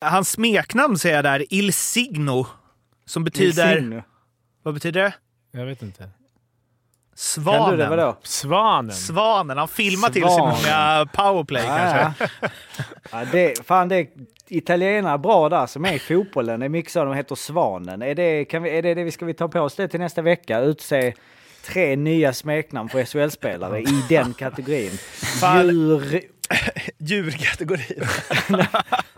[0.00, 2.46] Hans smeknamn säger jag där, Il Signo,
[3.06, 3.76] som betyder...
[3.76, 4.02] Insigne.
[4.62, 5.14] Vad betyder det?
[5.58, 6.08] Jag vet inte.
[7.14, 7.60] Svanen.
[7.60, 7.88] Kan du det?
[7.88, 8.16] Vadå?
[8.22, 8.92] Svanen.
[8.92, 9.58] Svanen.
[9.58, 12.28] Han filmar till sig många powerplay kanske.
[12.40, 12.48] Ja,
[13.12, 13.24] ja.
[13.32, 14.08] det, fan, det är
[14.48, 16.60] italienare bra där som är i fotbollen.
[16.60, 18.02] Det är mycket så de heter Svanen.
[18.02, 20.00] Är det, kan vi, är det det vi ska vi ta på oss det till
[20.00, 20.60] nästa vecka?
[20.60, 21.14] Utse
[21.66, 24.98] tre nya smeknamn för SHL-spelare i den kategorin.
[25.40, 25.66] Fan.
[25.66, 26.20] Djur...
[26.98, 28.04] Djurkategorin.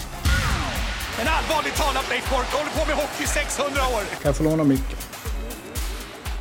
[1.21, 4.01] En allvarligt talat Leif Boork håller på med hockey i 600 år.
[4.01, 4.97] Kan jag få låna micken?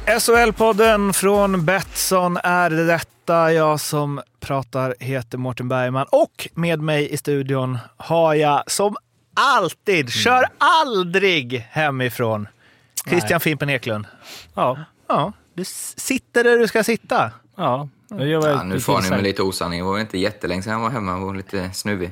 [0.07, 3.53] SHL-podden från Betsson är detta.
[3.53, 8.97] Jag som pratar heter Mårten Bergman och med mig i studion har jag som
[9.37, 12.49] alltid, kör aldrig hemifrån,
[13.09, 14.07] Christian Fimpen Eklund.
[14.55, 14.79] Ja.
[15.09, 15.65] Ja, du
[15.97, 17.31] sitter där du ska sitta.
[17.57, 17.89] Ja.
[18.09, 19.81] Jag Ja, jag nu får ni med lite osanning.
[19.81, 22.11] Det var inte jättelänge sedan jag var hemma och lite snuvig.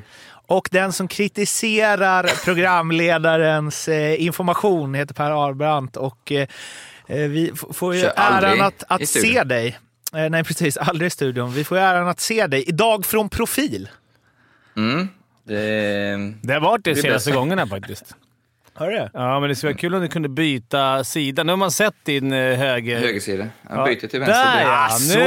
[0.49, 6.49] Och den som kritiserar programledarens eh, information heter Per Arbrandt och eh,
[7.07, 9.79] eh, vi får ju äran att, att se dig.
[10.15, 10.77] Eh, nej, precis.
[10.77, 11.53] Aldrig i studion.
[11.53, 13.89] Vi får ju äran att se dig idag från profil.
[14.77, 15.09] Mm.
[15.45, 18.17] Det, Det har varit det Det senaste gångerna faktiskt.
[18.79, 19.09] Hör du?
[19.13, 21.43] Ja, men det skulle vara kul om du kunde byta sida.
[21.43, 23.01] Nu har man sett din eh, höger...
[23.01, 23.47] högersida.
[23.71, 23.85] Ja.
[23.85, 24.45] byter till vänster.
[24.57, 24.87] Där, ja.
[24.91, 25.19] Ah, nu så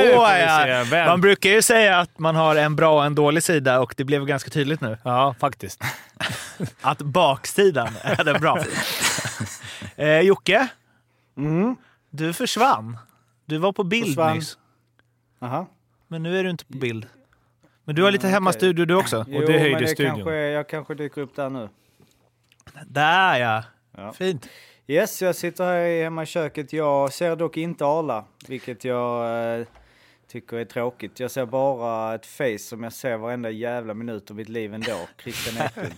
[0.68, 0.84] ja.
[0.92, 1.08] Vem?
[1.08, 4.04] Man brukar ju säga att man har en bra och en dålig sida och det
[4.04, 4.98] blev ganska tydligt nu.
[5.04, 5.84] Ja, faktiskt.
[6.82, 8.60] Att baksidan är den bra.
[9.96, 10.68] eh, Jocke,
[11.38, 11.76] Mm.
[12.10, 12.98] du försvann.
[13.46, 14.36] Du var på bild Försvann.
[14.36, 14.58] nyss,
[15.42, 15.68] Aha.
[16.08, 17.06] men nu är du inte på bild.
[17.86, 19.26] Men du har lite hemmastudio du också.
[19.28, 20.16] Jo, det höjde men det studion.
[20.16, 21.70] kanske, jag kanske dyker upp där nu.
[22.88, 23.64] Där ja.
[23.98, 24.14] Ja.
[24.14, 24.48] Fint.
[24.88, 26.74] Yes, jag sitter här hemma i köket.
[26.74, 29.26] Jag ser dock inte Arla, vilket jag
[29.60, 29.66] eh,
[30.32, 31.20] tycker är tråkigt.
[31.20, 35.08] Jag ser bara ett face som jag ser varenda jävla minut av mitt liv ändå.
[35.24, 35.94] Christian Eklund.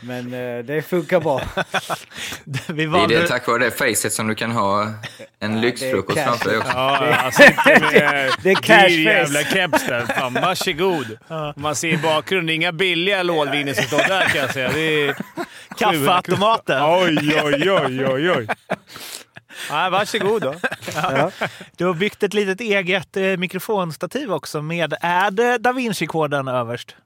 [0.02, 1.40] Men eh, det funkar bra.
[2.44, 3.20] Vi Det är valde...
[3.20, 4.92] det tack vare det facet som du kan ha
[5.38, 6.24] en lyxfrukost cash.
[6.24, 6.72] framför dig också.
[6.74, 7.00] Ja,
[7.92, 9.50] med Det är cash dyr jävla face.
[9.50, 10.06] keps där.
[10.06, 11.18] Fan, varsågod.
[11.56, 14.70] Man ser i bakgrunden, inga billiga lådviner som står där kan jag säga.
[14.72, 15.14] Det är
[15.78, 16.82] Kaffeautomaten.
[16.84, 18.48] Oj, oj, oj, oj, oj.
[19.70, 20.54] Nej, varsågod då.
[21.76, 26.96] Du har byggt ett litet eget eh, mikrofonstativ också med, är det Da Vinci-koden överst?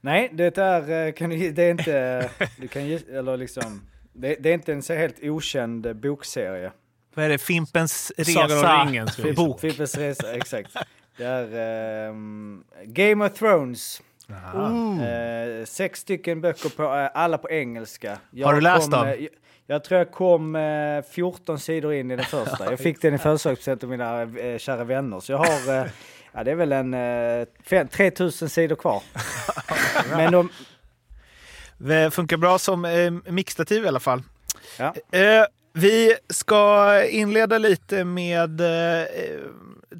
[0.00, 4.48] Nej, det är, eh, kan du, det är inte, du kan, eller liksom, det, det
[4.50, 6.72] är inte en så helt okänd eh, bokserie.
[7.14, 7.38] Vad är det?
[7.38, 8.84] Fimpens Sagan om resa?
[8.84, 9.60] ringen, bok.
[9.60, 10.76] Fimpens Resa, exakt.
[11.16, 14.02] Det är ehm, Game of Thrones.
[14.30, 18.18] Eh, sex stycken böcker, på, eh, alla på engelska.
[18.30, 19.06] Jag Har du läst kom, dem?
[19.08, 19.28] eh, jag,
[19.66, 22.70] jag tror jag kom eh, 14 sidor in i den första.
[22.70, 25.20] Jag fick den i födelsedagspresent av mina eh, kära vänner.
[25.20, 25.86] Så jag har, eh,
[26.32, 29.02] ja det är väl en eh, fem- 3000 sidor kvar.
[30.16, 30.48] Men de,
[31.78, 34.22] Det funkar bra som eh, mixtativ i alla fall.
[34.78, 34.94] ja.
[35.18, 39.04] Eh, vi ska inleda lite med eh,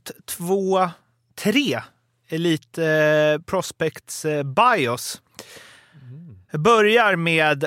[0.04, 0.88] t- två,
[1.34, 1.80] tre
[2.28, 5.22] Elite eh, Prospects eh, bios.
[6.50, 7.64] Jag börjar med,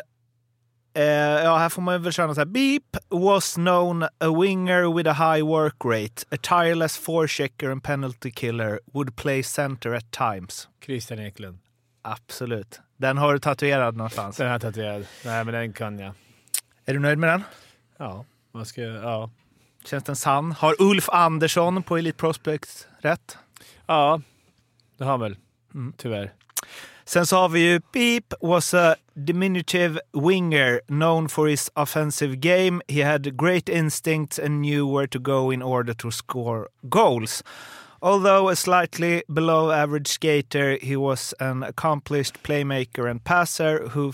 [0.94, 2.46] eh, ja här får man väl köra något så här.
[2.46, 8.32] Beep was known a winger with a high work rate, a tireless forechecker and penalty
[8.32, 10.68] killer, would play center at times.
[10.86, 11.60] Christian Eklund.
[12.02, 12.82] Absolut.
[12.98, 14.38] Den har du tatuerad någonstans.
[14.38, 15.06] Den här tatuerad.
[15.26, 16.14] Nej, men den kan jag.
[16.86, 17.44] Är du nöjd med den?
[17.98, 19.04] Ja, vad ska jag...
[19.04, 19.30] Ja.
[19.86, 20.52] Känns den sann?
[20.52, 23.38] Har Ulf Andersson på Elite Prospects rätt?
[23.86, 24.22] Ja,
[25.00, 25.38] det har han väl.
[25.74, 26.34] Mm, tyvärr.
[27.06, 32.82] Sen så har vi ju Beep was a diminutive winger known for his offensive game.
[32.88, 37.44] He had great instincts and knew where to go in order to score goals.
[38.02, 44.12] Although a slightly below average skater, he was an accomplished playmaker and passer who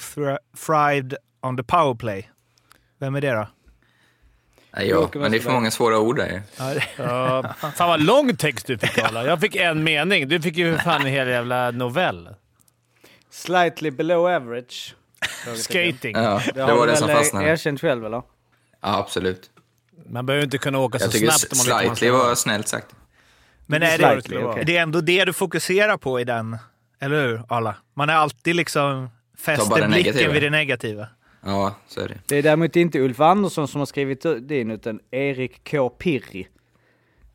[0.56, 2.30] thrived on the power play.
[3.00, 3.48] Vem är det då?
[4.78, 6.42] Nej, ja, men det är för många svåra ord där.
[6.98, 9.26] Ja, fan vad lång text du fick Arla.
[9.26, 10.28] Jag fick en mening.
[10.28, 12.30] Du fick ju för fan en hel jävla novell.
[13.32, 14.96] Slightly below average.
[15.56, 16.16] Skating.
[16.16, 17.50] Ja, Det det har var det som eh, fastnade.
[17.50, 18.18] erkänt själv eller?
[18.18, 18.24] Ja,
[18.82, 19.50] absolut.
[20.10, 22.10] Man behöver inte kunna åka så Jag tycker snabbt om man vet vad man slightly
[22.12, 22.88] var snällt sagt.
[23.66, 24.64] Men är Slightly, det, okej.
[24.66, 26.58] det är ändå det du fokuserar på i den,
[27.02, 27.76] eller hur Arla?
[27.94, 30.34] Man är alltid liksom fäster det blicken negativa.
[30.34, 31.08] vid det negativa.
[31.46, 32.18] Ja, så är det.
[32.28, 35.90] Det är däremot inte Ulf Andersson som har skrivit ut det in, utan Erik K.
[35.90, 36.48] Pirri.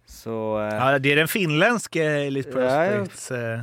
[0.06, 0.60] Så...
[0.60, 2.96] eh, Ja, det är den finländske Elite Ja, ja.
[2.98, 3.30] Prospects.
[3.30, 3.60] eh,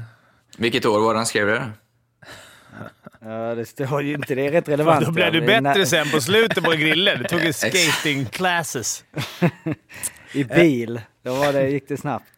[0.57, 1.69] Vilket år var det han skrev det?
[3.21, 4.35] Ja, det står ju inte.
[4.35, 5.05] Det är rätt relevant.
[5.05, 5.61] Då blev du ja.
[5.61, 7.19] Bättre sen på slutet på grillen.
[7.19, 9.03] Du tog ju skating classes.
[10.33, 11.01] I bil.
[11.23, 12.29] Då var det, gick det snabbt.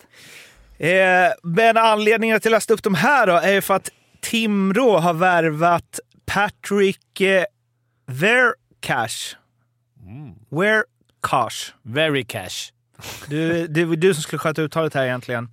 [0.78, 0.90] Eh,
[1.44, 3.90] men anledningen till att läsa upp de här då är ju för att
[4.22, 7.22] Timrå har värvat Patrick
[8.10, 9.36] eh, Vercash.
[10.50, 11.74] Vercash.
[11.84, 12.72] Very cash.
[13.28, 15.50] Du, det var du som skulle sköta uttalet här egentligen.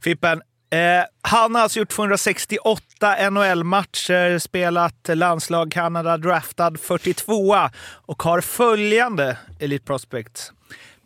[0.00, 0.42] Fippen.
[0.72, 9.36] Eh, han har alltså gjort 268 NHL-matcher, spelat landslag Kanada, draftad 42 och har följande
[9.58, 10.52] Elite Prospects.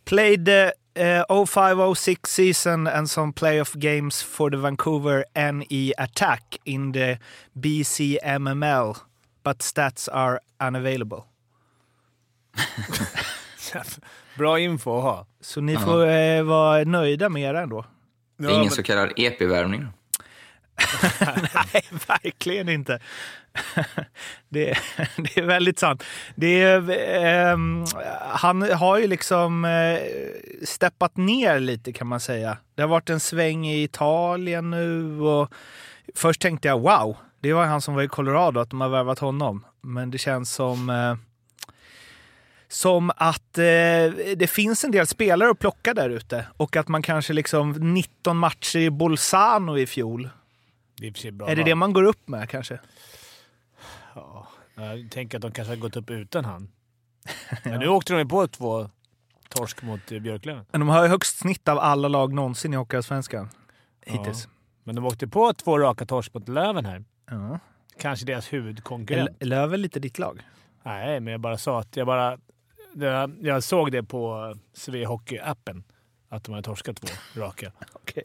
[0.04, 7.18] Played eh, 05-06 season and some playoff games for the Vancouver NE Attack in the
[7.52, 8.94] BCMML,
[9.44, 11.22] but stats are unavailable.
[14.38, 15.26] Bra info att ha.
[15.40, 17.84] Så ni får eh, vara nöjda med det ändå.
[18.38, 19.86] Det är ingen så kallad EP-värvning.
[21.72, 22.98] Nej, verkligen inte.
[24.48, 24.78] Det är,
[25.16, 26.04] det är väldigt sant.
[26.34, 27.84] Det är, ehm,
[28.20, 29.98] han har ju liksom eh,
[30.66, 32.56] steppat ner lite kan man säga.
[32.74, 35.52] Det har varit en sväng i Italien nu och
[36.14, 39.18] först tänkte jag wow, det var han som var i Colorado, att de har värvat
[39.18, 39.64] honom.
[39.80, 41.16] Men det känns som eh,
[42.68, 43.64] som att eh,
[44.36, 48.36] det finns en del spelare att plocka där ute och att man kanske liksom 19
[48.36, 50.28] matcher i Bolzano i fjol.
[50.96, 51.68] Det är bra Är det val.
[51.68, 52.80] det man går upp med kanske?
[54.14, 56.68] Ja, jag tänker att de kanske har gått upp utan han.
[57.64, 58.90] Men nu åkte de ju på två
[59.48, 60.64] torsk mot Björklöven.
[60.70, 63.48] Men de har ju högst snitt av alla lag någonsin i Hockeyallsvenskan.
[64.06, 64.48] Hittills.
[64.84, 67.04] Men de åkte på två raka torsk mot Löven här.
[67.30, 67.58] Ja.
[67.98, 69.30] Kanske deras huvudkonkurrent.
[69.40, 70.40] L- Löven lite ditt lag.
[70.82, 72.38] Nej, men jag bara sa att jag bara...
[73.40, 75.82] Jag såg det på Svea Hockey-appen.
[76.28, 77.72] Att de hade torskat två raka.
[77.92, 78.22] Okej.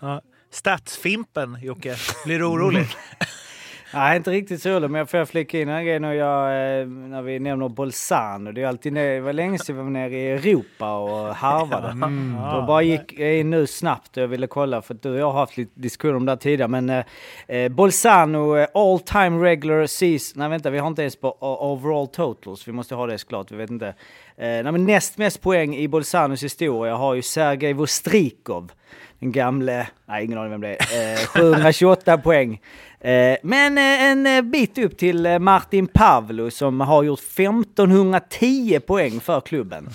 [0.00, 0.22] Ja.
[0.50, 1.96] Statsfimpen, Jocke.
[2.24, 2.86] Blir du orolig?
[3.94, 7.22] Nej, inte riktigt så men jag får flika in en grej när, jag, eh, när
[7.22, 8.52] vi nämner Bolzano.
[8.52, 11.88] Det, är alltid, det var länge sedan vi var nere i Europa och harvade.
[12.54, 15.18] Då bara gick jag in nu snabbt och jag ville kolla, för att du och
[15.18, 16.68] jag har haft lite diskussioner om det här tidigare.
[16.68, 17.04] Men eh,
[17.48, 20.38] eh, Bolzano eh, all time regular season...
[20.38, 22.68] Nej vänta, vi har inte ens på overall totals.
[22.68, 23.88] Vi måste ha det såklart, vi vet inte.
[23.88, 23.94] Eh,
[24.36, 28.72] nej, men näst mest poäng i Bolzanos historia har ju Sergej Vostrikov.
[29.20, 32.60] Den gamle, nej ingen aning vem det är, eh, 728 poäng.
[33.00, 38.80] Eh, men eh, en eh, bit upp till eh, Martin Pavlo som har gjort 1510
[38.80, 39.88] poäng för klubben.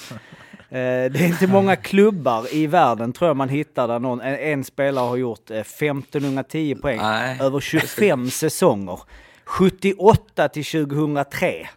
[0.70, 0.80] Det
[1.16, 5.08] är inte många klubbar i världen tror jag man hittar där någon, en, en spelare
[5.08, 7.38] har gjort eh, 1510 poäng Nej.
[7.42, 9.00] över 25 säsonger.
[9.46, 11.68] 78 till 2003.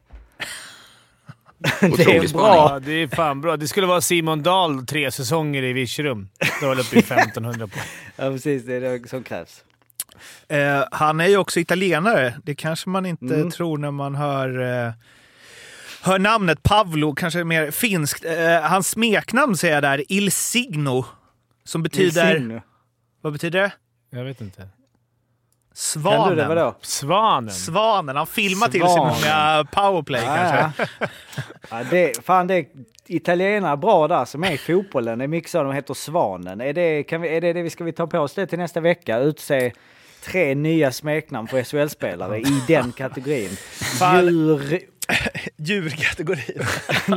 [1.80, 2.70] det är bra.
[2.72, 3.56] Ja, det är fan bra.
[3.56, 6.28] Det skulle vara Simon Dahl tre säsonger i Virserum.
[6.60, 7.84] Då var det uppe i 1500 poäng.
[8.16, 8.64] Ja, precis.
[8.64, 9.64] Det är det som krävs.
[10.48, 12.34] Eh, han är ju också italienare.
[12.44, 13.50] Det kanske man inte Mm.
[13.50, 14.92] tror när man hör, eh,
[16.02, 16.62] hör namnet.
[16.62, 18.24] Pavlo, kanske mer finskt.
[18.24, 21.04] Eh, hans smeknamn säger jag där, Il Signo.
[21.64, 22.34] Som betyder...
[22.34, 22.60] Signo.
[23.20, 23.72] Vad betyder det?
[24.10, 24.68] Jag vet inte.
[25.78, 26.38] Svanen.
[26.38, 26.74] Kan du det?
[26.80, 27.50] Svanen.
[27.50, 28.16] Svanen.
[28.16, 29.14] Han filmar till sig Svanen.
[29.14, 30.86] många powerplay kanske.
[30.88, 31.08] Ja,
[31.70, 31.84] ja.
[31.90, 32.66] det, fan, det är
[33.06, 35.18] italienare bra där som är i fotbollen.
[35.18, 36.60] Det är mycket så de heter Svanen.
[36.60, 38.58] Är det, kan vi, är det det vi ska vi ta på oss det till
[38.58, 39.18] nästa vecka?
[39.18, 39.72] Utse
[40.24, 43.56] tre nya smeknamn för SHL-spelare i den kategorin.
[43.98, 44.24] Fan.
[44.24, 44.80] Djur...
[45.56, 46.62] Djurkategorin.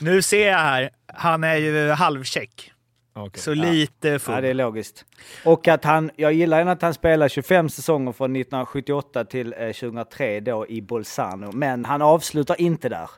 [0.00, 2.72] nu ser jag här, han är ju halvcheck.
[3.18, 3.40] Okej.
[3.42, 4.34] Så lite full.
[4.34, 5.04] Ja, det är logiskt.
[5.44, 9.58] Och att han, jag gillar ju att han spelar 25 säsonger från 1978 till eh,
[9.72, 11.52] 2003 då i Bolzano.
[11.52, 13.10] Men han avslutar inte där.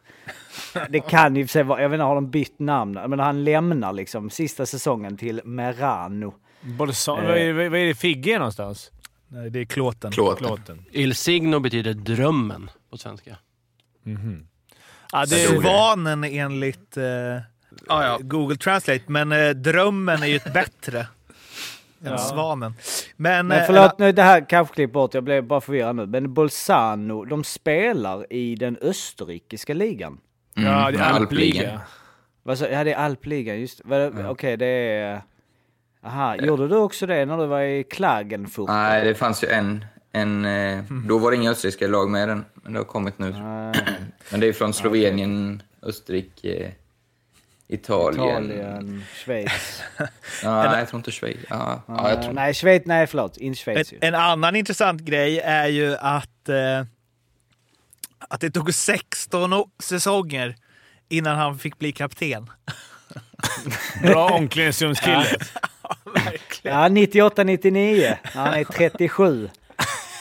[0.88, 2.93] Det kan ju sig vara, jag vet inte, har de bytt namn?
[3.09, 6.35] Men han lämnar liksom sista säsongen till Merano.
[6.61, 8.90] Bolsa- vad, är, vad är det Figge någonstans?
[9.28, 10.12] Nej, det är klåten.
[10.12, 10.47] Klåten.
[10.47, 10.85] Klåten.
[10.93, 13.37] Il Signo betyder drömmen på svenska.
[15.12, 15.69] Ja, det Jag tror är, det.
[15.69, 17.05] Svanen enligt eh,
[18.21, 21.07] Google Translate, men eh, drömmen är ju ett bättre
[22.05, 22.75] än svanen.
[23.17, 26.07] Men, Men eh, förlåt, nu det här kanske klipp bort, jag blev bara förvirrad nu.
[26.07, 30.19] Men Bolzano, de spelar i den österrikiska ligan.
[30.57, 31.81] Mm, ja, det är alpligan.
[32.45, 32.71] alpliga.
[32.71, 34.27] Ja, det är alpligan, just det.
[34.29, 35.23] Okej, det är...
[36.03, 38.69] Aha, gjorde du också det när du var i Klagenfurt?
[38.69, 39.85] Nej, det fanns ju en.
[40.13, 43.33] en eh, då var det inga österrikiska lag med den, men det har kommit nu.
[44.31, 46.73] Men det är från Slovenien, Österrike,
[47.69, 48.45] Italien.
[48.51, 49.83] Italien, Schweiz.
[50.43, 51.39] Ja, nej, jag tror inte Schweiz.
[51.51, 53.99] Ja, ja, jag tror nej, Schweiz, nej förlåt, En, Schweiz ju.
[54.01, 56.85] en annan intressant grej är ju att eh,
[58.29, 60.57] att det tog 16 o- säsonger
[61.09, 62.51] innan han fick bli kapten.
[64.03, 65.27] Bra omklädningsrumskille.
[66.63, 68.17] Ja, 98-99.
[68.25, 69.49] Han är 37.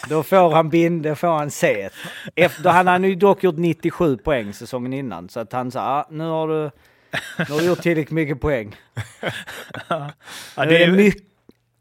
[0.09, 1.89] Då får han bind, då får han C.
[2.35, 5.29] Efter, han hade ju dock gjort 97 poäng säsongen innan.
[5.29, 6.71] Så att han sa, ah, nu har du,
[7.37, 8.75] nu har du gjort tillräckligt mycket poäng.
[9.87, 10.11] Ja,
[10.57, 11.23] Nu det är är, det mycket,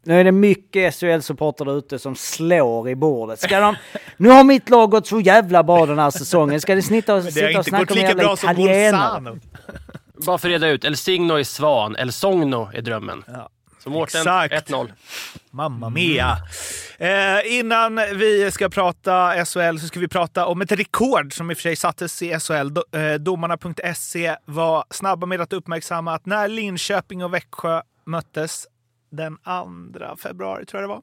[0.03, 3.39] nu är det mycket SHL-supportrar ute som slår i bordet.
[3.39, 3.75] Ska de,
[4.17, 6.61] nu har mitt lag gått så jävla bra den här säsongen.
[6.61, 9.39] Ska det snitta och, sitta och snacka om lika jävla bra som italienare?
[10.25, 10.85] Bara för att reda ut.
[10.85, 13.23] El Signo är Svan, El Sogno är drömmen.
[13.27, 13.49] Ja.
[13.79, 14.69] Så Mårten, Exakt.
[14.69, 14.91] 1-0.
[15.51, 16.37] Mamma mia!
[16.97, 21.53] Eh, innan vi ska prata SHL så ska vi prata om ett rekord som i
[21.53, 22.73] och för sig sattes i SHL.
[22.73, 28.67] Do, eh, domarna.se var snabba med att uppmärksamma att när Linköping och Växjö möttes
[29.11, 31.01] den 2 februari, tror jag det var,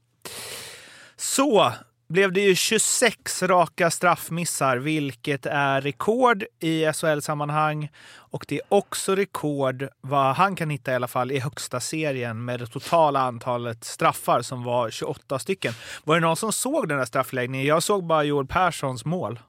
[1.16, 1.72] så
[2.08, 7.88] blev det ju 26 raka straffmissar, vilket är rekord i SHL-sammanhang.
[8.16, 12.44] Och det är också rekord, vad han kan hitta i alla fall, i högsta serien
[12.44, 15.72] med det totala antalet straffar som var 28 stycken.
[16.04, 17.66] Var det någon som såg den där straffläggningen?
[17.66, 19.40] Jag såg bara Joel Perssons mål.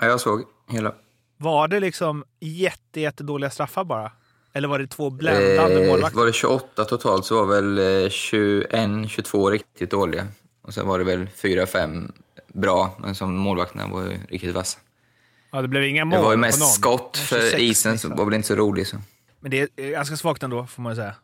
[0.00, 0.94] Ja, jag såg hela.
[1.36, 4.12] Var det liksom jätte, jättedåliga straffar bara?
[4.52, 6.18] Eller var det två bländande Eh, målvakter?
[6.18, 10.26] var det 28 totalt så var väl eh, 21, 22 riktigt dåliga.
[10.62, 12.12] Och sen var det väl 4-5
[12.48, 14.78] bra, men som målvakterna var ju riktigt vassa.
[15.52, 16.68] Ja, det blev inga mål Det var ju på mest någon.
[16.68, 18.18] skott, 26 för isen så missar.
[18.18, 18.86] var väl inte så rolig.
[18.86, 18.96] Så.
[19.40, 21.14] Men det är ganska svagt ändå, får man ju säga.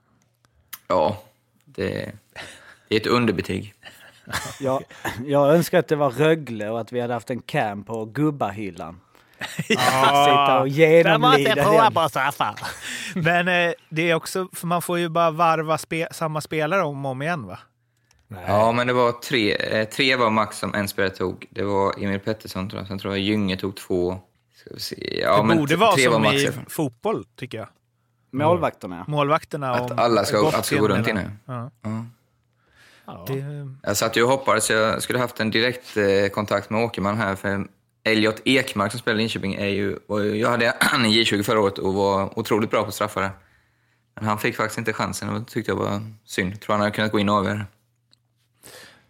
[0.88, 1.23] Ja,
[1.64, 2.12] det,
[2.88, 3.75] det är ett underbetyg.
[4.61, 4.85] Jag,
[5.26, 9.00] jag önskar att det var Rögle och att vi hade haft en cam på gubbahyllan.
[9.66, 11.95] Sitta och genomlida den.
[11.95, 12.55] på straffar.
[13.14, 17.05] Men eh, det är också, för man får ju bara varva spe, samma spelare om
[17.05, 17.59] och om igen va?
[18.47, 21.47] Ja, men det var tre, eh, tre var max som en spelare tog.
[21.50, 24.18] Det var Emil Pettersson tror jag, sen tror jag Gynge tog två.
[24.56, 25.21] Ska vi se.
[25.23, 26.35] Ja, det men borde vara tre som var max.
[26.42, 27.68] i fotboll, tycker jag.
[28.30, 29.04] Målvakterna.
[29.09, 31.30] Målvakterna Att alla ska- att ska gå runt in inne.
[31.47, 31.71] Ja.
[33.06, 33.25] Ja.
[33.28, 33.45] Det,
[33.83, 37.35] Jag satt ju och hoppades jag skulle haft en direkt eh, kontakt med Åkerman här,
[37.37, 37.66] för
[38.04, 39.99] Elliot Ekmark som spelar i Linköping är ju,
[40.40, 43.30] jag hade han i J20 förra året och var otroligt bra på straffar där.
[44.14, 46.52] Men han fick faktiskt inte chansen och det tyckte jag var synd.
[46.52, 47.64] Jag tror han hade kunnat gå in och avgöra.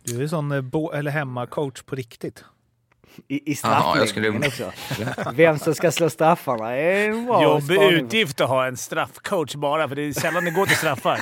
[0.06, 2.44] Du är sån eh, bo, eller hemmacoach på riktigt.
[3.28, 5.30] I, i Ja, jag straffläggningen skulle- också.
[5.34, 9.88] Vem som ska slå straffarna är en bra Jobbig utgift att ha en straffcoach bara,
[9.88, 11.20] för det är sällan det går till straffar.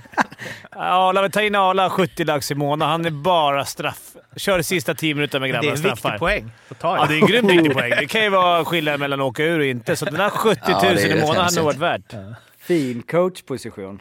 [0.70, 2.90] Arla, vi tar in Arla 70 lax i månaden.
[2.92, 4.16] Han är bara straff.
[4.36, 6.10] Kör de sista 10 minuterna med Det är grabbarna en straffar.
[6.10, 6.50] viktig poäng
[6.80, 6.96] ta.
[6.96, 7.90] Ja, det är en grymt viktig poäng.
[7.90, 10.60] Det kan ju vara skillnad mellan att åka ur och inte, så den där 70
[10.72, 12.14] 000 Ja, i månaden hade nog varit värt.
[12.58, 14.00] Fin coachposition.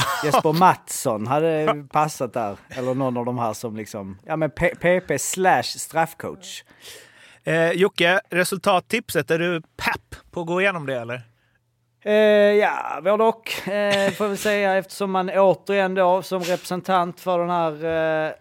[0.24, 2.56] Jesper Mattsson hade passat där.
[2.68, 4.18] Eller någon av de här som liksom...
[4.26, 6.64] Ja men PP slash straffcoach.
[7.44, 9.30] Eh, Jocke, resultattipset.
[9.30, 11.22] Är du pepp på att gå igenom det eller?
[12.04, 12.12] Eh,
[12.58, 17.50] ja, både och eh, får vi säga eftersom man återigen då som representant för den
[17.50, 17.84] här
[18.26, 18.32] eh,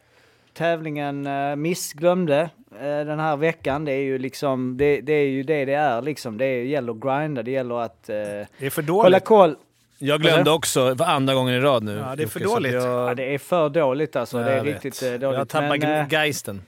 [0.53, 3.85] tävlingen eh, missglömde eh, den här veckan.
[3.85, 6.37] Det är ju liksom, det, det är ju det det är liksom.
[6.37, 9.25] Det gäller att grinda, det gäller att eh, Det är för hålla dåligt.
[9.25, 9.55] koll.
[9.97, 11.95] Jag glömde också för andra gången i rad nu.
[11.97, 12.73] Ja, det är för Jocke, dåligt.
[12.73, 14.37] Jag, Ja, det är för dåligt alltså.
[14.37, 14.85] det är jag vet.
[14.85, 15.37] riktigt eh, dåligt.
[15.37, 16.61] Jag tappar Men, eh, geisten.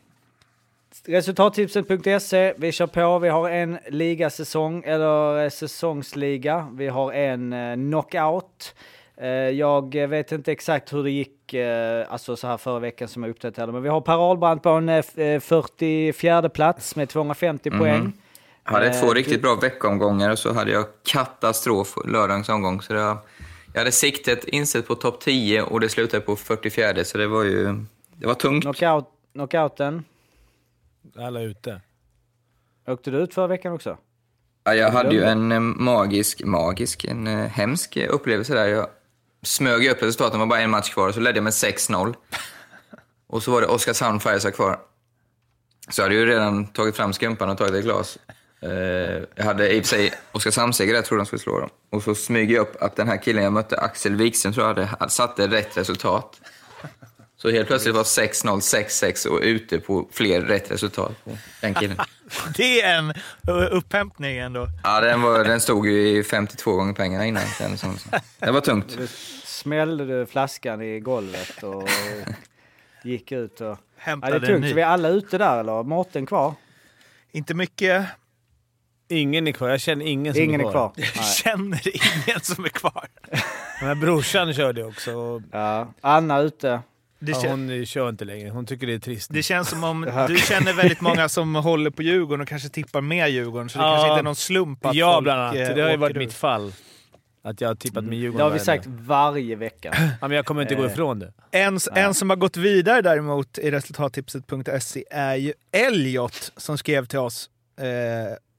[1.06, 3.20] Resultattipset.se, vi kör på.
[3.20, 6.68] Vi har en ligasäsong, eller eh, säsongsliga.
[6.74, 7.56] Vi har en
[7.90, 8.76] knockout.
[9.54, 11.54] Jag vet inte exakt hur det gick,
[12.10, 14.90] alltså så här förra veckan som jag uppdaterade, men vi har Per Ahlbrant på en
[14.90, 17.80] eh, f- eh, 44 plats med 250 Mhm.
[17.80, 18.14] poäng.
[18.68, 22.82] Jag hade Eh, två riktigt bra veckomgångar och så hade jag katastrof lördagens omgång.
[22.82, 23.18] Så var,
[23.74, 27.44] jag hade siktet inställt på topp 10 och det slutade på 44 så det var
[27.44, 28.64] ju det var tungt.
[28.64, 30.04] Knockout, knockouten.
[31.18, 31.82] Alla ute.
[32.88, 33.98] Åkte du ut förra veckan också?
[34.64, 38.68] Ja, jag hade ju en eh, magisk, magisk, en eh, hemsk upplevelse där.
[38.68, 38.88] Jag
[39.44, 42.16] smög upp resultaten, det var bara en match kvar så ledde jag med 6-0.
[43.28, 44.80] Och så var det Oskarshamn Färjestad kvar.
[45.90, 48.18] Så jag hade ju redan tagit fram skumpan och tagit ett glas.
[48.62, 48.70] Eh,
[49.36, 51.70] jag hade i och för sig Oskarshamnsseger jag trodde de skulle slå dem.
[51.92, 54.74] Och så smyger jag upp att den här killen jag mötte, Axel Wikström, tror jag
[54.76, 56.42] hade, hade satte rätt resultat.
[57.38, 61.98] Så helt plötsligt var 6-0, 6-6 och ute på fler rätt resultat på den killen.
[62.58, 63.14] Det är en
[63.72, 64.68] upphämtning ändå.
[64.84, 67.44] Ja, den, var, den stod ju i 52 gånger pengarna innan.
[67.60, 67.98] kändes som.
[68.40, 68.98] Det var tungt.
[69.44, 71.90] Smällde du flaskan i golvet och
[73.04, 73.68] gick ut och...
[73.68, 74.56] Ja, Hämtade det är tungt.
[74.56, 74.70] en ny.
[74.70, 75.84] Så vi är alla ute där eller?
[75.84, 76.54] Mårten kvar?
[77.32, 78.06] Inte mycket.
[79.10, 79.70] Ingen är kvar.
[79.70, 80.92] Jag känner ingen som Ingen är kvar.
[80.96, 83.08] Jag känner ingen som är kvar.
[83.80, 85.42] Den här brorsan körde också.
[85.52, 86.82] Ja, Anna ute.
[87.20, 88.50] Det, Ja, hon kör inte längre.
[88.50, 89.30] Hon tycker det är trist.
[89.34, 93.02] det känns som om du känner väldigt många som håller på Djurgården och kanske tippar
[93.02, 93.92] med Djurgården, så det Ja.
[93.92, 95.56] kanske inte är någon slump att ja, folk bland annat.
[95.56, 96.20] eh, Det har ju varit ur.
[96.20, 96.74] mitt fall.
[97.44, 98.38] Att jag har tippat med Djurgården.
[98.38, 99.96] Det har vi sagt varje vecka.
[100.22, 100.92] Ja, men jag kommer inte gå Eh.
[100.92, 101.34] ifrån det.
[101.52, 107.20] En, en som har gått vidare däremot i resultattipset.se är ju Elliot som skrev till
[107.20, 107.50] oss
[107.80, 107.86] eh,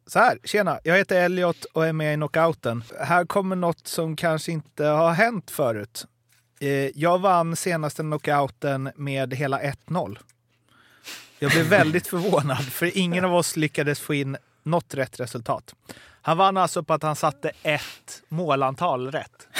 [0.09, 0.39] så här.
[0.45, 2.85] Tjena, jag heter Elliot och är med i knockouten.
[3.01, 6.07] Här kommer något som kanske inte har hänt förut.
[6.61, 10.19] Eh, jag vann senaste knockouten med hela 1-0.
[11.39, 15.75] Jag blev väldigt förvånad för ingen av oss lyckades få in något rätt resultat.
[16.23, 19.49] Han vann alltså på att han satte ett målantal rätt.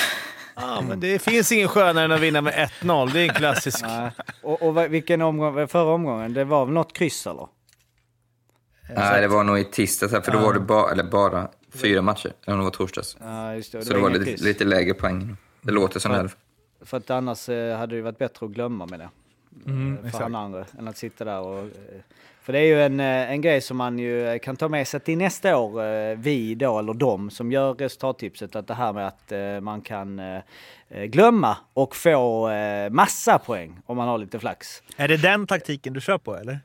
[0.61, 3.13] Ja, men det finns ingen skönare än att vinna med 1-0.
[3.13, 3.85] Det är en klassisk.
[4.43, 7.49] Och, och vilken omgång, förra omgången, det var väl något kryss eller?
[8.97, 10.43] Nej, det var nog i tisdags, för då Ja.
[10.45, 12.33] var det ba, eller bara fyra matcher.
[12.45, 13.17] Eller om det var torsdags.
[13.21, 13.83] Ja, just det.
[13.83, 15.37] Så det var lite, lite lägre poäng.
[15.63, 16.29] Det låter som det.
[16.87, 19.09] För att annars eh, hade det varit bättre att glömma med det.
[19.67, 21.59] Mm, Eh, för andra, än att sitta där och...
[21.59, 21.69] eh,
[22.43, 24.89] För det är ju en, eh, en grej som man ju eh, kan ta med
[24.89, 28.93] sig till nästa år, eh, vi då, eller de som gör resultattipset, att det här
[28.93, 30.41] med att eh, man kan eh,
[30.89, 34.83] eh, glömma och få eh, massa poäng om man har lite flax.
[34.97, 36.59] Är det den taktiken du kör på eller?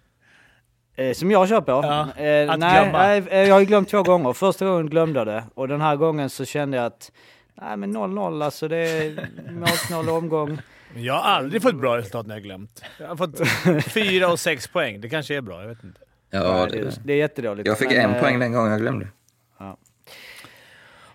[0.95, 1.71] Eh, som jag kör på?
[1.71, 2.97] Ja, eh, att nej, glömma.
[2.97, 4.33] nej, eh, jag har ju glömt två gånger.
[4.33, 7.11] Första gången glömde jag det och den här gången så kände jag att
[7.61, 10.61] nej men 0-0 alltså det är målsnål omgång.
[10.95, 12.83] Jag har aldrig fått bra resultat när jag glömt.
[12.99, 13.41] Jag har fått
[13.93, 15.01] fyra och sex poäng.
[15.01, 15.99] Det kanske är bra, jag vet inte.
[16.29, 17.67] Ja, det, det är jättedåligt.
[17.67, 19.07] jag fick men, en eh, poäng den gången jag glömde.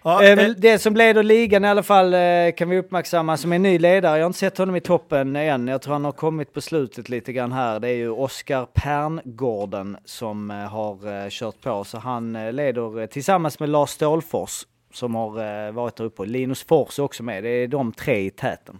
[0.02, 2.20] Ja, Eh, eh, det som leder ligan i alla fall eh,
[2.56, 4.16] kan vi uppmärksamma som är ny ledare.
[4.16, 5.68] Jag har inte sett honom i toppen än.
[5.68, 7.80] Jag tror han har kommit på slutet lite grann här.
[7.80, 11.84] Det är ju Oskar Perngården som eh, har eh, kört på.
[11.84, 16.24] Så han eh, leder tillsammans med Lars Stålfors som har varit där uppe.
[16.24, 17.42] Linus Fors är också med.
[17.44, 18.78] Det är de tre i täten.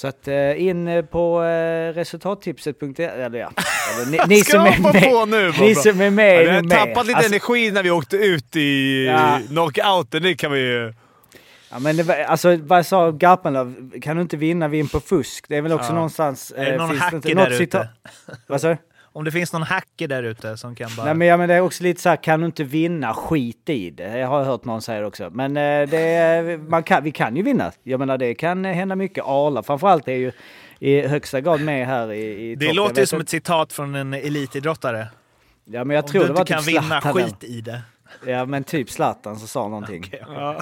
[0.00, 3.50] Så att eh, in eh, på eh, resultattipset.se, eller ja,
[3.96, 5.02] eller ni, ni som är med.
[5.12, 5.52] på nu!
[5.60, 8.56] Ni som är med Ja, Vi har tappat lite Alltså- energi när vi åkte ut
[8.56, 9.40] i Ja.
[9.48, 10.22] knockouten.
[10.22, 10.94] Det kan vi ju...
[11.70, 14.00] Ja, men det, var- alltså, vad sa Garpenlöv?
[14.02, 15.44] Kan du inte vinna, vinn på fusk.
[15.48, 15.94] Det är väl också Ja.
[15.94, 16.52] någonstans...
[16.56, 17.88] Är det eh, någon hacker där ute?
[18.46, 18.76] Vad sa du?
[19.12, 21.04] Om det finns någon hacker där ute som kan bara...
[21.04, 23.68] Nej men, ja, men det är också lite så här, kan du inte vinna, skit
[23.68, 24.18] i det.
[24.18, 25.30] Jag har hört någon säga det också.
[25.30, 27.72] Men eh, det, är- man kan, vi kan ju vinna.
[27.82, 29.24] Jag menar det kan hända mycket.
[29.26, 30.32] Arla framförallt är ju
[30.78, 32.76] i högsta grad med här i, i det topp.
[32.76, 35.08] låter ju som ett citat från en elitidrottare.
[35.64, 37.60] Ja men jag Om tror du det var inte typ kan vinna, Zlatan skit i
[37.60, 37.82] det.
[38.26, 40.12] Ja men typ Zlatan som sa någonting.
[40.28, 40.60] Ja.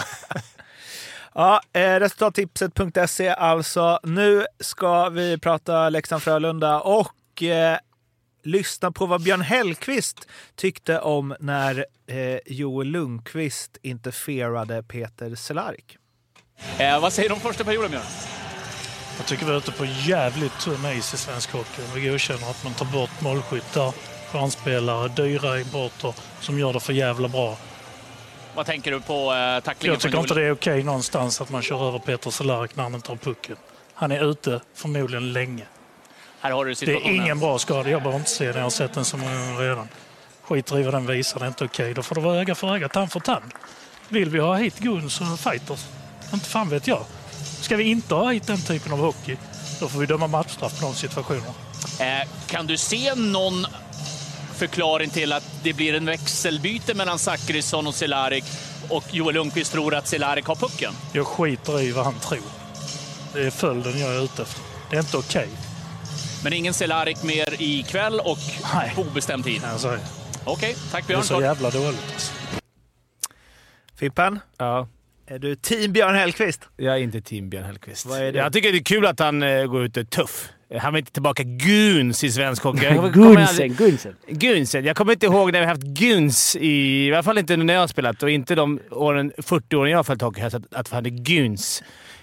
[1.35, 3.99] Ja, eh, resultattipset.se alltså.
[4.03, 7.79] Nu ska vi prata Leksand-Frölunda och eh,
[8.47, 15.97] lyssna på vad Björn Hellkvist tyckte om när eh, Joel Lundqvist interferade Peter Cehlarik.
[16.79, 18.03] Eh, vad säger du om första perioden, Björn?
[19.17, 21.83] Jag tycker vi är ute på jävligt tunn is i svensk hockey.
[21.95, 23.93] Vi godkänner att man tar bort målskyttar,
[24.33, 27.57] stjärnspelare, dyra importer som gör det för jävla bra.
[28.55, 31.63] Vad tänker du på eh, tacklingen Jag tycker inte det är okej någonstans att man
[31.63, 33.57] kör över Peter Cehlarik när han inte har pucken.
[33.95, 35.65] Han är ute förmodligen länge.
[36.47, 37.91] Här har du Det är ingen bra skada.
[37.91, 38.57] Jag behöver inte se den.
[38.57, 39.89] Jag har sett den så många gånger redan.
[40.43, 41.41] Skiter i vad den visar.
[41.41, 41.95] Det är inte okej.
[41.95, 43.53] Då får det vara öga för öga, tand för tand.
[44.09, 45.87] Vill vi ha hit Guns och fighters?
[46.33, 47.05] Inte fan vet jag.
[47.61, 49.37] Ska vi inte ha hit den typen av hockey,
[49.81, 51.55] då får vi döma matchstraff på de situationerna.
[52.01, 53.67] Eh, kan du se någon
[54.55, 58.45] förklaring till att det blir en växelbyte mellan Zachrisson och Cehlárik
[58.89, 60.93] och Joel Lundqvist tror att Cehlárik har pucken?
[61.13, 62.43] Jag skiter i vad han tror.
[63.33, 64.63] Det är följden jag är ute efter.
[64.91, 65.49] Det är inte okej.
[66.47, 68.39] Men ingen Cehlárik mer ikväll och
[68.95, 69.65] på obestämd tid?
[69.65, 69.99] Alltså,
[70.45, 71.23] Okej, tack det är Björn.
[71.25, 72.05] så jävla dåligt.
[72.13, 72.33] Alltså.
[73.99, 74.89] Fimpen, Ja.
[75.27, 76.61] är du team Björn Hellkvist?
[76.77, 78.07] Jag är inte team Björn Hellkvist.
[78.07, 78.39] Vad är det?
[78.39, 80.49] Jag tycker det är kul att han eh, går ut och är tuff.
[80.81, 82.85] Han vill inte tillbaka Guns i svensk hockey.
[82.85, 84.17] Jag kommer Gunsen, Gunsen.
[84.29, 84.85] Gunsen.
[84.85, 87.07] Jag kommer inte ihåg när vi haft Guns i...
[87.07, 89.99] I alla fall inte när jag har spelat och inte de åren, 40 åren jag
[89.99, 90.41] har följt hockey.
[90.41, 91.83] Att, att vi hade Guns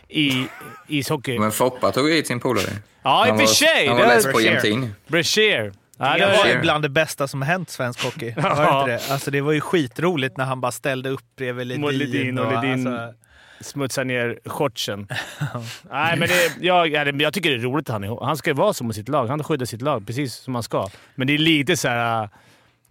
[0.10, 0.46] i
[0.88, 1.40] ishockey.
[1.40, 2.70] Men Foppa tog hit sin polare.
[3.04, 3.88] Ja, i och för sig.
[3.88, 4.96] Han Det var på jämtin.
[5.08, 5.72] Brashear.
[5.98, 8.34] Ja, det var bland det bästa som hänt svensk hockey.
[8.38, 9.14] Var inte det?
[9.14, 11.82] Alltså, det var ju skitroligt när han bara ställde upp bredvid Ledin.
[11.82, 12.88] Mot Ledin och Ledin.
[12.88, 13.14] alltså,
[13.62, 15.08] smutsa ner shortsen.
[15.92, 16.88] Nej, men det, jag,
[17.22, 19.10] jag tycker det är roligt att han är Han ska ju vara som med sitt
[19.10, 19.28] lag.
[19.28, 20.90] Han skyddar sitt lag precis som han ska.
[21.16, 22.30] Men det är lite så här...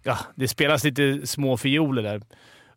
[0.03, 2.21] Ja, det spelas lite små fioler där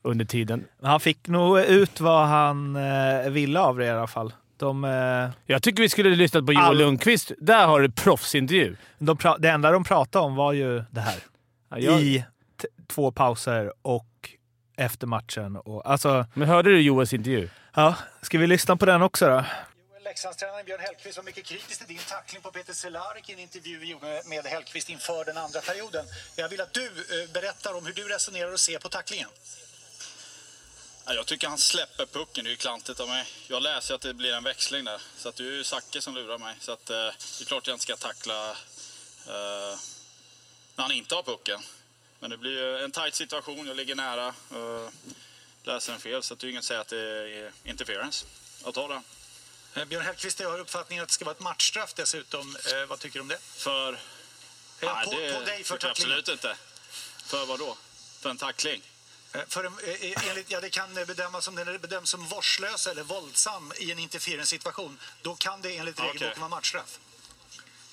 [0.03, 0.65] under tiden.
[0.83, 4.33] han fick nog ut vad han eh, ville av det i alla fall.
[4.57, 7.33] De, eh, Jag tycker vi skulle lyssna på Joel All- Lundqvist.
[7.39, 8.77] Där har du proffsintervju.
[8.99, 11.15] de pra- det enda de pratade om var ju det här.
[11.71, 12.25] Ja, jag, I
[12.63, 14.07] t- två pauser och
[14.77, 15.57] efter matchen.
[15.57, 17.49] Och, alltså, Men hörde du Joels intervju?
[17.75, 19.45] ja, ska vi lyssna på den också då?
[20.05, 23.79] Leksandstränaren Björn Hellkvist var mycket kritisk till din tackling på Peter Cehlárik i en intervju
[23.79, 26.05] vi gjorde med Hellkvist inför den andra perioden.
[26.37, 29.29] Jag vill att du eh, berättar om hur du resonerar och ser på tacklingen.
[31.09, 33.27] Ja, jag tycker han släpper pucken, det är ju klantigt av mig.
[33.49, 36.15] Jag läser att det blir en växling där, så att det är ju Zacke som
[36.15, 36.57] lurar mig.
[36.61, 38.51] Så att, eh, det är klart jag inte ska tackla
[39.27, 39.79] eh,
[40.77, 41.61] när han inte har pucken.
[42.21, 44.27] Men det blir ju en tight situation, jag ligger nära.
[44.27, 44.89] Eh,
[45.65, 48.27] läser en fel, så att det är inget att säga att det är interference.
[48.65, 49.03] Jag tar den.
[49.75, 52.57] Eh, Björn Hellkvist, jag har uppfattningen att det ska vara ett matchstraff dessutom.
[52.73, 53.39] Eh, vad tycker du om det?
[53.39, 53.93] För?
[53.93, 53.99] Eh,
[54.81, 56.19] Nej, på, det på dig för tacklingen.
[56.19, 56.57] absolut inte.
[57.27, 57.77] För vad då?
[58.21, 58.83] För en tackling?
[59.37, 62.25] Eh, För en, eh, enligt, ja, det kan eh, bedömas om den är bedöms som
[62.25, 64.99] vårdslös eller våldsam i en interference-situation.
[65.23, 66.09] Då kan det enligt Okej.
[66.09, 66.99] regelboken vara matchstraff.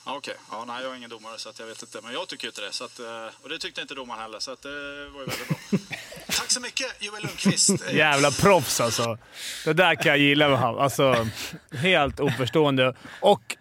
[0.05, 1.99] Ja, Okej, ja, nej, jag är ingen domare så att jag vet inte.
[2.03, 2.71] Men jag tycker inte det.
[2.71, 3.05] Så att, eh,
[3.43, 4.69] och det tyckte inte domaren heller, så att det
[5.09, 5.57] var ju väldigt bra.
[6.27, 7.69] Tack så mycket Joel Lundqvist.
[7.69, 9.17] Eh, Jävla proffs alltså.
[9.65, 10.79] Det där kan jag gilla med honom.
[10.79, 11.27] Alltså,
[11.71, 12.95] helt oförstående.
[13.21, 13.57] Och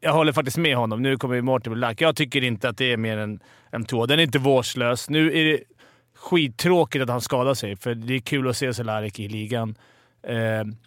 [0.00, 1.02] jag håller faktiskt med honom.
[1.02, 2.00] Nu kommer ju Mårten bli lack.
[2.00, 3.40] Jag tycker inte att det är mer än
[3.72, 4.06] en två.
[4.06, 5.08] Den är inte vårdslös.
[5.08, 5.64] Nu är det
[6.20, 9.74] skittråkigt att han skadar sig, för det är kul att se Cehlarik i ligan.
[10.22, 10.36] Eh,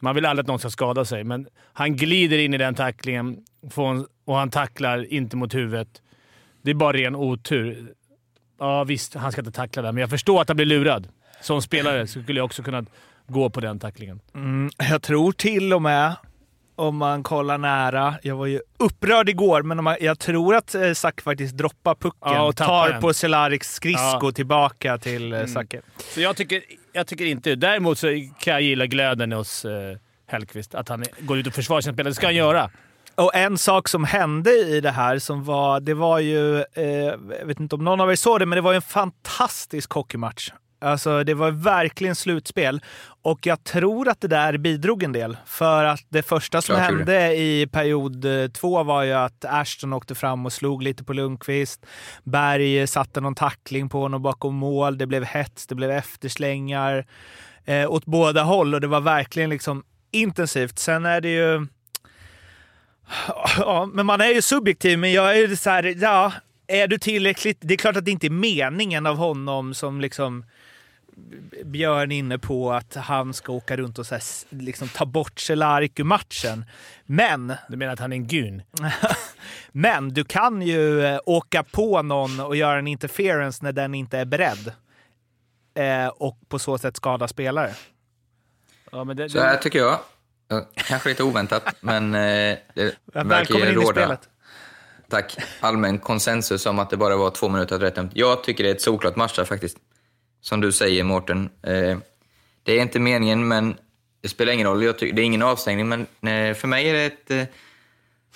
[0.01, 3.37] man vill aldrig att någon ska skada sig, men han glider in i den tacklingen
[3.77, 6.01] en- och han tacklar inte mot huvudet.
[6.61, 7.93] Det är bara ren otur.
[8.59, 11.07] Ja, visst, han ska inte tackla där, men jag förstår att han blir lurad.
[11.41, 12.85] Som spelare skulle jag också kunna
[13.27, 14.19] gå på den tacklingen.
[14.35, 16.15] Mm, jag tror till och med,
[16.75, 20.75] om man kollar nära, jag var ju upprörd igår, men om man, jag tror att
[20.75, 22.33] eh, Zack faktiskt droppar pucken.
[22.33, 23.01] Ja, och tar den.
[23.01, 24.31] på Celariks skridsko Ja.
[24.31, 25.63] tillbaka till eh, Mm.
[26.13, 26.61] Så jag tycker,
[26.93, 27.55] jag tycker inte...
[27.55, 28.07] Däremot så
[28.39, 30.75] kan jag gilla glöden hos eh, Hellkvist.
[30.75, 32.11] Att han går ut och försvarar sina spelare.
[32.11, 32.69] Det ska han göra.
[33.15, 36.85] Och en sak som hände i det här, som var, det var ju, eh,
[37.39, 39.91] jag vet inte om någon av er såg det, men det var ju en fantastisk
[39.93, 40.49] hockeymatch.
[40.83, 42.81] Alltså det var verkligen slutspel.
[43.21, 45.37] Och jag tror att det där bidrog en del.
[45.45, 49.93] För att det första som Klart hände i period eh, två var ju att Ashton
[49.93, 51.85] åkte fram och slog lite på Lundqvist.
[52.23, 54.97] Berg satte någon tackling på honom bakom mål.
[54.97, 57.05] Det blev hets, det blev efterslängar
[57.65, 60.79] eh, åt båda håll och det var verkligen liksom intensivt.
[60.79, 61.67] Sen är det ju...
[63.57, 66.31] Ja, men man är ju subjektiv, men jag är ju så här, ja,
[66.67, 67.57] är du tillräckligt...
[67.61, 70.45] Det är klart att det inte är meningen av honom som liksom
[71.63, 75.99] Björn inne på att han ska åka runt och så här, liksom ta bort Cehlarik
[75.99, 76.65] ur matchen.
[77.05, 77.53] Men...
[77.69, 78.61] Du menar att han är en gun?
[79.71, 84.17] men du kan ju eh, åka på någon och göra en interference när den inte
[84.17, 84.71] är beredd.
[85.75, 87.73] Eh, och på så sätt skada spelare.
[88.91, 89.99] Ja, men det, Så här tycker jag.
[90.47, 94.17] Ja, Kanske lite oväntat, men eh, det verkar ju råda
[95.13, 98.11] tack, allmän konsensus om att det bara var två minuter att rätt dömt.
[98.15, 99.77] Jag tycker det är ett solklart matchstraff faktiskt.
[100.43, 101.49] Som du säger, Mårten.
[101.63, 101.97] Eh,
[102.63, 103.75] det är inte meningen, men
[104.21, 104.83] det spelar ingen roll.
[104.83, 107.31] Jag tycker, det är ingen avstängning, men eh, för mig är det ett...
[107.31, 107.43] Eh,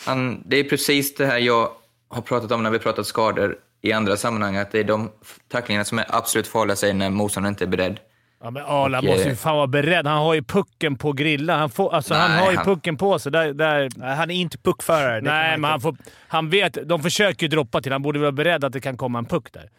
[0.06, 1.70] han, det är precis det här jag
[2.08, 5.12] har pratat om när vi pratat skador i andra sammanhang, att det är de
[5.48, 8.00] tacklingarna som är absolut farligast är när motståndaren inte är beredd.
[8.44, 10.08] Ja, men Arla måste ju eh, fan vara beredd.
[10.08, 11.58] Han har ju pucken på grilla.
[11.58, 13.32] Han, får, alltså, han Nej, har ju han- pucken på sig.
[13.32, 13.90] Där, där...
[13.96, 15.22] Nej, han är inte puckförare.
[15.22, 16.74] Nej, men han, inte- får, han vet.
[16.90, 17.92] De försöker ju droppa till.
[17.92, 19.70] Han borde vara beredd att det kan komma en puck där.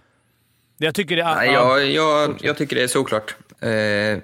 [0.79, 1.35] Jag tycker det är...
[1.35, 1.79] Nej, ja.
[1.81, 3.37] jag, jag, jag tycker det är såklart.
[3.61, 3.71] Eh,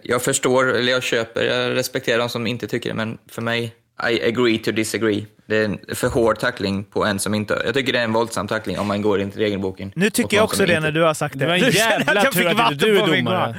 [0.02, 3.74] jag förstår, eller jag köper, jag respekterar de som inte tycker det, men för mig,
[4.10, 5.26] I agree to disagree.
[5.46, 7.62] Det är en för hård tackling på en som inte...
[7.64, 9.92] Jag tycker det är en våldsam tackling om man går in till regelboken.
[9.96, 11.38] Nu tycker jag också det inte- när du har sagt det.
[11.38, 13.56] Det var en jag jävla att jag tur att inte vatten du är domare.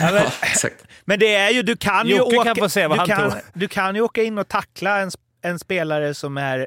[0.00, 0.84] Ja, men, Exakt.
[1.04, 3.30] men det är ju, du kan ju, åka, kan få säga vad du, han kan,
[3.30, 3.42] tror.
[3.52, 5.10] du kan ju åka in och tackla en,
[5.42, 6.66] en spelare som är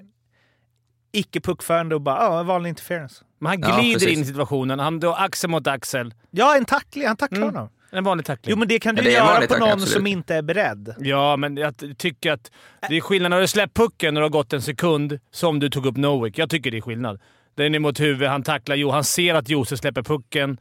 [1.14, 3.24] icke puckförande och bara ja, en vanlig interference.
[3.40, 4.18] Men han Ja, glider precis.
[4.18, 4.80] in i situationen.
[4.80, 6.14] Han drar axel mot axel.
[6.32, 7.08] Ja, en tackling.
[7.08, 7.56] Han tacklar Mm.
[7.56, 7.70] honom.
[7.92, 8.52] En vanlig tackling.
[8.52, 9.94] Jo, men det kan du Ja, det är en göra vanlig på tackling, någon absolut.
[9.94, 10.96] som inte är beredd.
[11.00, 12.52] Ja, men jag tycker att
[12.90, 15.70] det är skillnad när du släpper pucken när det har gått en sekund, som du
[15.70, 16.38] tog upp Nowick.
[16.38, 17.20] Jag tycker det är skillnad.
[17.56, 18.90] Den är mot huvudet, han tacklar Jo.
[18.92, 20.58] Han ser att Josef släpper pucken.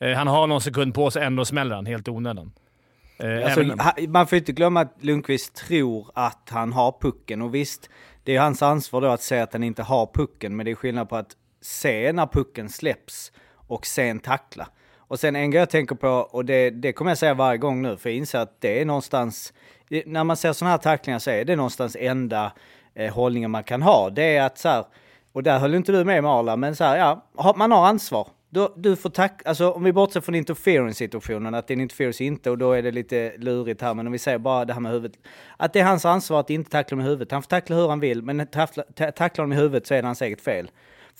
[0.00, 2.52] Eh, han har någon sekund på sig, ändå smäller han helt i onödan.
[3.18, 7.42] Eh, Alltså, även- ha- man får inte glömma att Lundqvist tror att han har pucken
[7.42, 7.90] och visst,
[8.24, 10.74] det är hans ansvar då att säga att han inte har pucken, men det är
[10.74, 13.32] skillnad på att se när pucken släpps
[13.66, 14.68] och sen tackla.
[14.98, 17.82] Och sen en grej jag tänker på, och det, det kommer jag säga varje gång
[17.82, 19.52] nu, för jag inser att det är någonstans,
[20.06, 22.52] när man ser sådana här tacklingar så är det någonstans enda
[22.94, 24.10] eh, hållningen man kan ha.
[24.10, 24.84] Det är att så här,
[25.32, 28.28] och där höll inte du med Marla, men så här, ja, man har ansvar.
[28.52, 32.24] Du, du får tack, alltså om vi bortser från interference-situationen, att det är en interference
[32.24, 34.80] inte och då är det lite lurigt här, men om vi säger bara det här
[34.80, 35.18] med huvudet.
[35.56, 37.32] Att det är hans ansvar att inte tackla med huvudet.
[37.32, 40.08] Han får tackla hur han vill, men tackla, tacklar honom med huvudet så är det
[40.08, 40.70] hans eget fel.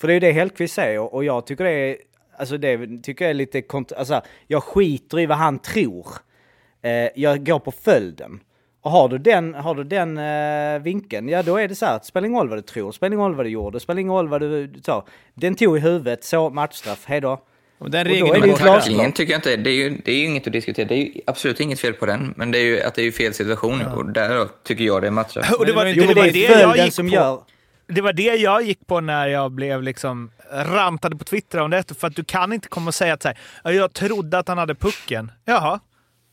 [0.01, 1.97] För det är ju det Hellkvist säger och jag tycker det är,
[2.37, 6.07] alltså det tycker jag är lite, kont- alltså jag skiter i vad han tror.
[6.81, 8.39] Eh, jag går på följden.
[8.83, 11.95] Och har du den, har du den eh, vinkeln, ja då är det så här
[11.95, 14.13] att spelar ingen roll vad du tror, spelar ingen roll vad du gjorde, spelar ingen
[14.13, 15.05] roll vad du sa.
[15.33, 17.41] Den tog i huvudet, så matchstraff, hejdå.
[17.77, 18.55] Och den Och regeln är är det.
[18.57, 20.87] Tacklingen tycker jag inte, det är, ju, det är ju inget att diskutera.
[20.87, 23.05] Det är ju absolut inget fel på den, men det är ju att det är
[23.05, 25.51] ju fel situation och där tycker jag det är matchstraff.
[25.59, 27.15] Och det var, Jo, det, var det är det jag följden gick som på.
[27.15, 27.41] gör-
[27.91, 31.99] Det var det jag gick på när jag blev liksom rantade på Twitter om det.
[31.99, 34.47] För att du kan inte komma och säga att så här, "Ja, jag trodde att
[34.47, 35.31] han hade pucken.
[35.45, 35.79] Jaha.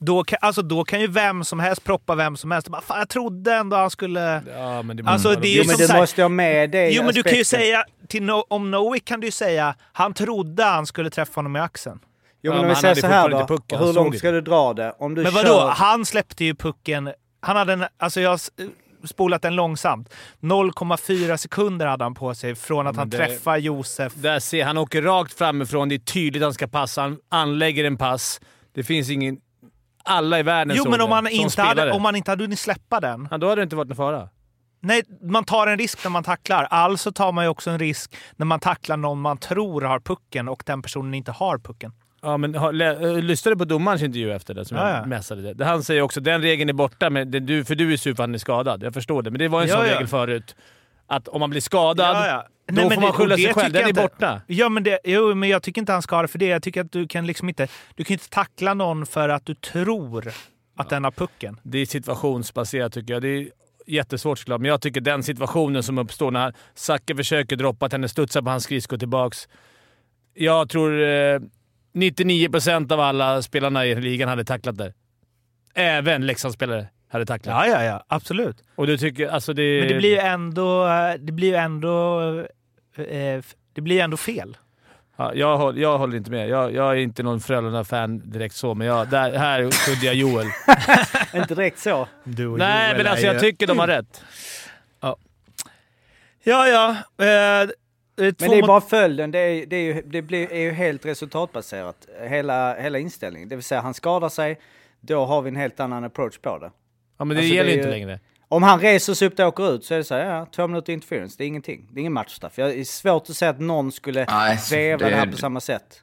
[0.01, 2.69] Då kan, alltså, då kan ju vem som helst proppa vem som helst.
[2.69, 4.43] Bara, Fan, jag trodde ändå han skulle...
[4.57, 6.75] Ja, men det, Alltså, det är ju Jo men som du här- måste ha med
[6.75, 7.45] i Jo, men du kan ju aspekten.
[7.67, 11.57] säga, till no, om Nowick kan du ju säga, han trodde han skulle träffa honom
[11.57, 11.99] i axeln.
[12.03, 12.09] Jo
[12.43, 14.19] Ja, men om men vi säger så här då, pucken, hur långt det.
[14.19, 14.95] ska du dra det?
[14.99, 15.49] Om du Men vadå?
[15.49, 15.69] kör...
[15.69, 17.13] Han släppte ju pucken...
[17.41, 18.41] Han hade en, alltså jag
[19.05, 20.15] spolat den långsamt.
[20.41, 24.15] 0,4 sekunder hade han på sig från att han det- träffar Josef.
[24.15, 25.89] Där ser han åker rakt framifrån.
[25.89, 27.03] Det är tydligt att han ska passa.
[27.03, 28.41] Han anlägger en pass.
[28.75, 29.39] Det finns ingen...
[30.05, 33.01] Alla i världen Jo, men om man, inte hade, om man inte hade hunnit släppa
[33.01, 33.29] den.
[33.31, 34.29] Ja, då hade det inte varit någon fara.
[34.81, 36.65] Nej, man tar en risk när man tacklar.
[36.65, 40.49] Alltså tar man ju också en risk när man tacklar någon man tror har pucken
[40.49, 41.93] och den personen inte har pucken.
[42.23, 44.65] Ja, men har, lä, äh, lyssnade du på domarens intervju efter det?
[44.65, 45.07] Som Ja, jag ja.
[45.07, 45.65] messade det.
[45.65, 48.23] Han säger också den regeln är borta, men det, du, för du är sur för
[48.23, 48.83] att han är skadad.
[48.83, 49.93] Jag förstår det, men det var en Ja, sån ja.
[49.95, 50.57] regel förut.
[51.07, 52.17] Att om man blir skadad,
[52.67, 53.73] då Nej, får man skylla sig själv.
[53.73, 54.03] Den är inte.
[54.03, 54.41] borta.
[54.47, 56.47] Ja, men det, jo, men jag tycker inte han ska ha det för det.
[56.47, 57.69] Jag tycker att du kan liksom inte...
[57.95, 60.33] Du kan inte tackla någon för att du tror
[60.77, 61.61] att den har pucken.
[61.63, 63.23] Det är situationsbaserat tycker jag.
[63.23, 63.49] Det är
[63.87, 68.09] jättesvårt såklart, men jag tycker den situationen som uppstår när Zacke försöker droppa att henne
[68.09, 69.49] studsar på hans skridsko tillbaks.
[70.35, 71.41] Jag tror eh,
[71.95, 74.93] 99% av alla spelarna i ligan hade tacklat det.
[75.75, 77.67] Även Leksandsspelare hade tacklat.
[77.67, 78.05] Ja, ja, ja.
[78.09, 78.57] Absolut.
[78.75, 79.29] Och du tycker...
[79.29, 80.87] Alltså det, Men det blir ju ändå...
[81.19, 82.21] Det blir ju ändå...
[82.97, 84.57] Eh, det blir ändå fel.
[85.17, 86.49] Ja, jag, håller, jag håller inte med.
[86.49, 90.47] Jag, jag är inte någon Frölunda-fan direkt så, men jag, där, här skyddar jag Joel.
[91.35, 92.09] Inte direkt så.
[92.25, 94.25] Du och Nej, Joel men alltså jag ju- tycker de har rätt.
[96.45, 96.97] Ja, ja.
[97.25, 97.69] Eh, eh,
[98.19, 99.31] Men två det är bara följden.
[99.31, 102.07] Det är, det är, ju, det blir, är ju helt resultatbaserat.
[102.29, 103.49] Hela, hela inställningen.
[103.49, 104.61] Det vill säga han skadar sig,
[105.01, 106.71] då har vi en helt annan approach på det.
[107.19, 108.21] Ja, men det Alltså, gäller ju inte längre.
[108.49, 110.67] Om han reser sig upp och åker ut så är det så här, ja, två
[110.67, 111.89] minuter interference, det är ingenting.
[111.93, 112.59] Det är ingen matchstraff.
[112.59, 115.61] Jag är svårt att säga att någon skulle Nej, veva det, det- här på samma
[115.61, 116.03] sätt.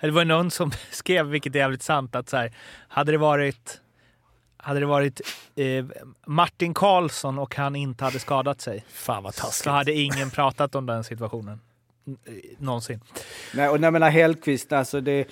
[0.00, 2.52] Det var någon som skrev, vilket är jävligt sant, att så här,
[2.88, 3.80] hade det varit,
[4.68, 5.20] hade det varit
[5.56, 5.84] eh,
[6.26, 9.66] Martin Karlsson och han inte hade skadat sig Fan vad så taskigt.
[9.72, 11.60] hade ingen pratat om den situationen.
[12.06, 13.00] Eh, Någonsin.
[13.54, 15.28] Nej, och när jag menar Hellkvist, alltså det,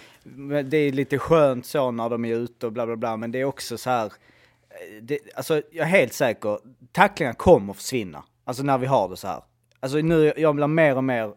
[0.65, 3.41] det är lite skönt så när de är ute och bla bla bla, men det
[3.41, 6.59] är också så här, eh, det, alltså jag är helt säker,
[6.93, 8.25] tacklingar kommer att försvinna.
[8.45, 9.43] Alltså när vi har det så här.
[9.81, 11.33] Alltså nu, jag blir mer och mer,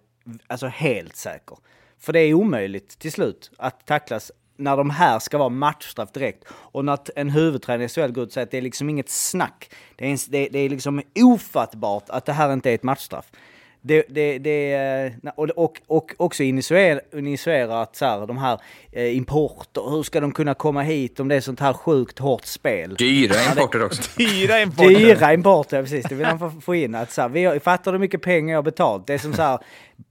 [0.48, 1.58] alltså helt säker.
[2.00, 6.44] För det är omöjligt till slut att tacklas när de här ska vara matchstraff direkt.
[6.52, 9.10] Och när en huvudtränare i SHL går ut och säger att det är liksom inget
[9.10, 9.70] snack.
[9.96, 13.26] Det är, en, det, det är liksom ofattbart att det här inte är ett matchstraff.
[13.82, 14.74] Det, det, det,
[15.24, 18.60] eh, och, och, och också initiera, initiera att så här, de här
[18.92, 22.46] eh, importer, hur ska de kunna komma hit om det är sånt här sjukt hårt
[22.46, 22.96] spel?
[22.96, 24.02] Dyra importer också.
[24.18, 24.96] Dyra importer.
[25.00, 26.06] Dyra importer, precis.
[26.10, 26.96] Det vill man få- få in.
[26.96, 29.08] Att så här, vi har, fattar hur mycket pengar jag har betalt?
[29.08, 29.60] Det är som så här,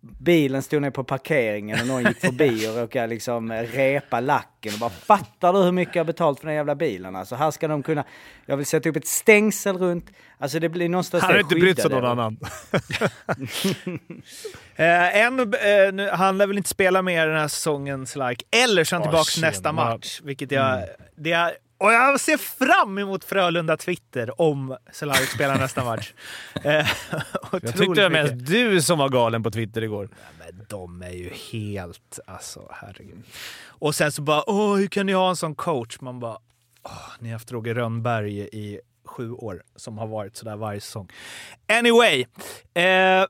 [0.00, 4.78] bilen stod ner på parkeringen och någon gick förbi och råkade liksom repa lacken och
[4.80, 7.16] bara fattar du hur mycket jag har betalt för den jävla bilen?
[7.16, 8.04] Alltså här ska de kunna,
[8.46, 11.80] jag vill sätta upp ett stängsel runt, alltså det blir någonstans Han har inte brytt
[11.80, 12.38] sig någon annan.
[14.76, 18.42] Eh, en, eh, nu, han lär väl inte spela mer den här säsongen, Slark.
[18.50, 20.20] Eller så är han Åh, tillbaka nästa match.
[20.24, 20.82] Vilket jag...
[21.16, 26.12] Det är, och jag ser fram emot Frölunda Twitter om Cehlarik spelar nästa match.
[26.54, 26.72] Eh,
[27.52, 30.08] Jag tyckte det var mest du som var galen på Twitter igår.
[30.38, 32.18] Men de är ju helt...
[32.26, 33.22] Alltså, herregud.
[33.66, 36.00] Och sen så bara, åh, hur kan ni ha en sån coach?
[36.00, 36.38] Man bara,
[36.82, 41.08] åh, ni har haft Roger Rönnberg i sju år som har varit sådär varje säsong.
[41.72, 42.26] Anyway.
[42.74, 43.26] Eh, eh,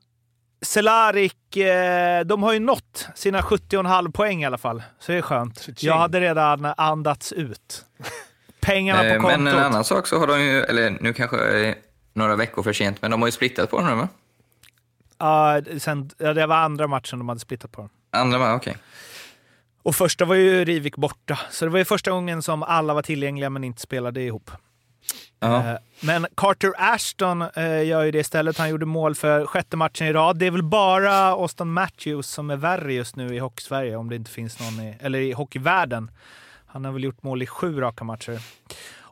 [2.25, 4.83] de har ju nått sina 70,5 poäng i alla fall.
[4.99, 5.67] Så det är skönt.
[5.79, 7.85] Jag hade redan andats ut.
[8.61, 9.39] Pengarna Eh, på kontot.
[9.41, 11.75] Men en annan sak så har de ju, eller nu kanske är
[12.13, 14.07] några veckor för sent, men de har ju splittat på dem nu va?
[15.17, 17.89] Ja, sen, ja, det var andra matchen de hade splittat på.
[18.11, 18.77] Andra med, okej.
[19.83, 21.39] Och första var ju Rivik borta.
[21.51, 24.51] Så det var ju första gången som alla var tillgängliga men inte spelade ihop.
[25.41, 28.57] Eh, Men Carter Ashton eh, gör ju det istället.
[28.57, 30.37] Han gjorde mål för sjätte matchen i rad.
[30.37, 34.15] Det är väl bara Austin Matthews som är värre just nu i Hockeysverige, om det
[34.15, 36.11] inte finns någon i, eller i hockeyvärlden.
[36.71, 38.39] Han har väl gjort mål i sju raka matcher.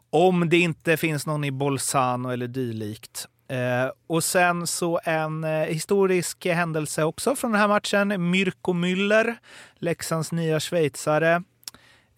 [0.09, 3.27] Om det inte finns någon i Bolzano eller dylikt.
[3.47, 8.29] Eh, och sen så en eh, historisk händelse också från den här matchen.
[8.31, 9.35] Mirko Müller,
[9.75, 11.43] Leksands nya schweizare,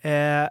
[0.02, 0.47] eh,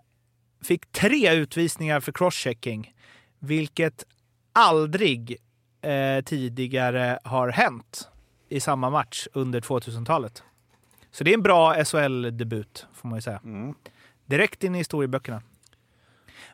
[0.62, 2.94] fick tre utvisningar för crosschecking.
[3.38, 4.04] Vilket
[4.52, 5.36] aldrig
[5.82, 8.08] eh, tidigare har hänt
[8.48, 10.42] i samma match under 2000-talet.
[11.10, 13.40] Så det är en bra SHL-debut, får man ju säga.
[13.44, 13.74] Mm.
[14.28, 15.42] Direkt in i historieböckerna.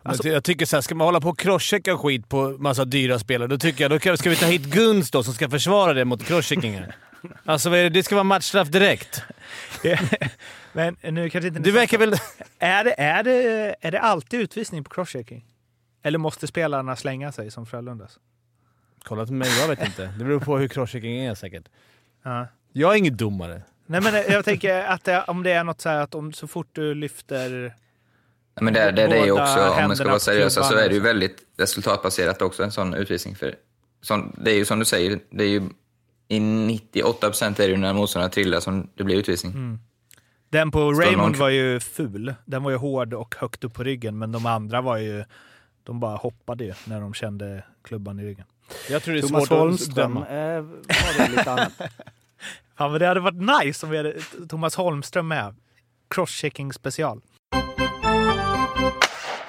[0.02, 3.18] Alltså- jag tycker så här, ska man hålla på och crosschecka skit på massa dyra
[3.18, 6.04] spelare, då tycker jag då ska vi ta hit Guns då som ska försvara det
[6.04, 6.96] mot crosscheckingar.
[7.44, 8.02] Alltså det?
[8.02, 9.22] ska vara matchstraff direkt.
[10.72, 11.60] Men nu kanske inte...
[11.60, 12.14] Du verkar väl...
[12.58, 15.44] Är det, är, det, är det alltid utvisning på crosschecking?
[16.02, 18.18] Eller måste spelarna slänga sig som Frölundas?
[19.04, 20.06] Kolla till mig, jag vet inte.
[20.18, 21.64] Det beror på hur crosschecking är säkert.
[22.22, 22.46] Ja.
[22.72, 23.62] Jag är ingen domare.
[23.86, 26.46] Nej men jag tänker att det, om det är något så här att om så
[26.46, 27.74] fort du lyfter...
[28.54, 30.82] Ja, Men det, det, det är också, om man ska vara seriösa, så är det
[30.82, 31.04] ju liksom.
[31.04, 33.36] väldigt resultatbaserat också, en sån utvisning.
[33.36, 33.54] För
[34.02, 35.62] sån, det är ju som du säger, det är ju
[36.28, 39.52] i 98 procent är det ju när motståndaren trillar som det blir utvisning.
[39.52, 39.78] Mm.
[40.48, 42.34] Den på Står Raymond någon- var ju ful.
[42.44, 45.24] Den var ju hård och högt upp på ryggen, men de andra var ju...
[45.82, 48.44] De bara hoppade ju när de kände klubban i ryggen.
[48.90, 50.54] Jag tror det är Thomas svårt Holmström att döma.
[50.56, 51.72] eh, var det lite annat.
[52.78, 54.14] Fan, men det hade varit nice om vi hade
[54.48, 55.54] Thomas Holmström med.
[56.10, 57.20] Crosschecking special.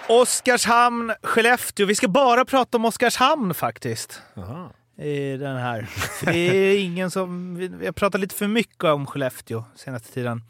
[0.10, 1.86] Oskarshamn, Skellefteå.
[1.86, 4.22] Vi ska bara prata om Oskarshamn faktiskt.
[4.38, 4.72] Aha.
[4.98, 5.82] I den här.
[5.82, 7.56] För det är ingen som...
[7.56, 10.44] Vi har pratat lite för mycket om Skellefteå senaste tiden.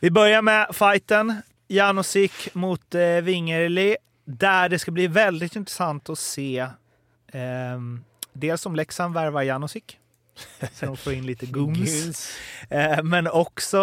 [0.00, 1.42] Vi börjar med fighten.
[1.68, 3.96] Janosik mot eh, Wingerli.
[4.24, 6.66] Där det ska bli väldigt intressant att se
[7.32, 9.98] ehm, dels om Leksand värvar Janosik.
[10.72, 11.46] Så de får in lite.
[11.50, 12.30] Goons.
[12.70, 13.82] Eh, men också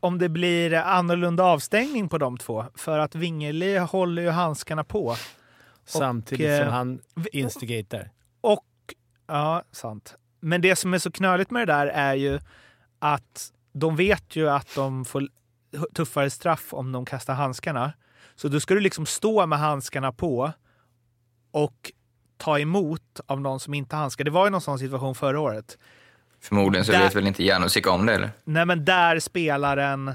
[0.00, 2.64] om det blir annorlunda avstängning på de två.
[2.74, 5.16] För att Wingerli håller ju handskarna på.
[5.84, 7.00] Samtidigt eh, som han
[7.32, 8.10] instigatar.
[8.40, 8.66] Och,
[9.26, 10.16] ja, sant.
[10.40, 12.40] Men det som är så knöligt med det där är ju
[12.98, 15.28] att de vet ju att de får
[15.94, 17.92] tuffare straff om de kastar handskarna.
[18.34, 20.52] Så då ska du liksom stå med handskarna på
[21.50, 21.92] och
[22.42, 24.24] ta emot av någon som inte handskar.
[24.24, 25.78] Det var ju någon sån situation förra året.
[26.40, 28.30] Förmodligen så Där- vet väl inte Janosik om det eller?
[28.44, 30.14] Nej, men där spelaren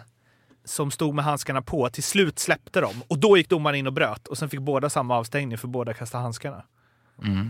[0.66, 3.94] som stod med handskarna på till slut släppte dem och då gick domaren in och
[3.94, 6.63] bröt och sen fick båda samma avstängning för båda kastade handskarna.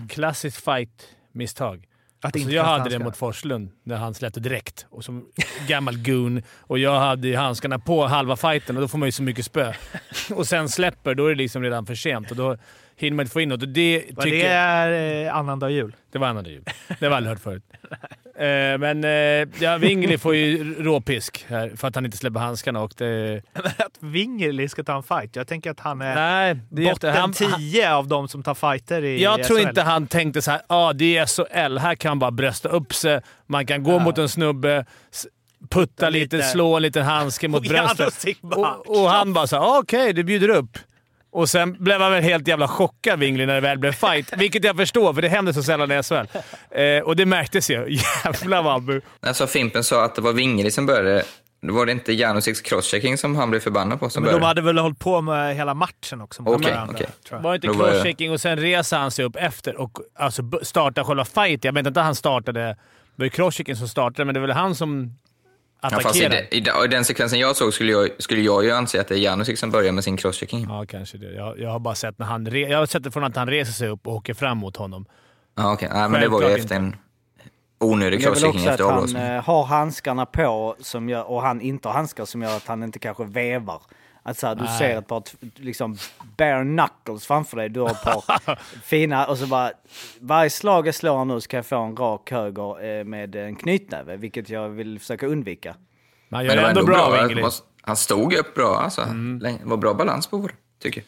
[0.10, 1.88] Klassiskt fight-misstag.
[2.22, 3.06] Att Alltså, jag hade det handskarna.
[3.06, 4.86] mot Forslund när han släppte direkt.
[4.90, 5.26] Och som
[5.68, 6.42] gammal goon.
[6.60, 9.46] Och jag hade ju handskarna på halva fighten och då får man ju så mycket
[9.46, 9.74] spö.
[10.36, 12.58] Och sen släpper, då är det liksom redan för sent och då
[12.98, 13.74] hinner man inte få in något.
[13.74, 15.96] Det Vad tycker det är eh, annandag jul.
[16.12, 16.64] Det var annandag jul.
[16.88, 17.64] Det har jag aldrig hört förut.
[18.40, 19.10] Eh, men eh,
[19.64, 22.82] ja, Wingeli får ju råpisk här för att han inte släpper handskarna.
[22.82, 23.42] Och det,
[23.78, 25.36] att Wingerli ska ta en fight.
[25.36, 29.04] Jag tänker att han är Nej, botten jätte- han- 10 av de som tar fighter
[29.04, 29.68] i Jag tror SHL.
[29.68, 32.94] inte han tänkte så här, ah, det är SHL, här kan man bara brösta upp
[32.94, 33.22] sig.
[33.46, 34.00] Man kan gå Ja.
[34.00, 34.86] mot en snubbe,
[35.70, 36.48] putta lite, lite.
[36.48, 38.38] slå en liten handske mot bröstet.
[38.42, 40.78] Och, och han bara så här, ah, okej, du bjuder upp.
[41.38, 44.34] Och sen blev han väl helt jävla chockad, Wingli, när det väl blev fight.
[44.38, 46.16] Vilket jag förstår, för det händer så sällan i SHL.
[46.72, 48.00] Eh, och det märktes ju.
[48.24, 51.24] Jävlar vad han Alltså Fimpen sa att det var Wingeli som började.
[51.62, 54.48] Då var det inte Janosiks crosschecking som han blev förbannad på som Men de började?
[54.48, 57.08] hade väl hållit på med hela matchen också mot Okej, varandra, okej.
[57.28, 57.44] tror jag.
[57.44, 61.04] Var det inte var crosschecking och sen reser han sig upp efter och alltså, startar
[61.04, 61.64] själva fight.
[61.64, 62.60] Jag vet inte att han startade.
[62.62, 62.76] Det
[63.16, 65.18] var ju crosschecking som startade, men det är väl han som
[65.80, 66.30] attackerar.
[66.52, 69.08] de, i, de- i den sekvensen jag såg skulle jag, skulle jag ju anse att
[69.08, 70.66] det är Janosik som börjar med sin crosschecking.
[70.70, 71.34] Ja, kanske det.
[71.34, 73.50] Jag, jag har bara sett när han re- jag har sett det från att han
[73.50, 75.06] reser sig upp och åker fram mot honom.
[75.56, 75.90] Ja, okej.
[75.94, 76.96] Nej, men det var ju efter en
[77.80, 79.22] onödig Det är väl crosschecking också att efter han avblåsning.
[79.24, 82.84] eh, har handskarna på som gör, och han inte har handskar som gör att han
[82.84, 83.82] inte kanske vevar.
[84.28, 85.24] Att så här, du ser ett par
[85.56, 85.98] liksom
[86.38, 87.70] bare knuckles framför dig.
[87.70, 89.72] Du har ett par fina och så bara
[90.20, 94.18] varje slag jag slår nu ska jag få en rak höger eh, med en knytnäve,
[94.18, 95.76] vilket jag vill försöka undvika.
[96.30, 97.50] Men han Men gör det det var ändå ändå bra, bra.
[97.82, 99.02] Han- stod upp bra alltså.
[99.02, 99.40] Mm.
[99.40, 101.08] Länge- Det var bra balans på det, tycker jag.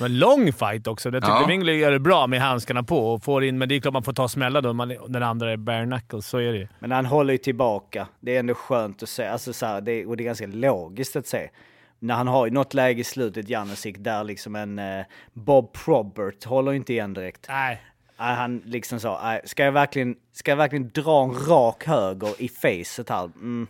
[0.00, 1.08] Men lång fight också.
[1.08, 1.46] Jag tyckte Ja.
[1.46, 4.02] Wingeli gör det bra med handskarna på och får in, men det är klart man
[4.02, 6.26] får ta smällar då man, den andra är bare knuckles.
[6.28, 6.68] Så är det ju.
[6.78, 8.06] Men han håller ju tillbaka.
[8.20, 9.26] Det är ändå skönt att se.
[9.26, 11.50] Alltså så här, det, och det är ganska logiskt att se.
[11.98, 16.44] När han har ju något läge i slutet, Janosik, där liksom en eh, Bob Probert
[16.44, 17.46] håller inte igen direkt.
[17.48, 17.82] Nej.
[18.16, 23.08] Han liksom sa, ska jag verkligen, ska jag verkligen dra en rak höger i facet
[23.10, 23.24] här?
[23.24, 23.66] Mm.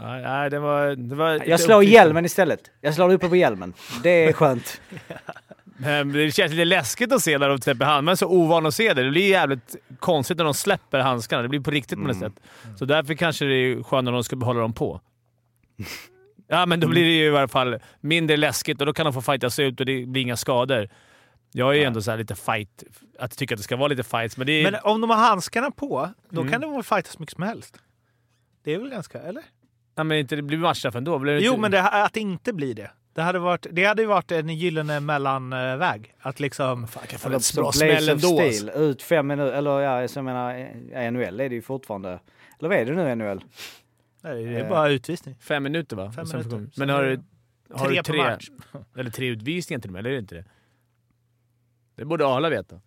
[0.00, 0.96] Nej, nej, det var...
[0.96, 1.86] Det var Jag slår uppfriskande.
[1.86, 2.70] hjälmen istället.
[2.80, 3.74] Jag slår uppe på hjälmen.
[4.02, 4.80] Det är skönt.
[5.80, 8.04] Men Det känns lite läskigt att se när de släpper hand.
[8.04, 9.02] Men så ovan att se det.
[9.02, 11.42] Det blir jävligt konstigt när de släpper handskarna.
[11.42, 12.30] Det blir på riktigt på något Mm.
[12.32, 12.42] sätt.
[12.78, 15.00] Så därför kanske det är skönt om de ska behålla dem på.
[16.48, 19.12] Ja, men då blir det ju i alla fall mindre läskigt och då kan de
[19.12, 20.88] få fightas ut och det blir inga skador.
[21.52, 22.84] Jag är ju ändå så här lite fight...
[23.18, 24.70] Att tycka att det ska vara lite fights, men det är...
[24.70, 26.52] Men om de har handskarna på, då Mm.
[26.52, 27.78] kan de väl fightas mycket som helst?
[28.64, 29.42] Det är väl ganska, eller?
[29.94, 31.18] Ja, men inte, det blir matchstraff ändå.
[31.18, 31.60] Blir det Jo, inte...
[31.60, 32.90] men det, att det inte blir det.
[33.14, 36.14] Det hade, varit, det hade ju varit en gyllene mellanväg.
[36.20, 36.86] Att liksom...
[36.88, 41.10] Fan, kan Eller så Blaze of Steel, ut fem minuter, eller ja, så jag menar,
[41.10, 42.08] NHL är det ju fortfarande,
[42.58, 43.40] eller vad är det nu NHL?
[44.22, 45.36] Nej, det är bara utvisning.
[45.40, 46.12] Fem minuter va?
[46.12, 46.50] Fem minuter.
[46.50, 47.20] Sen Men har du,
[47.74, 48.48] har tre du på tre, match.
[48.96, 50.44] eller tre utvisningar till och med, eller är det inte det?
[51.96, 52.80] Det borde Arla veta.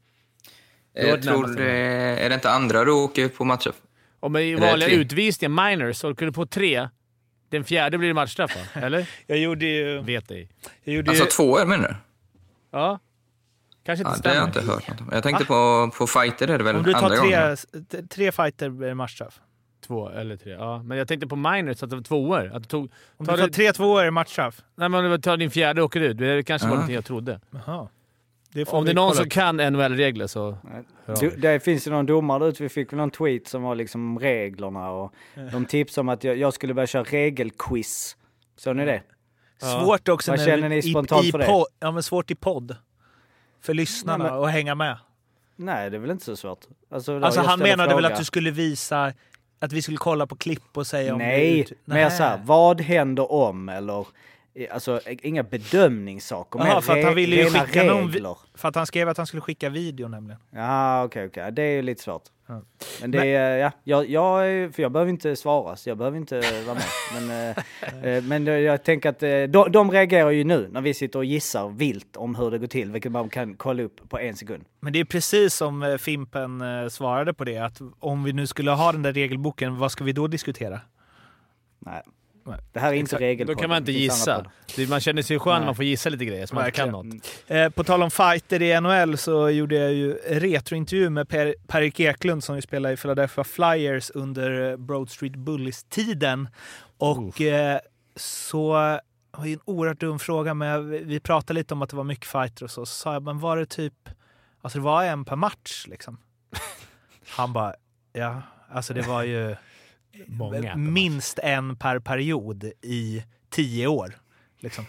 [0.94, 1.72] Jag tror det,
[2.20, 3.72] är det inte andra du åker på matcher?
[4.20, 6.90] Om i vanliga utvisningar, minors, så åker du på tre.
[7.50, 8.82] Den fjärde blir det matchstraff va?
[8.82, 9.10] Eller?
[9.28, 10.02] Jag gjorde ju...
[10.02, 10.50] Vet ej.
[10.84, 11.30] Jag gjorde Alltså ju...
[11.30, 11.96] två är menar du?
[12.72, 13.00] Ja.
[13.84, 14.60] Kanske inte Ja, det har jag stämmer.
[14.66, 15.10] inte hört något om.
[15.12, 17.58] Jag tänkte på, på fighter är det väl Om du andra tar gången?
[17.90, 19.40] tre, tre fighter blir det matchstraff.
[19.88, 20.52] Två eller tre.
[20.52, 20.84] Ja.
[20.84, 22.52] Men jag tänkte på minors, att det var tvåor.
[22.54, 24.62] Att du tog, Om du tar tre tvåor det matchstraff.
[24.76, 26.18] Nej, men om du tar din fjärde och åker ut.
[26.18, 27.40] Det kanske var någonting jag trodde.
[27.52, 27.88] Jaha.
[28.54, 29.32] Det Om det är någon som upp.
[29.32, 30.58] kan NHL-regler så...
[31.08, 31.42] er.
[31.42, 34.20] det finns ju någon domare ute, vi fick väl någon tweet som var liksom om
[34.20, 35.14] reglerna och
[35.52, 38.18] de tipsade om att jag, jag skulle börja köra regelquiz.
[38.58, 39.04] Såg ni det?
[39.58, 41.46] Svårt också Vad när känner ni spontant i, i för det?
[41.46, 42.76] Podd, ja, men svårt i podd.
[43.62, 44.98] För lyssnarna att hänga med.
[45.56, 46.60] Nej, det är väl inte så svårt.
[46.92, 48.14] Alltså, Alltså han menade väl fråga.
[48.14, 49.14] att du skulle visa
[49.62, 51.72] att vi skulle kolla på klipp och säga om det är Nej, ut...
[51.86, 54.08] mer såhär, vad händer om eller
[54.72, 58.12] Alltså inga bedömningssaker, mer för att han ville ju skicka någon...
[58.12, 58.38] regler.
[58.54, 60.42] För att han skrev att han skulle skicka video nämligen.
[60.50, 61.52] Ja, okej, okej.
[61.52, 62.24] Det är ju lite svårt.
[62.48, 62.62] Ja.
[63.02, 66.42] Men det är, ja, jag, jag, för jag behöver inte svara, så jag behöver inte
[66.66, 66.84] vara med.
[67.14, 70.94] Men, eh, eh, men jag tänker att eh, de, de reagerar ju nu när vi
[70.94, 74.20] sitter och gissar vilt om hur det går till, vilket man kan kolla upp på
[74.20, 74.64] en sekund.
[74.80, 78.48] Men det är precis som eh, Fimpen eh, svarade på det, att om vi nu
[78.48, 80.80] skulle ha den där regelboken, vad ska vi då diskutera?
[81.80, 82.02] Nej.
[82.74, 83.56] Det här är inte regelpodden.
[83.56, 84.46] Då kan man inte gissa.
[84.90, 87.06] Man känner sig skön när man får gissa lite grejer så man inte kan något.
[87.48, 92.00] Eh, på tal om fighter i NHL så gjorde jag ju retrointervju med per, Per-Erik
[92.00, 96.48] Eklund som ju spelade i Philadelphia Flyers under eh, Broad Street Bullies-tiden.
[96.98, 97.80] Och eh,
[98.16, 98.72] så
[99.32, 102.04] var ju en oerhört dum fråga, men vi- vi pratade lite om att det var
[102.04, 102.86] mycket fighter och så.
[102.86, 103.94] Så sa jag, men var det typ,
[104.62, 106.18] alltså det var en per match liksom?
[107.30, 107.74] Han bara,
[108.14, 109.56] ja, alltså det var ju
[110.28, 114.14] Många minst en per period i tio år.
[114.60, 114.86] Liksom.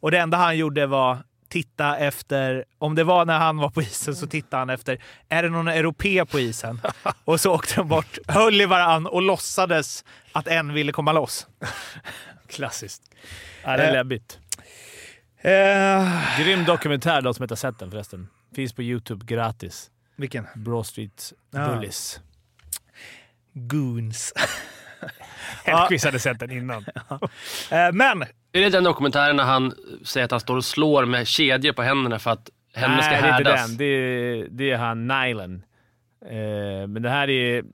[0.00, 3.82] Och det enda han gjorde var titta efter, om det var när han var på
[3.82, 6.80] isen så tittade han efter, är det någon europé på isen?
[7.24, 11.46] Och så åkte de bort, höll i varann och låtsades att en ville komma loss.
[12.46, 13.02] Klassiskt.
[13.64, 14.38] Ja, det är Eh, läbbigt.
[15.40, 18.28] Eh, Grym dokumentär, de som inte har sett den förresten.
[18.54, 19.90] Finns på Youtube gratis.
[20.16, 20.46] vilken?
[20.54, 21.82] Broad Street Ja.
[23.58, 24.32] Goons.
[25.64, 26.84] Hellkvist hade sett den innan.
[27.70, 29.72] Eh, men Är det den dokumentären när han
[30.04, 33.22] säger att han står och slår med kedjor på händerna för att händerna ska Nej,
[33.22, 33.68] det är inte härdas?
[33.68, 33.76] den.
[33.76, 35.62] Det är, det är han Nylan.
[36.24, 37.64] Eh, men det här är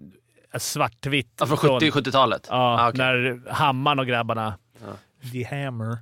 [0.58, 1.36] svartvitt.
[1.40, 2.46] Ja, från 70 70-talet?
[2.50, 2.98] Ja, Ah, okej.
[2.98, 4.54] när Hammaren och grabbarna...
[5.32, 5.98] The Hammer.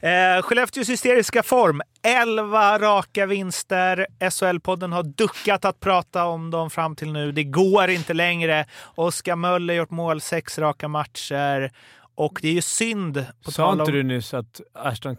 [0.00, 1.82] Eh, Skellefteås hysteriska form.
[2.02, 4.06] 11 raka vinster.
[4.20, 7.32] SHL-podden har duckat att prata om dem fram till nu.
[7.32, 8.66] Det går inte längre.
[8.94, 11.72] Oskar Möller gjort mål sex raka matcher.
[12.14, 13.26] Och det är ju synd.
[13.44, 13.92] På Sa inte om...
[13.92, 15.16] du nyss att Ashton...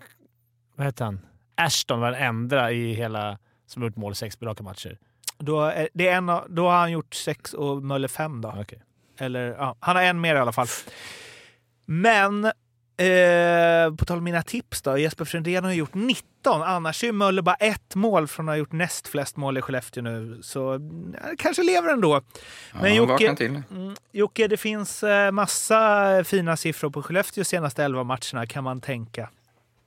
[0.76, 1.20] Vad heter han?
[1.56, 3.38] Ashton var den enda i hela
[3.68, 4.98] som gjort mål sex raka matcher.
[5.38, 8.56] Då, är, det är en, då har han gjort sex och Möller fem då.
[8.58, 8.82] Okej.
[9.20, 10.68] Eller, ja, han har en mer i alla fall.
[11.86, 12.52] Men
[12.98, 14.98] eh, på tal om mina tips då.
[14.98, 16.62] Jesper Frändén har gjort 19.
[16.62, 20.04] Annars är Möller bara ett mål från att ha gjort näst flest mål i Skellefteå
[20.04, 20.40] nu.
[20.44, 22.22] Så det kanske lever ändå.
[22.82, 23.62] Men Ja, Jocke, till.
[23.72, 28.82] mm, Jocke, det finns eh, massa fina siffror på Skellefteås senaste 11 matcherna kan man
[28.82, 29.30] tänka.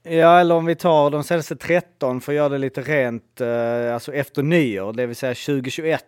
[0.03, 3.95] Ja, eller om vi tar de senaste 13 för att göra det lite rent, eh,
[3.95, 6.03] alltså efter nyår, det vill säga 2021.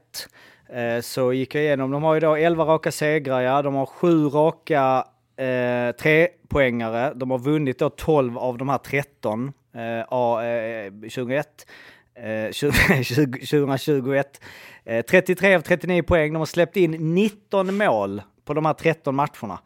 [0.69, 3.87] Eh, så gick jag igenom, de har ju då 11 raka segrar, ja, de har
[3.87, 5.05] 7 raka
[5.41, 11.67] eh, trepoängare, de har vunnit då 12 av de här 13, eh, A, eh, 2021.
[12.15, 14.41] Eh, 20, 20, 2021.
[14.85, 19.15] Eh, 33 av 39 poäng, de har släppt in 19 mål på de här 13
[19.15, 19.59] matcherna.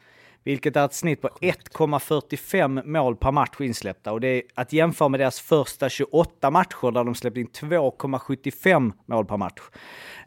[0.45, 4.13] Vilket är ett snitt på 1,45 mål per match insläppta.
[4.13, 8.93] Och det är att jämföra med deras första 28 matcher där de släppte in 2,75
[9.07, 9.61] mål per match.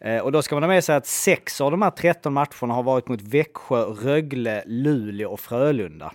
[0.02, 2.74] Eh, och då ska man ha med sig att sex av de här 13 matcherna
[2.74, 6.14] har varit mot Växjö, Rögle, Luleå och Frölunda.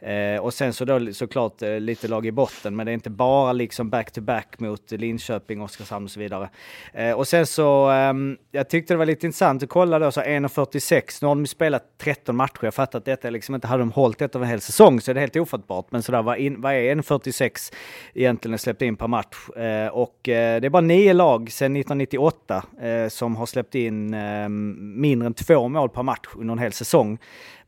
[0.00, 3.10] Eh, och sen så då såklart eh, lite lag i botten, men det är inte
[3.10, 6.50] bara liksom back-to-back mot Linköping, Oskarshamn och så vidare.
[6.92, 10.20] Eh, och sen så, ehm, jag tyckte det var lite intressant att kolla då, så
[10.20, 13.92] 1.46, nu har de spelat 13 matcher, jag fattar att detta liksom inte, hade de
[13.92, 16.60] hållit detta över en hel säsong så är det helt ofattbart, men sådär, vad, in,
[16.60, 17.72] vad är 1.46
[18.14, 19.48] egentligen släppt in per match?
[19.56, 24.14] Eh, och eh, det är bara nio lag sedan 1998 eh, som har släppt in
[24.14, 27.18] eh, mindre än två mål per match under en hel säsong.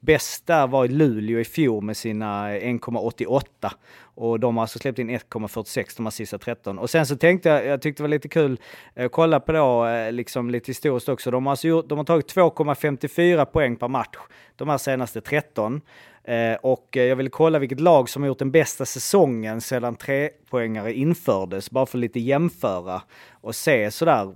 [0.04, 3.42] Bäst där var Luleå i fjol med sina 1,88
[4.14, 6.78] och de har alltså släppt in 1,46 de här sista 13.
[6.78, 8.60] Och sen så tänkte jag, jag tyckte det var lite kul,
[8.94, 11.30] eh, kolla på då, eh, liksom lite historiskt också.
[11.30, 14.16] De har, alltså gjort, de har tagit 2,54 poäng per match
[14.56, 15.80] de här senaste 13.
[16.24, 19.96] Eh, och eh, jag ville kolla vilket lag som har gjort den bästa säsongen sedan
[19.96, 24.34] trepoängare infördes, bara för att lite jämföra och se sådär.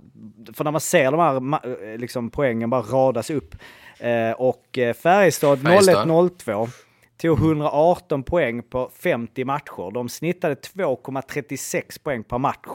[0.53, 1.59] För när man ser de här
[1.91, 3.55] eh, liksom, poängen bara radas upp.
[3.99, 6.09] Eh, och eh, Färjestad Färjestad.
[6.09, 6.69] 01-02
[7.17, 9.91] tog 118 poäng på 50 matcher.
[9.93, 12.67] De snittade 2,36 poäng per match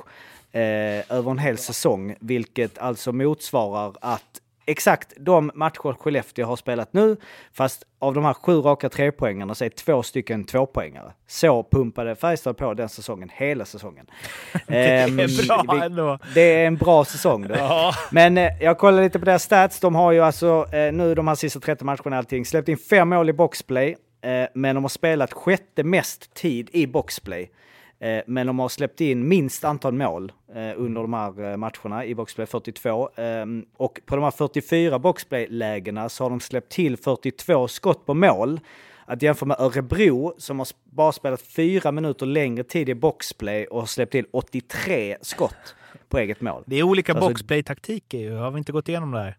[0.52, 6.92] eh, över en hel säsong, vilket alltså motsvarar att exakt de matcher Skellefteå har spelat
[6.92, 7.16] nu,
[7.52, 11.12] fast av de här sju raka trepoängarna så är två stycken tvåpoängare.
[11.26, 14.06] Så pumpade Färjestad på den säsongen, hela säsongen.
[14.66, 16.18] Det är Ehm, bra vi- ändå.
[16.34, 17.46] Det är en bra säsong.
[17.54, 17.92] Ja.
[18.10, 19.80] Men eh, jag kollar lite på deras stats.
[19.80, 23.08] De har ju alltså eh, nu de här sista 30 matcherna allting släppt in fem
[23.08, 23.96] mål i boxplay.
[24.24, 27.50] Eh, men de har spelat sjätte mest tid i boxplay.
[28.02, 32.04] Eh, men de har släppt in minst antal mål eh, under de här eh, matcherna
[32.04, 33.10] i boxplay 42.
[33.16, 33.46] Eh,
[33.76, 38.60] och på de här 44 boxplay-lägena så har de släppt till 42 skott på mål.
[39.06, 43.80] Att jämföra med Örebro som har bara spelat fyra minuter längre tid i boxplay och
[43.80, 45.74] har släppt till 83 skott
[46.08, 46.62] på eget mål.
[46.66, 48.34] Det är olika Alltså- boxplay-taktiker ju.
[48.34, 49.36] Har vi inte gått igenom det här?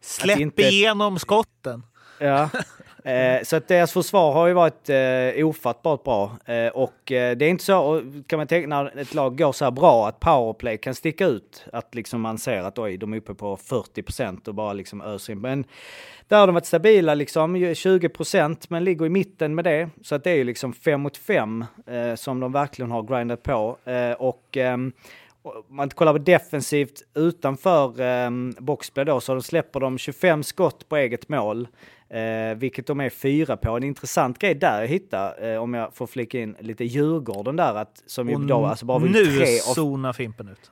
[0.00, 1.82] Släpp inte- igenom skotten.
[2.18, 2.48] Ja.
[3.04, 6.38] Eh, så att deras försvar har ju varit eh, ofattbart bra.
[6.44, 9.64] Eh, och eh, det är inte så, kan man tänka när ett lag går så
[9.64, 11.64] här bra, att powerplay kan sticka ut.
[11.72, 15.00] Att liksom man ser att oj, de är uppe på 40 procent och bara liksom
[15.00, 15.40] öser in.
[15.40, 15.64] Men
[16.28, 19.88] där har de varit stabila, liksom 20 procent, men ligger i mitten med det.
[20.02, 23.42] Så att det är ju liksom fem mot fem eh, som de verkligen har grindat
[23.42, 23.78] på.
[23.84, 24.92] Eh, och ehm,
[25.42, 30.96] om man kollar på defensivt utanför eh, boxplay då så släpper de 25 skott på
[30.96, 31.68] eget mål.
[32.14, 33.76] Eh, vilket de är fyra på.
[33.76, 37.74] En intressant grej där jag hittade, eh, om jag får flika in lite Djurgården där,
[37.74, 39.74] att, som ju Och då alltså bara nu tre av...
[39.74, 40.70] zonar Fimpen ut.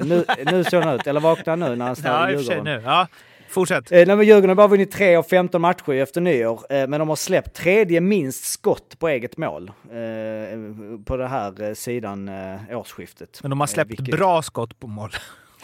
[0.06, 2.64] Nu, nu han ut, eller vaknar nu när han står Ja, och Djurgården?
[2.64, 2.82] nu.
[2.84, 3.06] Ja,
[3.48, 3.92] fortsätt.
[3.92, 6.98] Eh, nej, men Djurgården har bara vunnit 3 av 15 matcher efter nyår, eh, men
[7.00, 9.94] de har släppt tredje minst skott på eget mål eh,
[11.04, 13.38] på den här eh, sidan eh, årsskiftet.
[13.42, 15.10] Men de har Eh, släppt vilket- bra skott på mål.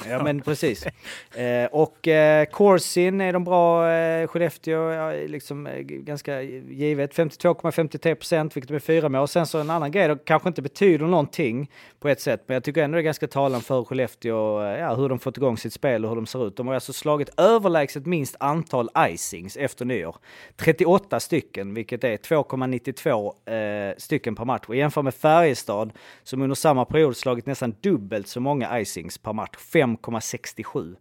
[0.09, 0.87] Ja men precis.
[1.35, 8.15] Eh, och eh, Corsin är de bra, eh, Skellefteå ja, liksom eh, ganska givet, 52,53
[8.15, 9.21] procent, vilket de är fyra med.
[9.21, 11.71] Och sen så en annan grej, det kanske inte betyder någonting
[12.01, 14.95] på ett sätt, men jag tycker ändå det är ganska talande för Skellefteå, eh, ja,
[14.95, 16.57] hur de fått igång sitt spel och hur de ser ut.
[16.57, 20.17] De har alltså slagit överlägset minst antal icings efter nyår.
[20.57, 24.65] 38 stycken, vilket är 2,92 eh, stycken per match.
[24.67, 25.93] Och jämför med Färjestad,
[26.23, 30.97] som under samma period slagit nästan dubbelt så många icings per match, 5,67.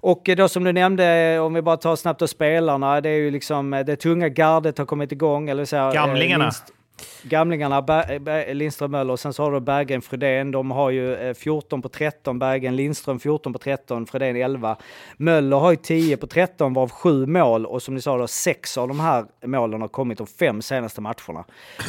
[0.00, 3.30] Och då som du nämnde, om vi bara tar snabbt då spelarna, det är ju
[3.30, 5.48] liksom eh, det tunga gardet har kommit igång.
[5.48, 6.44] Eller så här, eh, Gamlingarna.
[6.44, 6.72] minst-
[7.22, 10.50] Gamlingarna, Ber- Ber- Lindström, Möller och sen så har du Berggren, Fredén.
[10.50, 14.76] De har ju eh, 14 på 13, Berggren, Lindström 14 på 13, Fredén 11.
[15.16, 18.78] Möller har ju 10 på 13 varav 7 mål och som ni sa då 6
[18.78, 21.44] av de här målen har kommit de fem senaste matcherna.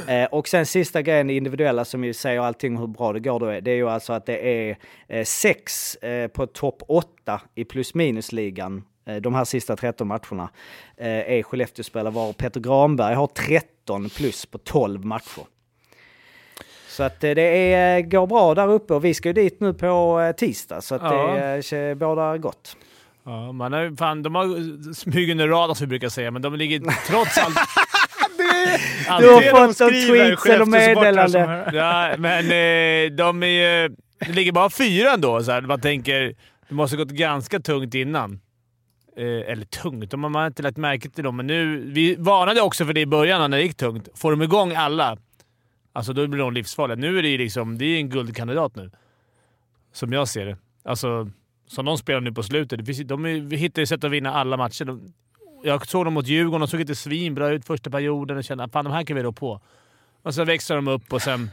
[0.07, 3.39] Eh, och sen sista grejen, det individuella som ju säger allting hur bra det går
[3.39, 7.41] då, är- det är ju alltså att det är eh, 6 eh, på topp 8
[7.55, 8.83] i plus minus-ligan
[9.15, 10.49] de här sista 13 matcherna
[10.97, 15.43] eh, är Skellefteå-spelare var Peter Granberg har 13 plus på 12 matcher.
[16.87, 19.73] Så att eh, det är, går bra där uppe och vi ska ju dit nu
[19.73, 21.33] på eh, tisdag så att Ja.
[21.33, 22.77] det eh, bådar gott.
[23.25, 26.55] Ja, man har, fan, de har smugit under radarn som vi brukar säga, men de
[26.55, 27.57] ligger trots allt...
[29.19, 31.69] Du har fått en tweets eller meddelande.
[31.73, 33.89] Ja, men eh, de är.
[34.25, 35.43] Det ligger bara fyra ändå.
[35.43, 35.61] Så här.
[35.61, 36.35] Man tänker,
[36.69, 38.39] det måste gått ganska tungt innan.
[39.19, 41.35] Eh, eller tungt, de har man inte lagt märke till dem.
[41.37, 44.09] Men nu, vi varnade också för det i början när det gick tungt.
[44.15, 45.17] Får de igång alla,
[45.93, 46.95] alltså då blir de livsfarliga.
[46.95, 48.91] Nu är det ju liksom, det är en guldkandidat nu.
[49.93, 50.57] Som jag ser det.
[50.83, 51.31] Alltså,
[51.67, 53.07] som de spelar nu på slutet.
[53.07, 54.85] De hittar ju sätt att vinna alla matcher.
[54.85, 55.13] De,
[55.63, 56.59] jag såg dem mot Djurgården.
[56.59, 59.23] De såg inte svinbra ut första perioden och kände att fan, de här kan vi
[59.23, 59.61] rå på.
[60.23, 61.49] Och så växer de upp och sen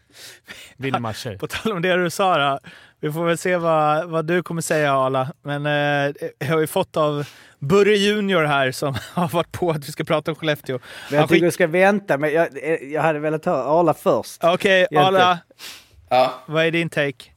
[0.76, 1.36] vinner matcher.
[1.38, 2.58] På tal om det du sa då,
[3.02, 5.32] vi får väl se vad, vad du kommer säga Arla.
[5.42, 7.28] Men eh, jag har ju fått av
[7.58, 10.78] Burre Junior här som har varit på att vi ska prata om Skellefteå.
[11.10, 14.44] Men jag tycker du ska vänta, men jag, eh, jag hade velat höra Arla först.
[14.44, 15.04] Okej, Egentligen.
[15.04, 15.38] Arla.
[16.08, 16.34] Ja.
[16.46, 17.30] Vad är din take?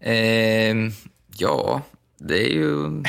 [0.00, 0.90] Ehm,
[1.36, 1.82] ja,
[2.18, 3.02] det är ju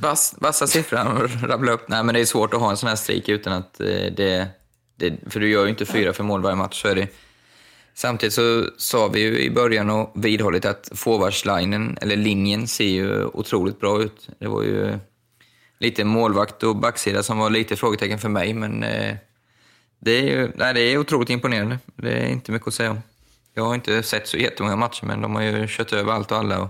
[0.00, 1.88] vass, vassa siffror att rabbla upp.
[1.88, 4.48] Nej, men det är svårt att ha en sån här streak utan att eh, det,
[4.96, 5.12] det...
[5.30, 7.08] För du gör ju inte fyra för mål varje match, så är det.
[7.94, 13.24] Samtidigt så sa vi ju i början och vidhållit att forwardslinjen, eller linjen, ser ju
[13.24, 14.28] otroligt bra ut.
[14.38, 14.98] Det var ju
[15.78, 19.16] lite målvakt och backsida som var lite frågetecken för mig, men eh,
[19.98, 21.78] det, är ju, nej, det är otroligt imponerande.
[21.96, 23.02] Det är inte mycket att säga om.
[23.54, 26.38] Jag har inte sett så jättemånga matcher, men de har ju kört över allt och
[26.38, 26.60] alla.
[26.62, 26.68] Och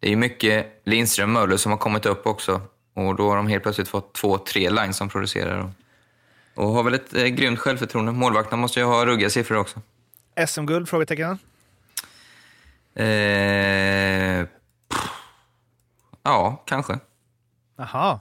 [0.00, 2.60] det är ju mycket Lindström och Möller som har kommit upp också.
[2.94, 5.58] Och då har de helt plötsligt fått två, tre lines som producerar.
[5.58, 8.12] Och, och har väl ett eh, grymt självförtroende.
[8.12, 9.80] Målvakterna måste ju ha ruggiga siffror också.
[10.46, 10.88] SM-guld?
[10.88, 11.38] Frågetecken?
[12.94, 14.46] Eh,
[16.22, 16.98] ja, kanske.
[17.76, 18.20] Jaha.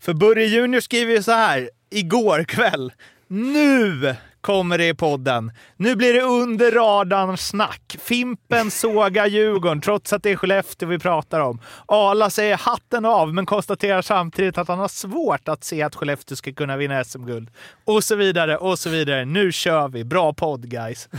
[0.00, 2.92] För Börje Junior skriver ju så här, igår kväll.
[3.26, 4.16] Nu
[4.46, 5.52] kommer det i podden.
[5.76, 7.96] Nu blir det under radarn snack.
[8.00, 11.60] Fimpen sågar Djurgården trots att det är Skellefteå vi pratar om.
[11.86, 16.36] Ala säger hatten av men konstaterar samtidigt att han har svårt att se att Skellefteå
[16.36, 17.50] ska kunna vinna SM-guld.
[17.84, 19.24] Och så vidare och så vidare.
[19.24, 20.04] Nu kör vi.
[20.04, 21.08] Bra podd guys.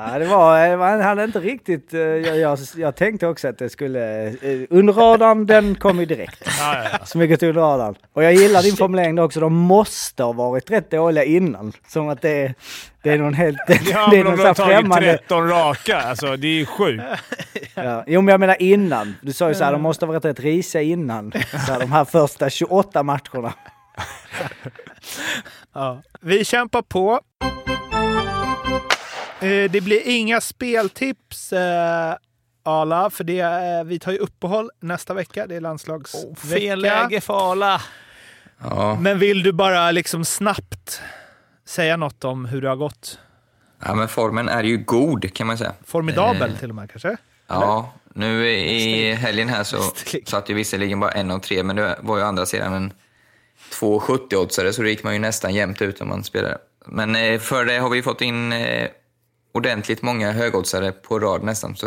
[0.00, 3.68] Ja, det var, han hade inte riktigt, eh, jag, jag, jag tänkte också att det
[3.68, 6.42] skulle, eh, under radarn den kom ju direkt.
[6.58, 7.06] Ja, ja.
[7.06, 7.94] Så mycket under radarn.
[8.12, 11.72] Och jag gillar din formulering också, de måste ha varit rätt dåliga innan.
[11.86, 12.54] Som att det,
[13.02, 15.18] det är någon helt, det, Ja, det är någon de har här tagit främmande...
[15.18, 16.00] 13 raka.
[16.00, 17.04] Alltså, det är ju sjukt.
[17.74, 18.04] Ja.
[18.06, 19.14] Jo men jag menar innan.
[19.22, 21.32] Du sa ju såhär, de måste ha varit rätt risiga innan.
[21.66, 23.54] Så här, de här första 28 matcherna.
[25.74, 26.02] Ja.
[26.20, 27.20] Vi kämpar på.
[29.40, 32.14] Eh, Det blir inga speltips, eh,
[32.62, 35.46] Ala, för det, eh, vi tar ju uppehåll nästa vecka.
[35.46, 36.34] Det är landslagsvecka.
[36.36, 37.82] Fel läge för Ala.
[38.62, 38.98] Ja.
[39.00, 41.00] Men vill du bara liksom snabbt
[41.66, 43.18] säga något om hur det har gått?
[43.84, 45.72] ja, men formen är ju god kan man säga.
[45.86, 47.16] Formidabel Eh, till och med kanske?
[47.46, 49.76] Ja, nu i helgen här så
[50.26, 52.92] satt ju visserligen bara en av tre, men det var ju andra sidan en
[53.80, 56.58] 2,70-oddsare, så då gick man ju nästan jämnt ut om man spelade.
[56.86, 58.88] Men för det har vi fått in eh,
[59.52, 61.86] ordentligt många högoddsare på rad nästan, så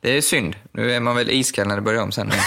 [0.00, 0.56] det är synd.
[0.72, 2.30] Nu är man väl iskall när det börjar om sen.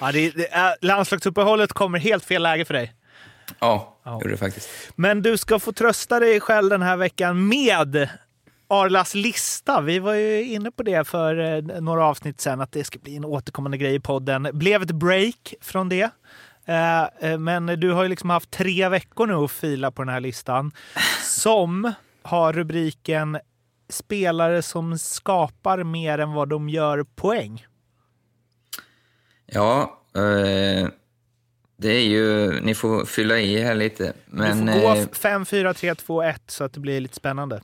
[0.00, 2.92] Ja, det, det, är- landslagsuppehållet kommer helt fel läge för dig.
[3.60, 4.68] ja, gjorde det faktiskt.
[4.96, 8.08] Men du ska få trösta dig själv den här veckan med
[8.68, 9.80] Arlas lista.
[9.80, 13.16] Vi var ju inne på det för eh, några avsnitt sedan, att det ska bli
[13.16, 14.48] en återkommande grej i podden.
[14.52, 16.10] Blev ett break från det.
[16.66, 20.14] Eh, eh, Men du har ju liksom haft tre veckor nu att fila på den
[20.14, 20.72] här listan
[21.22, 21.92] som
[22.22, 23.38] har rubriken
[23.88, 27.66] spelare som skapar mer än vad de gör poäng.
[29.46, 30.88] Ja, eh,
[31.76, 32.60] det är ju...
[32.60, 34.12] Ni får fylla i här lite.
[34.26, 37.14] Men, du får gå eh, 5, 4, 3, 2, 1 så att det blir lite
[37.14, 37.62] spännande.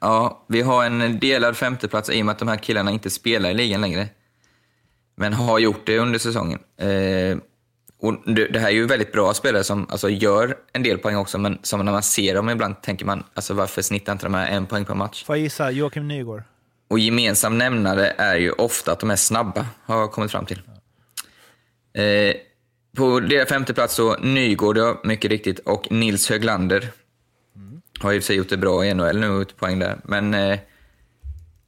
[0.00, 3.50] Ja, vi har en delad femteplats i och med att de här killarna inte spelar
[3.50, 4.08] i ligan längre.
[5.14, 6.58] Men har gjort det under säsongen.
[6.76, 7.38] Eh,
[8.02, 11.38] och det, här är ju väldigt bra spelare som alltså, gör en del poäng också,
[11.38, 14.50] men som när man ser dem ibland tänker man, alltså varför snittar inte de här
[14.50, 15.24] en poäng per match?
[15.24, 15.70] Får jag gissa?
[15.70, 16.42] Joakim Nygård.
[16.88, 20.62] Och gemensam nämnare är ju ofta att de är snabba, har jag kommit fram till.
[21.94, 22.34] Eh,
[22.96, 26.88] på deras femte plats så Nygård, ja, mycket riktigt, och Nils Höglander.
[28.00, 29.98] Har i och för sig gjort det bra i NHL nu, ut poäng där.
[30.04, 30.58] Men eh,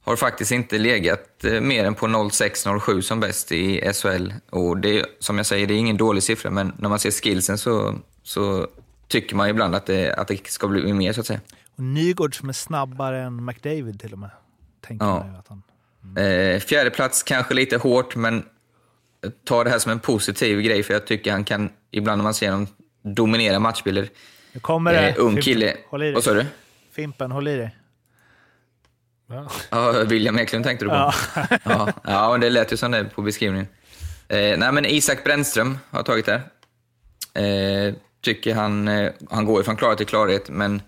[0.05, 4.33] har faktiskt inte legat eh, mer än på 06-07 som bäst i SHL.
[4.51, 7.11] Och det, är- som jag säger, det är ingen dålig siffra, men när man ser
[7.11, 8.67] skillsen så, så
[9.09, 11.41] tycker man ibland att det, att det ska bli mer, så att säga.
[11.77, 14.31] Och Nygård som är snabbare än McDavid till och med.
[14.87, 15.19] Tänker Ja.
[15.27, 15.63] man att han...
[16.25, 18.45] Eh, fjärde plats kanske lite hårt, men
[19.45, 22.35] ta det här som en positiv grej, för jag tycker han kan, ibland när man
[22.35, 22.67] ser honom
[23.03, 24.09] dominera matchbilder.
[24.53, 25.09] Nu kommer det.
[25.09, 25.77] Eh, ung Fimpen, kille.
[25.91, 26.47] Vad sa du?
[26.93, 27.77] Fimpen, håll i dig.
[29.71, 30.95] Ja, William Eklund tänkte du på?
[30.95, 31.15] Ja.
[31.65, 31.93] ja.
[32.05, 33.67] ja, och det lät ju som det på beskrivningen.
[34.29, 36.43] Eh, nej, men Isak Brännström har jag tagit där.
[37.35, 40.83] Eh, tycker han, eh, han går ju från klarhet till klarhet, men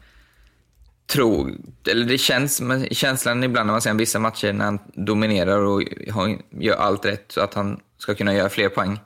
[1.07, 1.53] tror,
[1.91, 6.39] eller det känns, känslan ibland när man ser vissa matcher när han dominerar och har,
[6.51, 9.01] gör allt rätt så att han ska kunna göra fler poäng.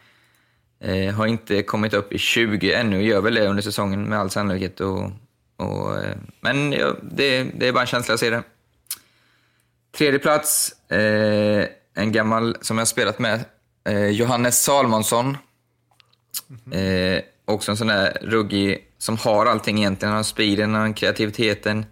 [0.80, 4.30] Eh, har inte kommit upp i 20 ännu, gör väl det under säsongen med all
[4.30, 4.80] sannolikhet.
[4.80, 5.10] Och,
[5.56, 8.42] och, eh, men ja, det, det är bara en känsla att se det.
[9.92, 13.44] Tredje plats, eh, en gammal som jag har spelat med,
[13.84, 15.36] eh, Johannes Salmonsson.
[16.72, 20.10] Eh, också en sån där ruggig som har allting egentligen.
[20.10, 21.86] Han har speeden, han har kreativiteten,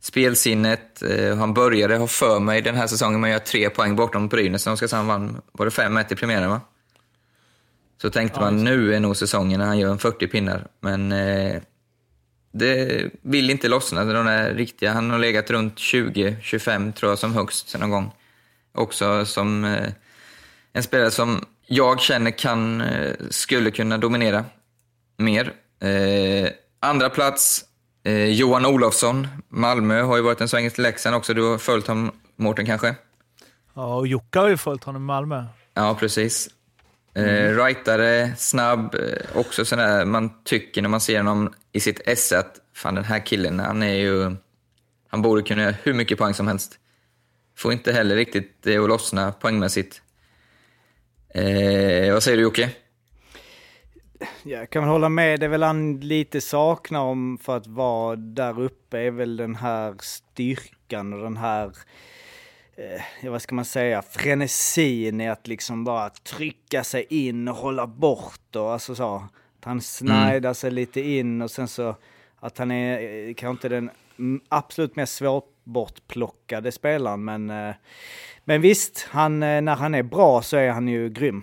[0.00, 1.02] spelsinnet.
[1.02, 4.28] Eh, han började, ha för mig, den här säsongen med att göra tre poäng bortom
[4.28, 5.40] Brynäs när Oskarshamn vann.
[5.52, 6.60] Var det 5-1 i premiären va?
[8.02, 10.66] Så tänkte man, nu är nog säsongen när han gör en 40 pinnar.
[10.80, 11.62] Men eh,
[12.52, 14.04] det vill inte lossna.
[14.04, 14.92] De är riktiga.
[14.92, 18.12] Han har legat runt 20-25 tror jag som högst någon gång.
[18.72, 19.88] Också som eh,
[20.72, 24.44] en spelare som jag känner kan, eh, skulle kunna dominera
[25.16, 25.52] mer.
[25.80, 27.64] Eh, andra plats,
[28.04, 29.28] eh, Johan Olofsson.
[29.48, 31.34] Malmö har ju varit en sväng till Leksand också.
[31.34, 32.94] Du har följt honom, Mårten kanske?
[33.74, 35.44] Ja, och Jocke har ju följt honom i Malmö.
[35.74, 36.48] Ja, precis.
[37.14, 42.08] Eh, rightare, snabb, eh, också sån där man tycker när man ser honom i sitt
[42.08, 44.36] esse att fan den här killen, han är ju...
[45.08, 46.78] Han borde kunna göra hur mycket poäng som helst.
[47.56, 50.02] Får inte heller riktigt det att lossna poängmässigt.
[51.34, 52.70] Eh, vad säger du Jocke?
[54.42, 58.16] Jag kan väl hålla med, det är väl han lite saknar om för att vara
[58.16, 61.66] där uppe är väl den här styrkan och den här,
[62.76, 67.56] eh, ja, vad ska man säga, frenesin i att liksom bara trycka sig in och
[67.56, 69.28] hålla bort och alltså så.
[69.60, 71.96] Att han snajdar sig lite in och sen så
[72.40, 77.74] att han är eh, kanske inte den mm, absolut mest svårbortplockade spelaren men, eh,
[78.44, 81.42] men visst, han, eh, när han är bra så är han ju grym.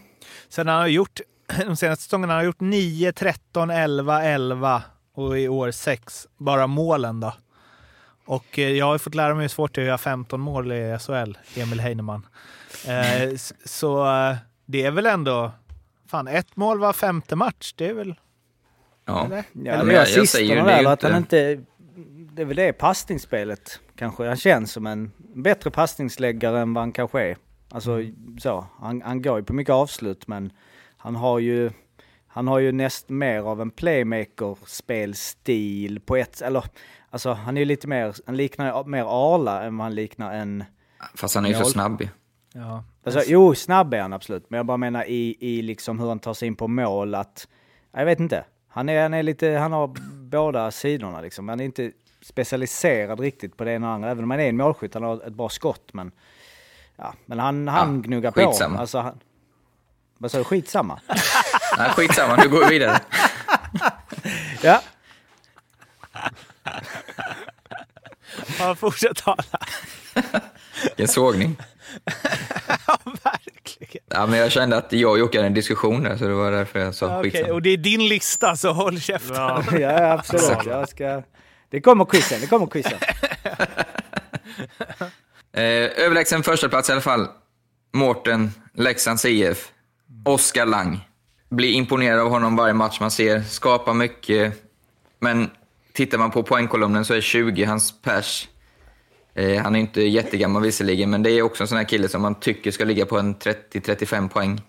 [0.49, 1.20] Sen han har gjort,
[1.65, 6.28] de senaste säsongerna har han gjort 9, 13, 11, 11 och i år 6.
[6.38, 7.34] Bara målen då.
[8.26, 10.97] Och jag har fått lära mig hur svårt det är att göra 15 mål i
[10.99, 12.28] SHL, Emil Heinemann.
[13.65, 14.05] Så
[14.65, 15.51] det är väl ändå,
[16.08, 18.16] fan ett mål var femte match, det är väl...
[19.05, 19.43] Ja, Eller?
[19.53, 19.84] Ja, Eller?
[19.84, 21.64] men jag assisterna där, att han inte...
[22.34, 24.28] Det är väl det passningsspelet kanske.
[24.28, 27.38] Han känns som en bättre passningsläggare än vad han kanske är.
[27.70, 27.97] Alltså
[28.39, 30.51] så, han, han går ju på mycket avslut men
[30.97, 31.72] han har ju...
[32.28, 36.41] Han har ju näst mer av en playmaker-spelstil på ett...
[36.41, 36.64] Eller
[37.10, 38.16] alltså han är ju lite mer...
[38.26, 40.64] Han liknar mer Arla än vad han liknar en...
[41.16, 42.08] Fast han är ju så snabb ju.
[42.54, 42.84] Ja.
[43.04, 44.50] Alltså, jo, snabb är han absolut.
[44.50, 47.48] Men jag bara menar i, i liksom hur han tar sig in på mål att...
[47.91, 48.45] Jag vet inte.
[48.70, 49.88] Han, är, han, är lite, han har
[50.30, 51.50] båda sidorna liksom.
[51.50, 51.91] Han är inte
[52.22, 54.12] specialiserad riktigt på det ena och andra.
[54.12, 55.93] Även om han är en målskytt, han har ett bra skott.
[55.93, 56.12] Men,
[56.95, 58.39] ja, men han, han Ja, gnuggar på.
[58.39, 58.80] skitsamma.
[58.80, 59.20] Alltså, han,
[60.18, 60.43] vad sa du?
[60.43, 61.00] Skitsamma?
[61.78, 63.00] Nej, skitsamma, nu går vi vidare.
[64.64, 64.82] ja.
[68.60, 69.43] Ja, fortsätt tala.
[70.84, 71.58] Vilken sågning.
[73.24, 74.03] Verkligen.
[74.09, 76.51] Ja, men jag kände att jag och Jocke hade en diskussion där, så det var
[76.51, 77.53] därför jag sa Okej, skitsamma.
[77.53, 79.36] och det är din lista, så håll käften.
[79.36, 80.65] Ja, ja, absolut.
[80.65, 81.24] Jag ska...
[81.70, 82.99] Det kommer quizen, det kommer quizen.
[85.53, 85.63] Eh,
[86.03, 87.28] överlägsen första plats i alla fall.
[87.93, 89.72] Mårten, Leksands IF.
[90.26, 91.07] Oskar Lang.
[91.49, 93.41] Blir imponerad av honom varje match man ser.
[93.41, 94.72] Skapar mycket.
[95.20, 95.49] Men
[95.93, 98.47] tittar man på poängkolumnen så är 20 hans pers.
[99.38, 102.21] Eh, han är inte jättegammal visserligen, men det är också en sån här kille som
[102.21, 104.61] man tycker ska ligga på en 30-35 poäng.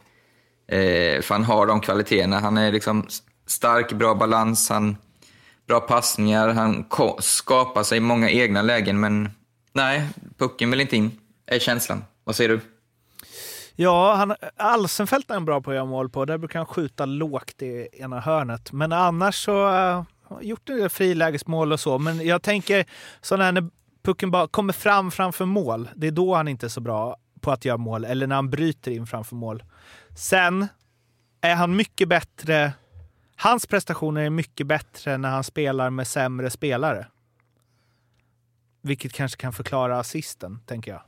[0.68, 2.40] Eh, för han har de kvaliteterna.
[2.40, 3.06] Han är liksom
[3.46, 4.96] stark, bra balans, han
[5.66, 6.84] bra passningar, han
[7.18, 9.30] skapar sig många egna lägen, men
[9.72, 10.02] nej,
[10.38, 12.04] pucken vill inte in, är känslan.
[12.24, 12.60] Vad säger du?
[13.76, 16.24] Ja, han, Alsenfelt är han bra på att göra mål på.
[16.24, 18.72] Där brukar han skjuta lågt i ena hörnet.
[18.72, 21.98] Men annars så uh, har han gjort en del frilägesmål och så.
[21.98, 22.86] Men jag tänker
[23.20, 23.52] så när
[24.08, 25.88] pucken bara kommer fram framför mål.
[25.96, 28.04] Det är då han inte är så bra på att göra mål.
[28.04, 29.64] Eller när han bryter in framför mål.
[30.16, 30.66] Sen
[31.40, 32.72] är han mycket bättre.
[33.36, 37.06] Hans prestationer är mycket bättre när han spelar med sämre spelare.
[38.82, 41.02] Vilket kanske kan förklara assisten, tänker jag.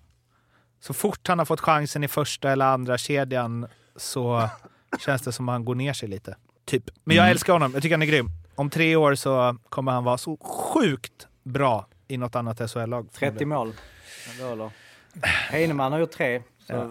[0.80, 4.48] Så fort han har fått chansen i första eller andra kedjan så
[5.04, 6.36] känns det som att han går ner sig lite.
[6.64, 6.90] Typ.
[7.04, 7.30] Men jag Mm.
[7.32, 7.72] älskar honom.
[7.72, 8.28] Jag tycker han är grym.
[8.54, 13.12] Om tre år så kommer han vara så sjukt bra i något annat SHL-lag.
[13.12, 13.72] 30 mål.
[15.12, 15.26] Det.
[15.26, 16.42] Heinemann har gjort tre.
[16.66, 16.72] Så...
[16.72, 16.90] Ja.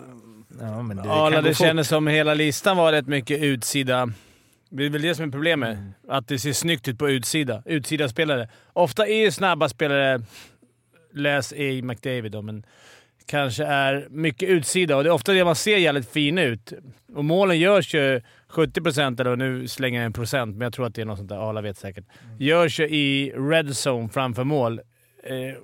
[0.59, 1.57] Ja, men det Ja, det fort.
[1.57, 4.09] kändes som hela listan var rätt mycket utsida.
[4.69, 5.77] Det är väl det som är problemet.
[6.07, 7.63] Att det ser snyggt ut på utsida.
[7.65, 8.49] Utsida spelare.
[8.73, 10.21] Ofta är ju snabba spelare,
[11.13, 11.81] läs A.
[11.83, 12.65] McDavid då, men
[13.25, 16.73] kanske är mycket utsida och det är ofta det man ser jävligt fin ut.
[17.15, 20.85] Och målen görs ju 70 procent, eller nu slänger jag en procent, men jag tror
[20.85, 21.49] att det är något sånt där.
[21.49, 22.05] Arla vet säkert.
[22.39, 24.81] Görs ju i red zone framför mål.
[25.23, 25.57] Eh,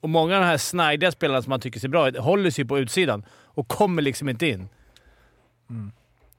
[0.00, 2.64] och många av de här snajdiga spelarna som man tycker ser bra ut håller sig
[2.64, 4.68] på utsidan och kommer liksom inte in.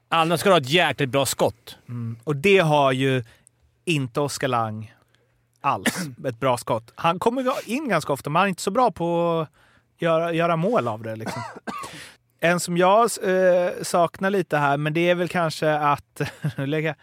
[0.09, 1.77] Annars ska du ha ett jäkligt bra skott.
[1.89, 2.17] Mm.
[2.23, 3.23] Och det har ju
[3.85, 4.93] inte Oskar Lang
[5.61, 6.07] alls.
[6.25, 6.91] Ett bra skott.
[6.95, 9.49] Han kommer in ganska ofta, men han är inte så bra på att
[10.01, 11.15] göra, göra mål av det.
[11.15, 11.41] Liksom.
[12.39, 16.21] En som jag eh, saknar lite här, men det är väl kanske att...
[16.57, 16.95] Nu lägger jag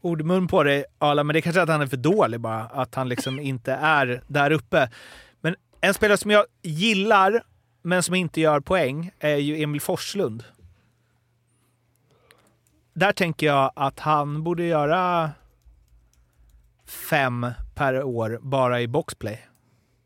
[0.00, 2.40] ord i mun på dig, Arla, men det är kanske att han är för dålig
[2.40, 2.64] bara.
[2.64, 4.90] Att han liksom inte är där uppe.
[5.40, 7.42] Men en spelare som jag gillar,
[7.82, 10.44] men som inte gör poäng, är ju Emil Forslund.
[12.94, 15.30] Där tänker jag att han borde göra
[17.10, 19.40] fem per år bara i boxplay.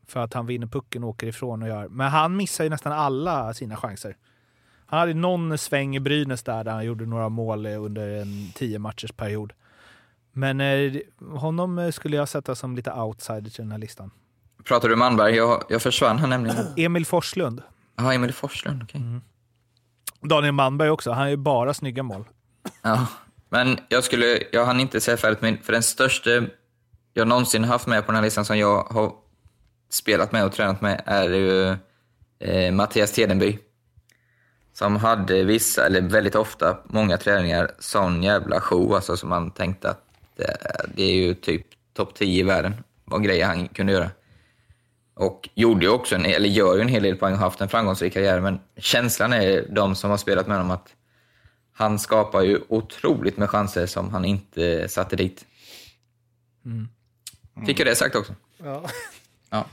[0.07, 1.87] För att han vinner pucken och åker ifrån och gör.
[1.87, 4.17] Men han missar ju nästan alla sina chanser.
[4.85, 8.79] Han hade någon sväng i Brynäs där, där han gjorde några mål under en tio
[8.79, 9.53] matchers period.
[10.33, 10.93] Men eh,
[11.37, 14.11] honom eh, skulle jag sätta som lite outsider till den här listan.
[14.63, 15.35] Pratar du Manberg?
[15.35, 16.65] Jag, jag försvann här nämligen.
[16.77, 17.61] Emil Forslund.
[17.95, 19.01] Ja, Emil Forslund, okej.
[20.21, 21.11] Daniel Manberg också.
[21.11, 22.25] Han är ju bara snygga mål.
[22.81, 23.07] Ja,
[23.49, 26.29] men jag skulle, jag hann inte säga färdigt, men för den största
[27.13, 29.11] jag någonsin haft med på den här listan som jag har
[29.89, 31.77] spelat med och tränat med är ju
[32.39, 33.59] eh, Mattias Tedenby.
[34.73, 39.89] Som hade vissa, eller väldigt ofta, många träningar, sån jävla show alltså som man tänkte
[39.89, 40.57] att det,
[40.95, 42.73] det är ju typ topp 10 i världen,
[43.05, 44.11] vad grejer han kunde göra.
[45.13, 47.69] Och gjorde ju också, en, eller gör ju en hel del poäng och haft en
[47.69, 50.95] framgångsrik karriär, men känslan är de som har spelat med honom att
[51.73, 55.45] han skapar ju otroligt med chanser som han inte satte dit.
[56.65, 56.87] Mm.
[57.65, 58.35] Fick jag det sagt också?
[58.57, 58.83] Ja.
[59.49, 59.65] Ja.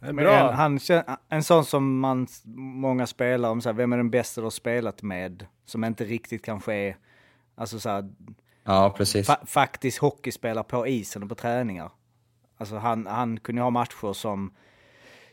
[0.00, 0.80] Men en, han,
[1.28, 4.50] en sån som man, många spelar om, så här, vem är den bästa du har
[4.50, 5.46] spelat med?
[5.66, 6.96] Som inte riktigt kanske är,
[7.54, 8.08] alltså så här,
[8.68, 9.28] Ja, precis.
[9.28, 11.90] fa- faktiskt hockeyspelare på isen och på träningar.
[12.58, 14.52] Alltså han, han kunde ha matcher som,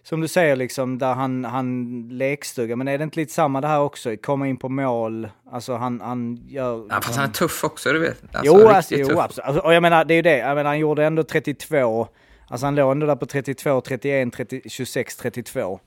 [0.03, 3.67] som du säger liksom, där han, han lekstuga, men är det inte lite samma det
[3.67, 4.15] här också?
[4.17, 6.88] Komma in på mål, alltså han, han gör...
[6.89, 8.21] Ja, fast han är tuff också, du vet.
[8.36, 9.17] Alltså, jo, alltså, jo tuff.
[9.19, 9.45] absolut.
[9.47, 10.38] Alltså, och jag menar, det är ju det.
[10.38, 12.07] Jag menar, han gjorde ändå 32.
[12.47, 15.79] Alltså han låg ändå där på 32, 31, 30, 26, 32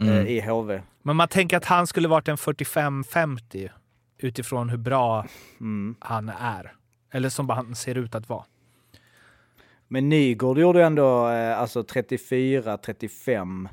[0.00, 0.14] Mm.
[0.14, 0.82] eh, i HV.
[1.02, 3.70] Men man tänker att han skulle varit en 45-50
[4.18, 5.26] utifrån hur bra
[5.60, 5.94] Mm.
[6.00, 6.72] han är.
[7.14, 8.44] Eller som han ser ut att vara.
[9.88, 13.68] Men Nygård gjorde ändå eh, alltså 34, 35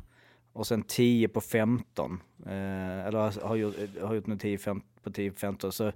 [0.53, 2.21] och sen 10 på 15.
[2.45, 4.57] Eh, eller alltså, har- gjort, eh, har gjort nu 10
[5.03, 5.71] på 10 på 15.
[5.71, 5.91] Så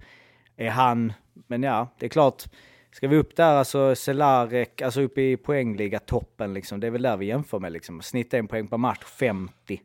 [0.56, 2.44] är han, men ja, det är klart.
[2.92, 6.80] Ska vi upp där, alltså Celarek, alltså upp i poängliga toppen liksom.
[6.80, 8.02] Det är väl där vi jämför med liksom.
[8.02, 9.82] Snitta en poäng per match, 50.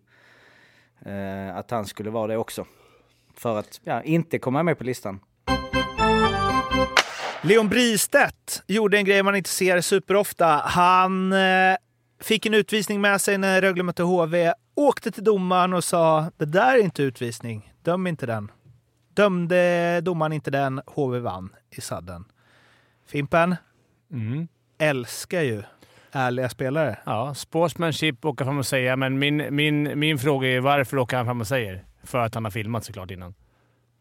[1.00, 2.66] Eh, att han skulle vara det också.
[3.34, 5.20] För att, ja, inte komma med på listan.
[7.42, 10.46] Leon Bristedt gjorde en grej man inte ser superofta.
[10.64, 11.76] Han eh,
[12.20, 16.44] fick en utvisning med sig när Rögle mötte HV, åkte till domaren och sa det
[16.44, 18.50] där är inte utvisning, döm inte den.
[19.14, 22.24] Dömde domaren inte den, HV vann i sadden.
[23.06, 23.56] Fimpen,
[24.12, 24.48] Mm.
[24.78, 25.62] älskar ju
[26.12, 26.98] ärliga spelare.
[27.06, 31.26] Ja, sportsmanship åka fram och säga, men min, min, min fråga är varför åker han
[31.26, 31.84] fram och säger?
[32.04, 33.34] För att han har filmat såklart innan.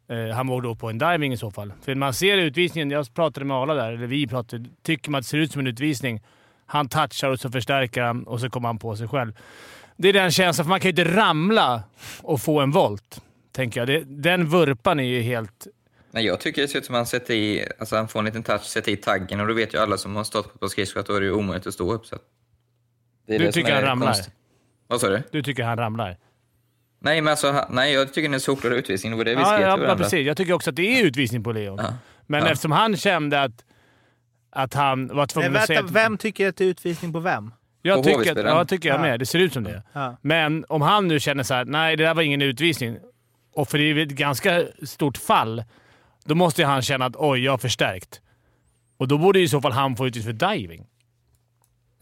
[0.10, 1.74] Eh, han var då på en diving i så fall.
[1.82, 5.26] För man ser utvisningen, jag pratade med Arla där, eller vi pratade, tycker man att
[5.26, 6.22] det ser ut som en utvisning.
[6.66, 9.34] Han touchar och så förstärker han och så kommer han på sig själv.
[9.98, 11.84] Det är den känslan, för man kan ju inte ramla
[12.22, 13.22] och få en volt.
[13.52, 13.88] Tänker jag.
[13.88, 15.68] Det, den vurpan är ju helt...
[16.12, 18.26] Nej, jag tycker det ser ut som att han sätter i, alltså han får en
[18.26, 21.00] liten touch, sätter i taggen och då vet ju alla som har stått på skridskor
[21.00, 22.06] att då är det omöjligt att stå upp.
[22.06, 22.22] Så att
[23.28, 24.08] det är Du det tycker han ramlar?
[24.08, 24.34] konstigt.
[24.88, 25.22] Vad sa du?
[25.32, 26.18] Du tycker han ramlar?
[27.00, 29.12] Nej, men alltså, nej, jag tycker det är en solklar utvisning.
[29.12, 30.28] Det var det vi Ja, skrev ja, ja, precis.
[30.28, 31.80] Jag tycker också att det är utvisning på Leon.
[32.28, 32.50] Men Ja.
[32.50, 33.66] eftersom han kände att,
[34.50, 35.82] att han var Nej, tvungen att säga...
[35.82, 37.52] vem tycker att det är utvisning på vem?
[37.82, 39.02] Jag På tycker, att, ja, tycker jag Ja.
[39.02, 39.20] med.
[39.20, 39.84] Det ser ut som det.
[39.94, 40.18] Ja.
[40.22, 42.98] Men om han nu känner så här, nej det där var ingen utvisning,
[43.54, 45.64] och för det är ett ganska stort fall,
[46.26, 48.22] då måste ju han känna att oj, jag har förstärkt.
[48.98, 50.86] Och då borde i så fall han få utvisning för diving.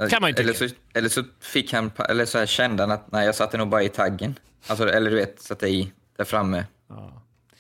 [0.10, 0.70] Kan man ju eller, tycka.
[0.70, 3.68] så, eller så fick han, eller så här kände han att nej, jag satte nog
[3.70, 4.36] bara i taggen.
[4.68, 6.66] Alltså, eller du vet, satte i där framme.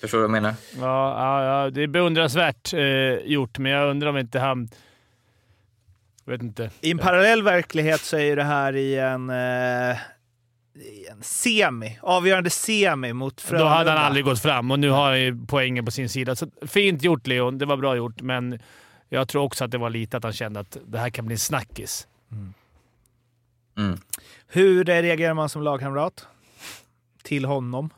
[0.01, 0.55] Förstår du vad jag menar?
[0.79, 4.69] Ja, ja, ja det är beundransvärt eh, gjort, men jag undrar om inte han...
[6.25, 6.69] Jag vet inte.
[6.81, 9.97] I en parallell verklighet så är ju det här i en, eh,
[11.11, 13.69] en semi, avgörande semi mot Då Frölunda.
[13.69, 16.35] hade han aldrig gått fram och nu har han ju poängen på sin sida.
[16.35, 18.59] Så fint gjort Leon, det var bra gjort, men
[19.09, 21.33] jag tror också att det var lite att han kände att det här kan bli
[21.33, 22.07] en snackis.
[23.77, 23.97] Mm.
[24.47, 26.27] Hur reagerar man som lagkamrat
[27.25, 27.89] till honom?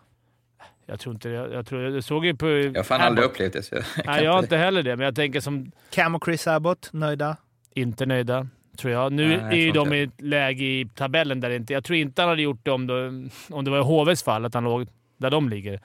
[0.85, 1.35] Jag tror inte det.
[1.35, 2.49] Jag, tror, jag såg ju på...
[2.49, 3.63] Jag har fan aldrig upplevt det.
[3.63, 5.71] Så jag Nej, jag har inte heller det, men jag tänker som...
[5.89, 7.37] Cam och Chris Abbott, nöjda?
[7.73, 8.47] Inte nöjda,
[8.77, 9.11] tror jag.
[9.13, 11.73] Nu Nej, jag är ju de i ett läge i tabellen där det inte...
[11.73, 14.45] Jag tror inte han hade gjort det om, det, om det var i HVs fall,
[14.45, 15.81] att han låg där de ligger.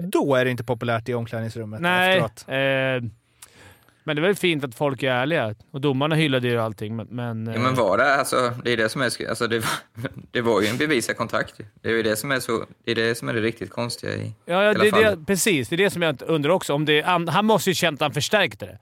[0.00, 2.44] Då är det inte populärt i omklädningsrummet Nej, efteråt.
[2.48, 3.10] eh,
[4.04, 5.54] men det är väl fint att folk är ärliga.
[5.70, 7.06] Och domarna hyllade ju allting, men...
[7.10, 9.70] men, Ja, men var det, alltså, det är det som är, alltså, det, var,
[10.30, 11.60] det var ju en bevisad kontakt.
[11.82, 14.12] Det är ju det som är, så, det, är det, som är det riktigt konstiga
[14.14, 15.68] i Ja, ja det, det, precis.
[15.68, 16.74] Det är det som jag undrar också.
[16.74, 18.78] Om det, han, han måste ju känt att han förstärkte det.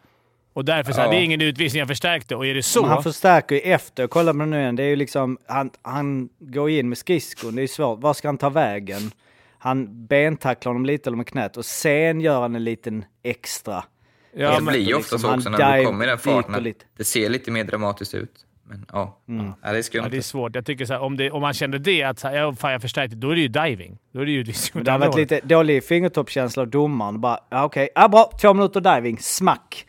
[0.53, 1.13] Och därför så här, Ja.
[1.13, 2.37] det är ingen utvisning, jag förstärkte.
[2.37, 2.81] Och är det så...
[2.81, 5.71] Men han förstärker ju efter, kolla på det nu igen, det är ju liksom, han,
[5.83, 9.11] han går in med skridskon, det är ju svårt, var ska han ta vägen?
[9.59, 13.85] Han bentacklar honom lite eller med knät och sen gör han en liten extra.
[14.33, 16.75] Ja, det blir ju ofta så också när du kommer i den farten.
[16.97, 18.47] Det ser lite mer dramatiskt ut.
[18.71, 19.19] Men ja,
[19.63, 20.03] ja det är skumt.
[20.03, 20.55] Ja, det är svårt.
[20.55, 22.73] Jag tycker så här, om, det, om man kände det, att så här, ja, fan,
[22.73, 23.99] jag förstärkte, då är det ju diving.
[24.13, 27.21] Då är det ju åt det har varit lite dålig fingertoppskänsla av domaren.
[27.21, 29.87] Bara, ja okej, ja bra, två minuter diving, smack!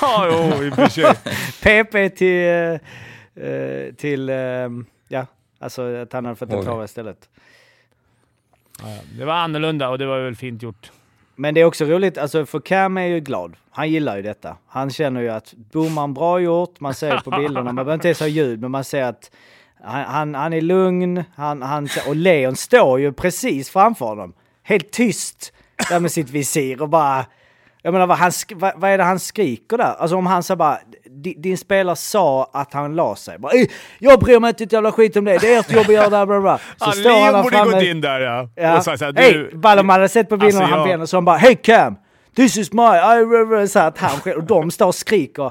[0.00, 1.04] Ja, jo, i och för sig.
[1.62, 2.80] PP till,
[3.34, 4.36] eh, till, eh,
[5.08, 5.26] ja,
[5.58, 7.28] alltså att han hade fått en klara istället.
[8.82, 8.98] Ja.
[9.18, 10.90] Det var annorlunda och det var väl fint gjort.
[11.36, 13.56] Men det är också roligt, alltså för Cam är ju glad.
[13.70, 14.56] Han gillar ju detta.
[14.66, 18.20] Han känner ju att domaren bra gjort, man ser på bilderna, man behöver inte ens
[18.20, 19.30] ha ljud, men man ser att
[19.82, 24.34] han, han, han är lugn, han, han, och Leon står ju precis framför honom.
[24.62, 25.52] Helt tyst
[25.88, 27.26] där med sitt visir och bara...
[27.82, 29.94] Jag menar, vad, han, vad, vad är det han skriker där?
[29.94, 30.78] Alltså om han säger bara,
[31.36, 33.38] din spelare sa att han la sig.
[33.38, 33.66] Bara, "Ey,
[33.98, 36.08] jag bryr mig inte ett jävla skit om det, det är ert jobb att göra
[36.08, 36.58] det här, bla bla.
[36.76, 37.72] Så Ja, står Leon han borde framme.
[37.72, 38.48] gått in där ja.
[38.56, 38.76] Ja.
[38.76, 41.24] Och så du- Bara man hade sett på bilden Alltså, och han vänder så han
[41.24, 41.96] bara Hej Cam!
[42.36, 42.82] This is my...
[43.62, 43.68] I...
[43.68, 45.50] Så att han själv, och de står och skriker.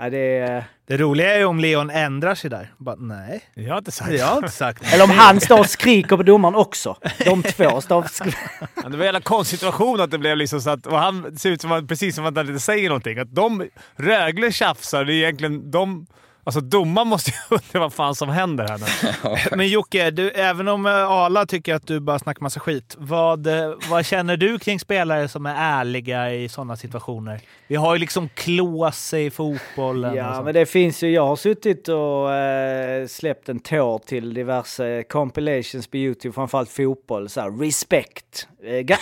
[0.00, 0.64] Ja, det är...
[0.88, 2.72] Det roliga är ju om Leon ändrar sig där.
[2.78, 3.42] Bara, nej.
[3.54, 6.22] Jag har inte sagt Jag har inte sagt Eller om han står och skriker på
[6.22, 6.96] domaren också.
[7.24, 8.68] De två står och skriker.
[8.74, 11.50] Det var en jävla konstig situation att det blev liksom så att och han ser
[11.50, 13.18] ut som att, precis som att han inte säger någonting.
[13.18, 16.06] Att de Rögle tjafsar, det är egentligen de...
[16.48, 19.36] Alltså domaren måste ju undra vad fan som händer här nu.
[19.56, 23.46] Men Jocke, du, även om eh, Arla tycker att du bara snackar massa skit, vad,
[23.46, 27.40] eh, vad känner du kring spelare som är ärliga i sådana situationer?
[27.66, 30.14] Vi har ju liksom Klåse i fotbollen.
[30.14, 31.10] Ja, men det finns ju.
[31.10, 37.28] Jag har suttit och eh, släppt en tår till diverse compilations på Youtube, framförallt fotboll.
[37.28, 38.48] Så här, respect.
[38.64, 38.96] Eh, eh, ga,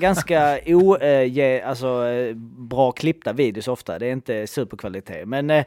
[0.00, 2.04] ganska o, ge, alltså,
[2.56, 3.98] bra klippta videos ofta.
[3.98, 5.28] Det är inte superkvalitet.
[5.28, 5.64] Men, nej,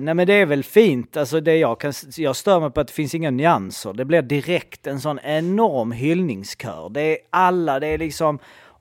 [0.00, 1.16] men det är väl fint.
[1.16, 3.92] Alltså, det jag, kan, jag stör mig på att det finns inga nyanser.
[3.92, 6.88] Det blir direkt en sån enorm hyllningskör.
[6.88, 8.38] Det är alla, det är liksom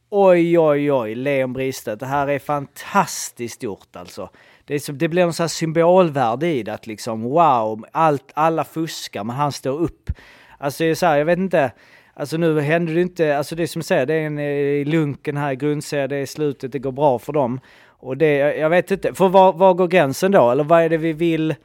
[0.10, 4.30] Oj, oj, oj, Leon Bristedt, det här är fantastiskt gjort alltså.
[4.66, 8.64] Det, som, det blir en sån här symbolvärde i det, att liksom wow, allt, alla
[8.64, 10.12] fuskar men han står upp.
[10.58, 11.72] Alltså det är så här, jag vet inte,
[12.14, 14.46] alltså nu händer det inte, alltså det är som jag säger, det är en eh,
[14.46, 17.60] i lunken här i grundserien, det är slutet, det går bra för dem.
[18.06, 20.52] Och det, jag vet inte, för var, var går gränsen då?
[20.52, 21.56] Eller vad är det vi vill,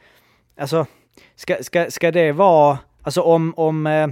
[0.61, 0.86] alltså
[1.36, 4.09] ska, ska, ska det vara, alltså om, om eh,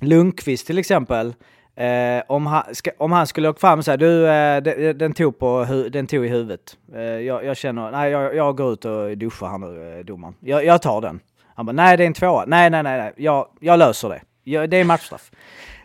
[0.00, 1.34] Lundqvist till exempel,
[1.78, 5.12] Eh, om, han, ska, om han skulle åka fram och säga du, eh, den, den,
[5.12, 6.76] tog på, hu- den tog i huvudet.
[6.94, 10.34] Eh, jag, jag känner, nej jag, jag går ut och duschar här nu, eh, domaren.
[10.40, 11.20] Jag, jag tar den.
[11.54, 12.44] Han bara, nej det är en tvåa.
[12.46, 13.12] Nej, nej, nej, nej.
[13.16, 14.20] Jag, jag löser det.
[14.44, 15.30] Jag, det är matchstraff.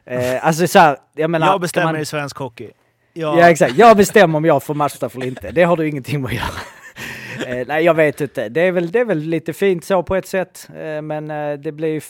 [0.06, 1.48] Eh, alltså så här, jag menar...
[1.48, 2.72] jag bestämmer man- i svensk hockey.
[3.14, 5.52] Jag- Ja exakt, jag bestämmer om jag får matchstraff eller inte.
[5.52, 7.56] Det har du ingenting med att göra.
[7.60, 8.50] eh, nej jag vet inte.
[8.50, 10.68] Det är, väl, det är väl lite fint så på ett sätt.
[10.76, 12.02] Eh, men eh, det blir ju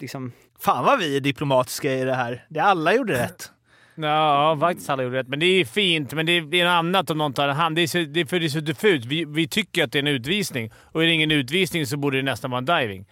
[0.00, 0.32] liksom...
[0.60, 2.44] Fan vad vi är diplomatiska i det här.
[2.48, 3.50] Det alla gjorde rätt.
[3.94, 5.28] Ja, faktiskt alla gjorde rätt.
[5.28, 7.56] Men det är fint, men det är, det är något annat om någon tar en
[7.56, 7.76] hand.
[7.76, 9.04] Det är, så, det är för det är så diffust.
[9.06, 12.16] Vi, vi tycker att det är en utvisning och är det ingen utvisning så borde
[12.16, 13.06] det nästan vara en diving.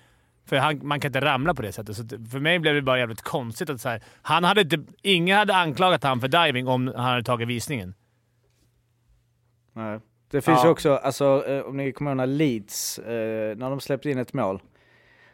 [0.46, 1.96] För han, man kan inte ramla på det sättet.
[1.96, 5.38] Så för mig blev det bara jävligt konstigt att så här, han hade inte, Ingen
[5.38, 7.94] hade anklagat han för diving om han hade tagit visningen.
[9.72, 10.00] Nej.
[10.30, 10.64] Det finns Ja.
[10.64, 14.18] ju också, alltså eh, om ni kommer ihåg när Leeds, eh, när de släppte in
[14.18, 14.62] ett mål.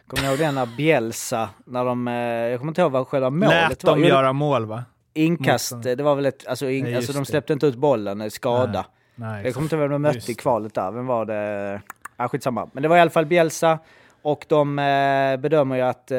[0.06, 3.30] Kommer ni ihåg den när Bielsa, när de, eh, jag kommer inte ihåg vad själva
[3.30, 3.90] målet Lät var.
[3.92, 4.84] dem Jo, det- göra mål va?
[5.14, 7.24] Inkast, det var väl ett, alltså, in, Ja, alltså de det.
[7.24, 8.86] släppte inte ut bollen, skada.
[9.14, 11.80] Nej, jag kommer inte ihåg vem de mötte Just i kvalet där, vem var det?
[12.16, 12.70] Ah, skitsamma.
[12.72, 13.78] Men det var i alla fall Bielsa
[14.22, 16.18] och de eh, bedömer ju att eh,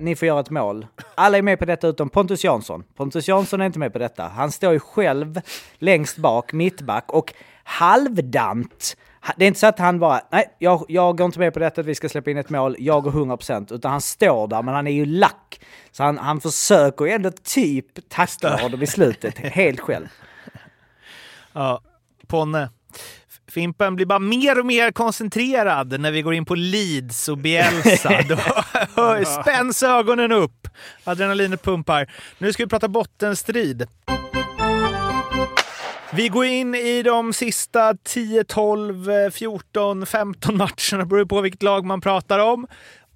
[0.00, 0.86] ni får göra ett mål.
[1.14, 2.84] Alla är med på detta utom Pontus Jansson.
[2.96, 4.28] Pontus Jansson är inte med på detta.
[4.28, 5.40] Han står ju själv
[5.78, 7.34] längst bak, mittback och
[7.64, 8.96] halvdant.
[9.26, 11.58] Ha- Det är inte så att han bara, nej, jag, jag går inte med på
[11.58, 14.62] detta att vi ska släppa in ett mål, jag går 100%, utan han står där,
[14.62, 15.60] men han är ju lack.
[15.92, 20.06] Så han, han försöker ju ändå typ tackla honom i slutet, helt själv.
[21.52, 21.80] Ja,
[22.26, 22.70] Ponne.
[23.50, 28.10] Fimpen blir bara mer och mer koncentrerad när vi går in på Leeds och Bielsa.
[28.96, 30.68] Då spänns ögonen upp.
[31.04, 32.12] Adrenalinet pumpar.
[32.38, 33.86] Nu ska vi prata bottenstrid.
[36.12, 41.04] Vi går in i de sista 10, 12, 14, 15 matcherna.
[41.06, 42.66] Beror på vilket lag man pratar om.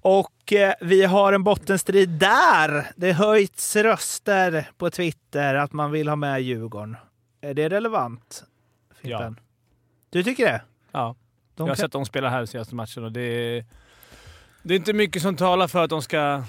[0.01, 6.07] Och eh, vi har en bottenstrid där det höjts röster på Twitter att man vill
[6.07, 6.97] ha med Djurgården.
[7.41, 8.43] Är det relevant?
[9.01, 9.39] Fimpen?
[10.09, 10.61] Du tycker det?
[10.91, 11.15] Ja.
[11.55, 13.65] De jag har kan- sett dem spela här de senaste matchen och det är,
[14.63, 16.43] det är inte mycket som talar för att de ska...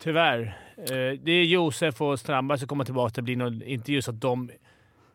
[0.00, 0.56] Tyvärr.
[0.76, 3.12] Eh, Det är Josef och Strandberg som kommer tillbaka.
[3.14, 4.50] Det blir nog inte just att de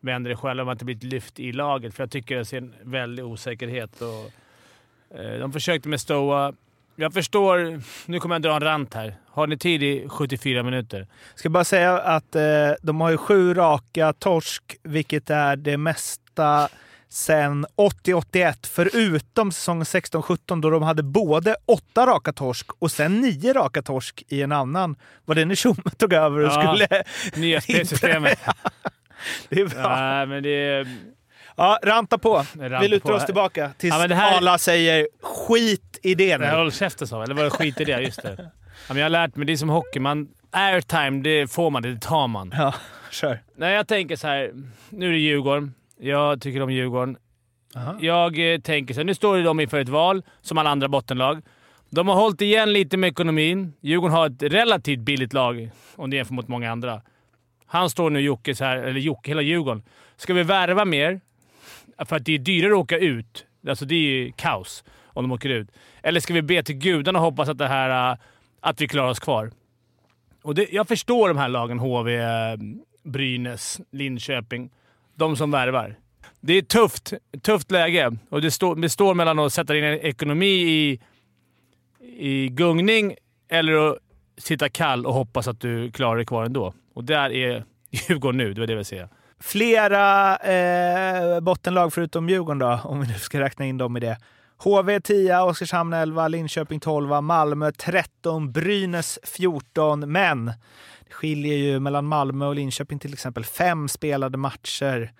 [0.00, 1.94] vänder det själva, att det blir ett lyft i laget.
[1.94, 4.00] För jag tycker jag ser en väldig osäkerhet.
[4.00, 6.52] Och, eh, de försökte med Stoa.
[6.96, 7.80] Jag förstår...
[8.10, 9.14] Nu kommer jag dra en rant här.
[9.26, 11.06] Har ni tid i 74 minuter?
[11.34, 12.42] Ska bara säga att eh,
[12.82, 16.68] de har ju sju raka torsk, vilket är det mesta
[17.10, 23.52] sen 80-81, förutom säsongen 16-17 då de hade både åtta raka torsk och sen nio
[23.52, 24.96] raka torsk i en annan.
[25.24, 27.02] Var det när Tjomme tog över och Ja, skulle...
[27.46, 28.38] nya spelsystemet.
[29.48, 29.96] det är bra.
[29.96, 30.86] Nej, men det är...
[31.56, 32.36] Ja, ranta på.
[32.58, 33.14] Ranta Vi lutar på.
[33.14, 36.46] oss tillbaka tills Ja, här- alla säger skit i det nu.
[36.46, 38.00] Håll käften sa Eller var det skit i det?
[38.00, 38.34] Just det.
[38.38, 38.44] Ja,
[38.94, 40.00] men jag har lärt mig, det är som hockey.
[40.00, 42.54] Man, airtime, det får man, det tar man.
[42.56, 42.74] Ja,
[43.10, 43.42] kör.
[43.56, 44.50] Nej, jag tänker så här.
[44.90, 45.74] Nu är det Djurgården.
[46.00, 47.16] Jag tycker om Djurgården.
[48.00, 51.42] Jag eh, tänker så här, nu står de inför ett val, som alla andra bottenlag.
[51.90, 53.72] De har hållit igen lite med ekonomin.
[53.80, 57.02] Djurgården har ett relativt billigt lag om det jämför mot många andra.
[57.66, 59.82] Han står nu, Jocke, så här, eller Jocke, hela Djurgården.
[60.16, 61.20] Ska vi värva mer?
[62.04, 63.46] För att det är dyrare att åka ut.
[63.68, 65.68] Alltså det är ju kaos om de åker ut.
[66.02, 68.18] Eller ska vi be till gudarna och hoppas att, det här, äh,
[68.60, 69.50] att vi klarar oss kvar?
[70.42, 72.56] Och det, jag förstår de här lagen, HV, äh,
[73.04, 74.70] Brynäs, Linköping.
[75.18, 75.96] De som värvar.
[76.40, 77.12] Det är ett tufft,
[77.42, 81.00] tufft läge och det, stå, det står mellan att sätta din ekonomi i,
[82.00, 83.14] i gungning
[83.48, 83.98] eller att
[84.38, 86.74] sitta kall och hoppas att du klarar dig kvar ändå.
[86.94, 89.08] Och där är Djurgården nu, det var det jag ville säga.
[89.40, 94.18] Flera eh, bottenlag förutom Djurgården då, om vi nu ska räkna in dem i det.
[94.58, 100.12] HV 10, Oskarshamn 11, Linköping 12, Malmö 13, Brynäs 14.
[100.12, 100.52] Men
[101.08, 105.12] det skiljer ju mellan Malmö och Linköping till exempel fem spelade matcher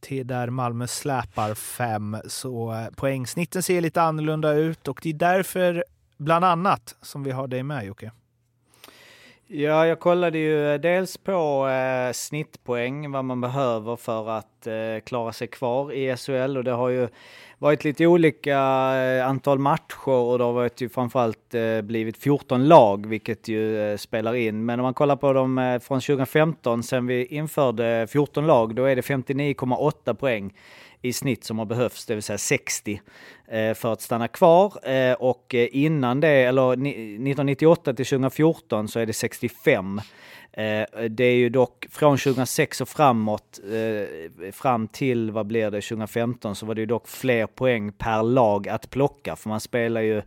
[0.00, 2.16] till där Malmö släpar fem.
[2.26, 5.84] Så eh, poängsnitten ser lite annorlunda ut och det är därför
[6.16, 8.10] bland annat som vi har dig med Jocke.
[9.46, 15.04] Ja, jag kollade ju eh, dels på eh, snittpoäng, vad man behöver för att eh,
[15.04, 17.08] klara sig kvar i SHL och det har ju
[17.58, 18.58] varit lite olika
[18.96, 23.90] eh, antal matcher och det har varit ju framförallt eh, blivit 14 lag, vilket ju
[23.90, 24.64] eh, spelar in.
[24.64, 28.96] Men om man kollar på dem från 2015, sen vi införde 14 lag, då är
[28.96, 30.54] det 59,8 poäng
[31.02, 33.00] i snitt som har behövts, det vill säga 60
[33.74, 34.72] för att stanna kvar.
[35.18, 40.00] Och innan det, eller 1998 till 2014 så är det 65.
[40.52, 45.80] Eh, det är ju dock från 2006 och framåt, eh, fram till vad blir det,
[45.80, 49.36] 2015 så var det ju dock fler poäng per lag att plocka.
[49.36, 50.22] För man spelar ju,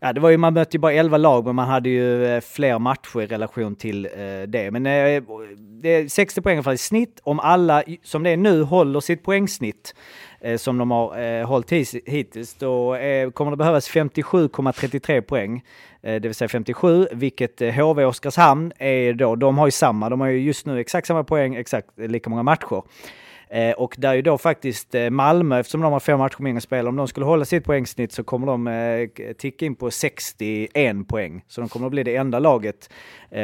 [0.00, 2.40] ja det var ju, man mötte ju bara 11 lag men man hade ju eh,
[2.40, 4.70] fler matcher i relation till eh, det.
[4.70, 7.20] Men det är 60 poäng i snitt.
[7.22, 9.94] Om alla, som det är nu, håller sitt poängsnitt
[10.40, 11.72] Eh, som de har eh, hållit
[12.06, 15.64] hittills, då eh, kommer det behövas 57,33 poäng.
[16.00, 20.28] Det vill säga 57, vilket HV Oskarshamn är då, de har ju samma, de har
[20.28, 22.82] ju just nu exakt samma poäng, exakt lika många matcher.
[23.76, 26.96] Och där är ju då faktiskt Malmö, eftersom de har fem matcher mindre spel, om
[26.96, 29.08] de skulle hålla sitt poängsnitt så kommer de
[29.38, 31.44] ticka in på 61 poäng.
[31.48, 32.90] Så de kommer att bli det enda laget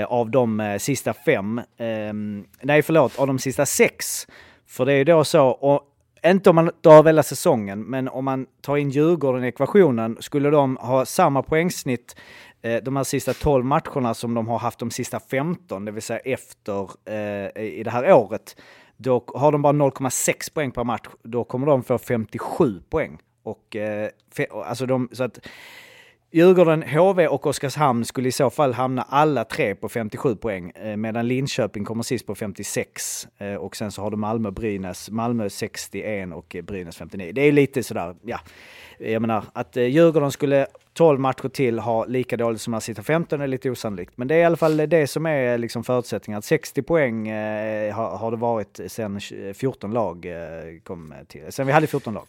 [0.08, 4.26] av de sista fem, ehm, nej förlåt, av de sista sex.
[4.66, 5.82] För det är ju då så,
[6.26, 10.16] inte om man drar av hela säsongen, men om man tar in Djurgården i ekvationen,
[10.20, 12.16] skulle de ha samma poängsnitt
[12.62, 16.02] eh, de här sista 12 matcherna som de har haft de sista 15, det vill
[16.02, 18.56] säga efter eh, i det här året,
[18.96, 21.08] då har de bara 0,6 poäng per match.
[21.22, 23.18] Då kommer de få 57 poäng.
[23.42, 24.10] Och, eh,
[24.66, 25.38] alltså de, så att
[26.34, 30.96] Djurgården, HV och Oskarshamn skulle i så fall hamna alla tre på 57 poäng, eh,
[30.96, 33.28] medan Linköping kommer sist på 56.
[33.38, 37.32] Eh, och sen så har du Malmö, Brynäs, Malmö 61 och Brynäs 59.
[37.32, 38.40] Det är lite sådär, ja.
[38.98, 43.02] Jag menar, att eh, Djurgården skulle 12 matcher till ha lika dåligt som att sitta
[43.02, 44.12] 15 är lite osannolikt.
[44.16, 46.42] Men det är i alla fall det som är liksom förutsättningen.
[46.42, 47.32] 60 poäng
[47.92, 49.20] har, har, det varit sen
[49.54, 50.26] 14 lag
[50.84, 51.52] kom till.
[51.52, 52.26] Sen vi hade 14 lag.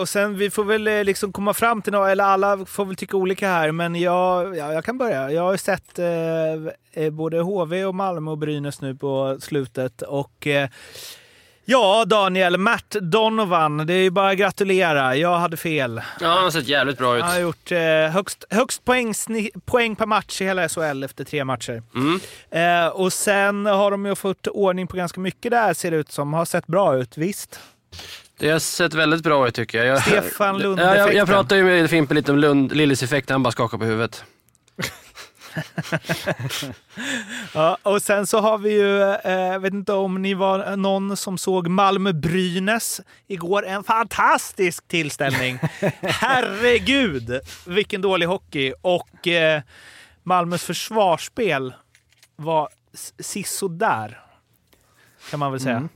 [0.00, 2.96] Och sen vi får väl eh, liksom komma fram till något, eller alla får väl
[2.96, 5.30] tycka olika här, men jag, ja, jag kan börja.
[5.30, 10.46] Jag har sett eh, eh både HV och Malmö och Brynäs nu på slutet och
[10.46, 10.68] eh,
[11.70, 12.56] Ja, Daniel.
[12.56, 13.86] Matt Donovan.
[13.86, 15.16] Det är ju bara att gratulera.
[15.16, 16.02] Jag hade fel.
[16.20, 17.22] Ja, han har sett jävligt bra ut.
[17.22, 17.78] Han har gjort eh,
[18.12, 19.14] högst, högst poäng,
[19.64, 21.82] poäng per match i hela SHL efter tre matcher.
[21.94, 22.20] Mm.
[22.50, 26.12] Eh, och sen har de ju fått ordning på ganska mycket där, ser det ut
[26.12, 26.32] som.
[26.32, 27.60] Har sett bra ut, visst?
[28.40, 29.86] Det har sett väldigt bra ut tycker jag.
[29.86, 31.06] jag Stefan Lund-effekten.
[31.06, 34.24] Jag, jag pratade ju med Fimpen lite om Lund, Lillis-effekten, han bara skakar på huvudet.
[37.54, 41.38] ja, och sen så har vi ju, eh, vet inte om ni var någon som
[41.38, 43.66] såg Malmö-Brynäs igår.
[43.66, 45.58] En fantastisk tillställning.
[46.02, 48.72] Herregud, vilken dålig hockey.
[48.82, 49.62] Och eh,
[50.22, 51.74] Malmös försvarsspel
[52.36, 52.68] var
[53.18, 54.20] sisådär,
[55.30, 55.76] kan man väl säga.
[55.76, 55.88] Mm.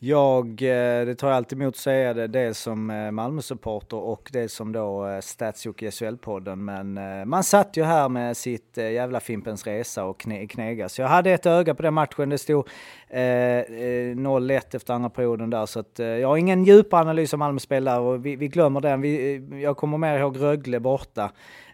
[0.00, 4.28] Jag, eh, det tar jag alltid emot att säga det, dels som eh, Malmö-supporter och
[4.32, 6.56] det som då eh, Statsjok i SHL-podden.
[6.56, 10.88] Men man satt ju här med sitt jävla Fimpens Resa och kne, knega.
[10.88, 12.28] Så jag hade ett öga på den matchen.
[12.28, 12.68] Det stod
[13.08, 15.66] eh, 0-1 efter andra perioden där.
[15.66, 18.80] Så att, eh, jag har ingen djup analys av Malmö spelare och vi, vi glömmer
[18.80, 19.00] den.
[19.00, 21.30] Vi, jag kommer mer ihåg Rögle borta.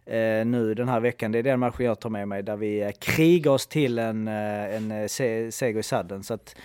[0.06, 1.32] Eh, nu den här veckan.
[1.32, 5.08] Det är den matchen jag tar med mig där vi krigar oss till en, en
[5.08, 6.22] seger i sadden.
[6.22, 6.56] Så att,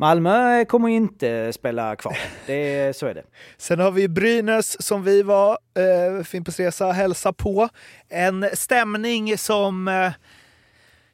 [0.00, 2.18] Malmö kommer inte spela kvar.
[2.46, 3.22] Det, så är det.
[3.56, 7.68] Sen har vi Brynäs som vi var, eh, Fimpens Resa, hälsa på.
[8.08, 10.12] En stämning som eh,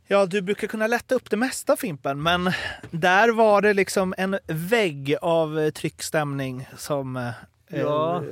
[0.06, 2.52] Ja, du brukar kunna lätta upp det mesta Fimpen, men
[2.90, 7.30] där var det liksom en vägg av tryckstämning som eh,
[7.68, 8.22] Ja,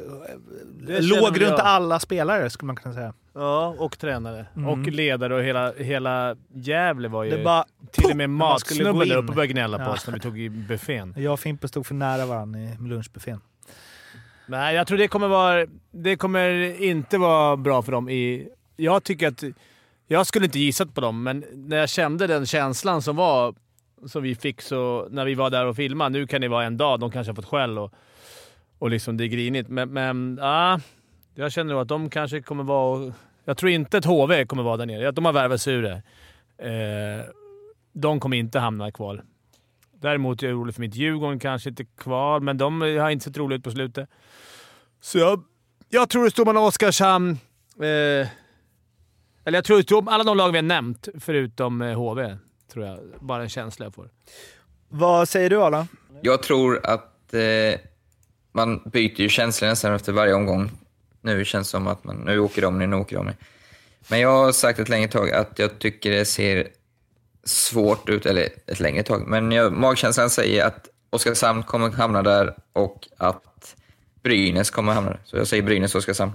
[0.89, 1.61] eh, låg runt jag.
[1.61, 3.15] alla spelare skulle man kunna säga.
[3.35, 4.47] Ja, och tränare.
[4.57, 4.69] Mm.
[4.69, 7.31] Och ledare och hela, hela Gävle var ju...
[7.31, 9.93] Det bara- till och med matsnubben där uppe började gnälla på Ja.
[9.93, 11.15] oss när vi tog i buffén.
[11.19, 13.41] Jag och Fimpen stod för nära varandra i lunchbuffén.
[14.47, 15.67] Nej, jag tror det kommer vara...
[15.91, 16.51] Det kommer
[16.83, 18.49] inte vara bra för dem i...
[18.77, 19.45] Jag tycker att...
[20.07, 23.55] Jag skulle inte gissat på dem, men när jag kände den känslan som var
[24.07, 26.19] som vi fick så, när vi var där och filmade.
[26.19, 27.93] Nu kan det vara en dag, de kanske har fått skäll och,
[28.79, 29.69] och liksom det är grinigt.
[29.69, 30.81] Men, men ja,
[31.35, 33.13] jag känner nog att de kanske kommer vara...
[33.45, 35.11] Jag tror inte att HV kommer vara där nere.
[35.11, 36.03] De har värvat sig ur det.
[36.59, 37.25] Eh,
[37.93, 39.23] de kommer inte hamna i kval.
[40.01, 43.37] Däremot är jag orolig för mitt Djurgården, kanske inte kval, men de har inte sett
[43.37, 44.09] roliga ut på slutet.
[45.01, 45.45] Så jag,
[45.89, 47.39] jag tror det står mellan Oskarshamn...
[47.81, 48.29] Eh,
[49.47, 52.37] eller jag tror det står alla de lag vi har nämnt, förutom eh, HV.
[52.73, 52.99] Tror jag.
[53.21, 54.11] Bara en känsla jag får.
[54.89, 55.87] Vad säger du Arla?
[56.23, 57.81] Jag tror att eh,
[58.53, 60.71] man byter ju känslor nästan efter varje omgång.
[61.25, 63.31] Nu känns det som att man, nu åker de, nu åker de.
[64.09, 66.69] Men jag har sagt ett längre tag att jag tycker det ser
[67.45, 72.55] svårt ut, eller ett längre tag, men jag, magkänslan säger att Oskarshamn kommer hamna där
[72.73, 73.77] och att
[74.23, 75.21] Brynäs kommer hamna där.
[75.25, 76.33] Så jag säger Brynäs och Oskarshamn.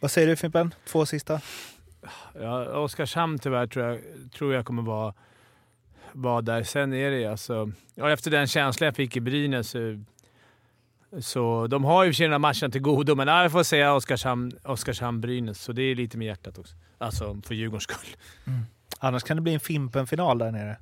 [0.00, 0.74] Vad säger du Fimpen?
[0.86, 1.40] Två sista.
[2.40, 4.00] Ja, Oskarshamn tyvärr tror jag,
[4.32, 5.14] tror jag kommer vara,
[6.12, 6.62] vara där.
[6.62, 7.72] Sen är det alltså...
[7.94, 9.74] Ja, efter den känslan jag fick i Brynäs
[11.20, 11.66] så...
[11.66, 15.54] de har ju sina matcher till godo, men ja, jag får säga Oskarshamn, Oskarshamn-Brynäs.
[15.54, 16.74] Så det är lite med hjärtat också.
[16.98, 18.16] Alltså för Djurgårdens skull.
[18.98, 20.76] Annars kan det bli en Fimpen-final där nere.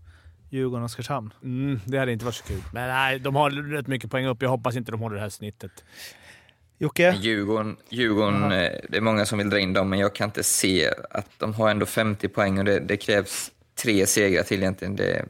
[0.50, 1.30] Djurgården-Oskarshamn.
[1.42, 2.62] Mm, det hade inte varit så kul.
[2.72, 4.42] Men nej, de har rätt mycket poäng upp.
[4.42, 5.84] Jag hoppas inte de håller det här snittet.
[6.78, 7.16] Jocke?
[7.20, 10.42] Djurgården, Djurgården eh, det är många som vill dra in dem, men jag kan inte
[10.42, 14.96] se att de har ändå 50 poäng och det, det krävs tre segrar till egentligen.
[14.96, 15.24] Det,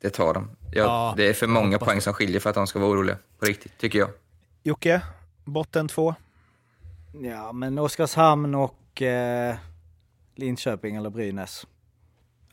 [0.00, 0.50] det tar de.
[0.72, 3.16] Jag, Ja, det är för många poäng som skiljer för att de ska vara oroliga.
[3.38, 4.08] På riktigt, tycker jag.
[4.66, 5.02] Jocke?
[5.44, 6.14] Botten två.
[7.22, 9.56] Ja, men Oskarshamn och eh,
[10.34, 11.66] Linköping eller Brynäs.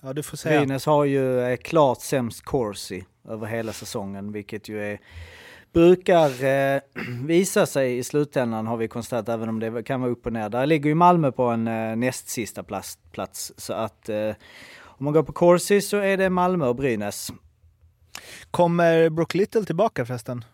[0.02, 0.60] Ja, du får säga.
[0.60, 4.99] Brynäs har ju klart sämst corsi över hela säsongen, vilket ju är
[5.72, 6.81] brukar eh,
[7.26, 10.49] visa sig i slutändan har vi konstaterat, även om det kan vara upp och ner.
[10.49, 13.53] Där ligger ju Malmö på en eh, näst sista plats, plats.
[13.57, 14.30] Så att eh,
[14.81, 17.31] om man går på corsi så är det Malmö och Brynäs.
[18.52, 20.45] Kommer Brook Little tillbaka förresten?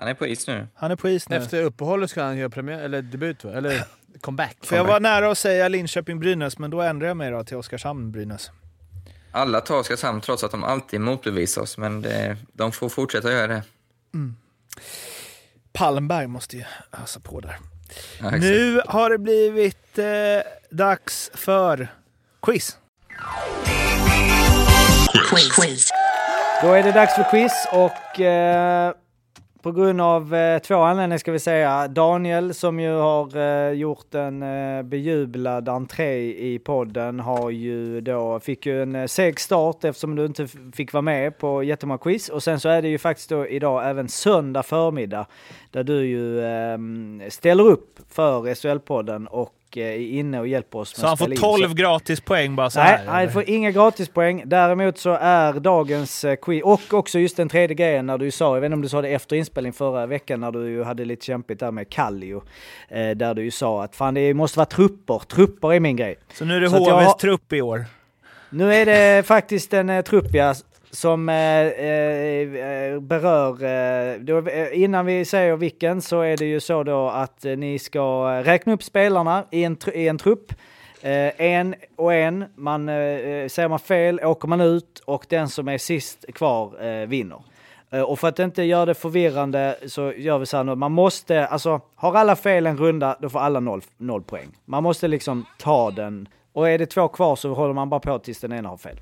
[0.00, 0.66] Han är på is nu.
[0.74, 1.36] Han är på is nu.
[1.36, 3.52] Efter uppehållet ska han göra premiär, eller debut va?
[3.52, 3.84] Eller
[4.20, 4.56] comeback.
[4.62, 8.50] För jag var nära att säga Linköping-Brynäs, men då ändrar jag mig då till Oskarshamn-Brynäs.
[9.32, 13.46] Alla tar Oskarshamn trots att de alltid motbevisar oss, men det, de får fortsätta göra
[13.46, 13.62] det.
[14.14, 14.36] Mm.
[15.72, 16.64] Palmberg måste ju
[17.02, 17.56] ösa på där.
[18.20, 20.06] Ja, nu har det blivit eh,
[20.70, 21.88] dags för
[22.42, 22.78] quiz.
[25.56, 25.90] Quiz.
[26.62, 28.94] Då är det dags för quiz och eh,
[29.62, 31.88] på grund av eh, två anledningar ska vi säga.
[31.88, 36.16] Daniel som ju har eh, gjort en eh, bejublad entré
[36.52, 40.92] i podden har ju då, fick ju en eh, seg start eftersom du inte fick
[40.92, 42.28] vara med på jättemånga quiz.
[42.28, 45.26] Och sen så är det ju faktiskt då idag även söndag förmiddag
[45.70, 46.78] där du ju eh,
[47.28, 51.24] ställer upp för SHL-podden och eh, är inne och hjälper oss med Så han får
[51.24, 51.60] spela in.
[51.60, 53.06] 12 gratis poäng bara så Nej, här?
[53.06, 54.42] han får inga gratispoäng.
[54.46, 58.56] Däremot så är dagens eh, quiz, och också just den tredje grejen när du sa,
[58.56, 61.26] jag vet inte om du sa det efter inspelning förra veckan när du hade lite
[61.26, 62.42] kämpigt där med Kallio.
[62.88, 66.16] Eh, där du ju sa att fan det måste vara trupper, trupper är min grej.
[66.34, 67.84] Så nu är det jag HVs trupp i år?
[68.50, 70.54] Nu är det faktiskt en eh, trupp ja,
[70.90, 76.44] som eh, eh, eh, berör, eh, då, eh, innan vi säger vilken så är det
[76.44, 80.18] ju så då att eh, ni ska räkna upp spelarna i en, tr- i en
[80.18, 80.52] trupp.
[81.02, 85.48] Eh, en och en, man, eh, eh säger man fel åker man ut och den
[85.48, 87.42] som är sist kvar eh, vinner.
[88.06, 90.74] Och för att inte göra det förvirrande så gör vi så här nu.
[90.74, 94.48] Man måste, alltså har alla fel en runda då får alla noll, noll poäng.
[94.64, 96.28] Man måste liksom ta den.
[96.52, 99.00] Och är det två kvar så håller man bara på tills den ena har fel.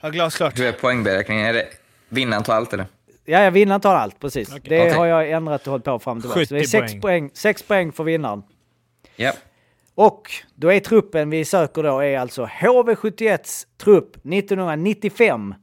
[0.00, 0.58] Ja, glasklart.
[0.58, 1.46] Hur är poängberäkningen?
[1.46, 1.66] Är det
[2.08, 2.86] vinnaren tar allt eller?
[3.24, 4.48] Ja, jag vinnaren tar allt, precis.
[4.48, 4.90] Det Okej.
[4.92, 7.00] har jag ändrat och hållit på fram till 70 Så det är sex poäng.
[7.00, 7.30] poäng.
[7.34, 8.42] sex poäng för vinnaren.
[9.16, 9.32] Ja.
[9.94, 15.54] Och då är truppen vi söker då är alltså HV71s trupp 1995.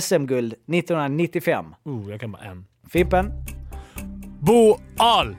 [0.00, 1.64] SM-guld 1995.
[1.84, 2.64] Oh, jag kan bara en.
[2.92, 3.32] Fimpen?
[4.40, 5.36] Bo Ahl!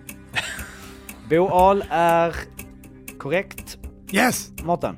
[1.29, 2.35] Bo Ahl är
[3.17, 3.77] korrekt.
[4.11, 4.49] Yes!
[4.63, 4.97] Mårten?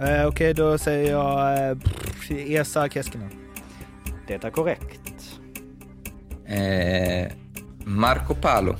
[0.00, 1.76] Eh, Okej, då säger jag eh,
[2.30, 3.30] Esa Keskinen.
[4.26, 5.40] Det är korrekt.
[6.46, 7.32] Eh,
[7.84, 8.76] Marco Palo.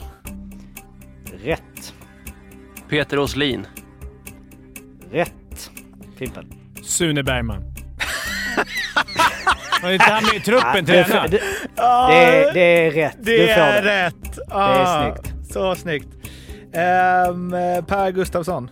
[1.44, 1.94] Rätt.
[2.88, 3.66] Peter Åslin.
[5.10, 5.70] Rätt.
[6.16, 6.52] Fimpen?
[6.82, 7.62] Sune Bergman.
[9.82, 11.30] Var inte han med i truppen du- tränaren?
[11.30, 11.40] det,
[11.76, 13.16] det, det är rätt.
[13.20, 14.06] Det du får är det.
[14.06, 14.38] rätt!
[14.48, 15.52] Det är snyggt.
[15.52, 16.08] Så snyggt.
[16.72, 17.50] Ehm,
[17.86, 18.70] per Gustafsson.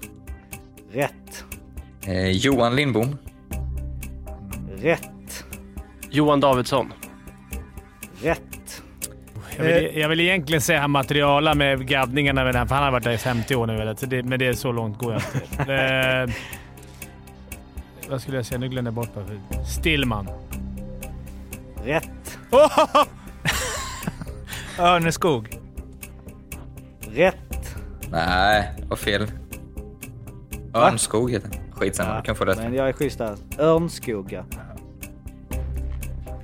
[0.92, 1.44] Rätt.
[2.06, 3.16] Eh, Johan Lindbom.
[4.82, 5.44] Rätt.
[6.10, 6.92] Johan Davidsson.
[8.22, 8.82] Rätt.
[9.56, 12.90] Jag vill, jag vill egentligen säga han materiala med gaddningarna med den, för han har
[12.90, 13.94] varit där i 50 år nu.
[13.96, 15.74] Så det, men det är så långt går jag inte.
[16.28, 16.30] eh,
[18.10, 18.58] vad skulle jag säga?
[18.58, 19.38] Nu glömde jag bort varför.
[19.64, 20.28] Stillman.
[21.84, 22.38] Rätt.
[24.78, 25.58] Örneskog.
[27.00, 27.76] Rätt.
[28.10, 29.26] Nej, vad fel.
[30.74, 31.72] Örnskog heter den.
[31.72, 32.58] Skitsamma, du kan få rätt.
[32.58, 33.36] Men jag är schysst där.
[33.58, 34.44] Örnskog, ja.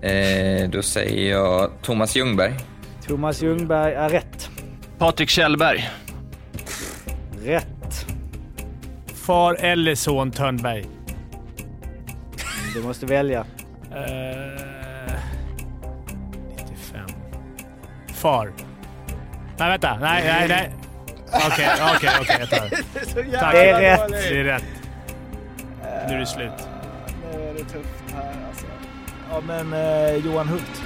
[0.04, 2.54] Eh, då säger jag Thomas Ljungberg.
[3.06, 4.50] Thomas Ljungberg är rätt.
[4.98, 5.90] Patrik Kjellberg.
[7.44, 8.06] Rätt.
[9.14, 10.86] Far eller son Törnberg.
[12.74, 13.44] Du måste välja.
[13.92, 15.12] Eh,
[16.56, 17.06] 95.
[18.14, 18.52] Far.
[19.58, 19.98] Nej, vänta.
[20.00, 20.72] Nej, nej, nej.
[21.46, 22.36] Okej, okej, okej.
[22.40, 23.06] Jag tar det.
[23.06, 23.52] Så jävla Tack.
[23.52, 24.08] Det är rätt.
[24.10, 24.64] Det är rätt.
[26.08, 26.68] Nu är det slut.
[27.32, 28.03] Nu är det tufft.
[29.34, 30.82] Ja men eh, Johan Hult.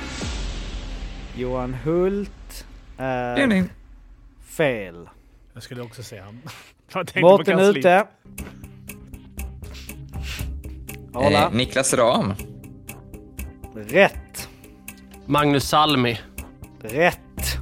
[1.37, 2.67] Johan Hult
[2.99, 3.69] är Björning.
[4.49, 5.09] fel.
[5.55, 6.41] Jag skulle också säga han.
[7.23, 8.07] Mårten ute.
[11.15, 11.43] Arla.
[11.43, 12.35] Eh, Niklas Ram.
[13.75, 14.49] Rätt.
[15.27, 16.21] Magnus Salmi.
[16.83, 17.59] Rätt.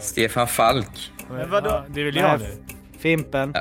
[0.00, 1.12] Stefan Falk.
[1.30, 1.70] Men vadå?
[1.70, 2.64] Ja, det är väl jag nu?
[2.98, 3.54] Fimpen.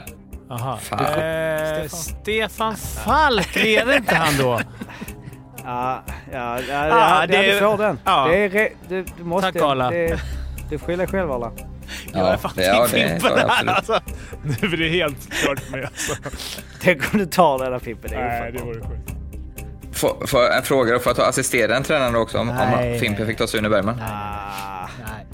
[0.50, 0.78] Aha.
[0.78, 1.06] Fan.
[1.06, 4.60] Eh, Stefan Falk, leder inte han då?
[5.68, 8.00] Ja, ja, ja, Ah, ja, det det, är- du får den.
[8.06, 8.28] ja.
[8.28, 9.52] Det är re, du, du måste...
[9.52, 9.90] Tack, Arla.
[9.90, 10.20] Det,
[10.70, 11.52] du skyller dig själv Arla.
[12.14, 14.00] Jag är fan ja, Fimpen tar jag här alltså.
[14.44, 16.14] Nu är det helt klart mig alltså.
[16.82, 18.10] Tänk om du tar den där Fimpen.
[18.12, 19.14] Det är Nej, det vore sjukt.
[19.94, 21.00] Får, får jag en fråga då?
[21.00, 22.38] Får jag ta assistera en tränare då också?
[22.38, 22.94] Om, Nej.
[22.94, 23.96] om Fimpen fick ta Sune Bergman?
[23.96, 24.77] Ah, Nej.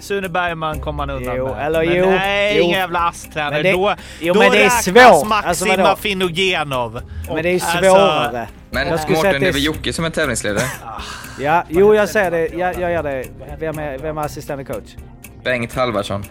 [0.03, 1.65] Sune Bergman kom man undan Jo, med.
[1.67, 2.63] eller men jo, Nej, jo.
[2.63, 3.51] ingen jävla ASS-tränare.
[3.53, 5.31] Men det- Då, jo, då men det är svårt.
[5.45, 5.83] Alltså, vadå?
[5.83, 7.01] Afinogenov.
[7.27, 8.47] men det är Alltså, svårare.
[8.71, 10.65] Men Jag Mårten, det det är väl Jocke som är tävlingsledare?
[11.39, 12.47] Ja, jo jag säger det.
[12.47, 13.23] Jag, jag gör det.
[13.59, 14.95] Vem är, vem är assisterande coach?
[15.43, 16.25] Bengt Halvarsson.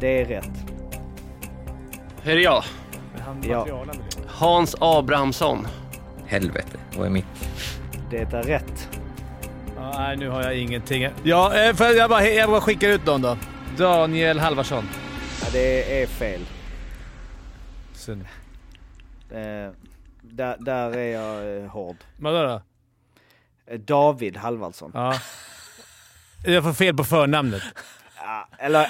[0.00, 0.50] Det är rätt.
[2.24, 2.64] Här är jag.
[3.48, 3.66] Ja,
[4.26, 5.66] Hans Abrahamsson.
[6.26, 7.24] Helvete, vad är mitt?
[8.10, 8.88] det är rätt.
[9.82, 11.08] Ja, nej, nu har jag ingenting.
[11.22, 13.36] Ja, eh, för jag, bara, jag bara skickar ut dem då.
[13.76, 14.88] Daniel Halvarsson.
[15.42, 16.40] Ja, det är fel.
[17.94, 18.22] Synd.
[19.30, 19.70] Eh,
[20.22, 21.96] där, där är jag eh, hård.
[22.16, 22.62] Vadå då?
[23.72, 24.90] Eh, David Halvardsson.
[24.94, 25.14] Ja.
[26.44, 27.62] Jag får fel på förnamnet.
[28.24, 28.88] Ja, eller...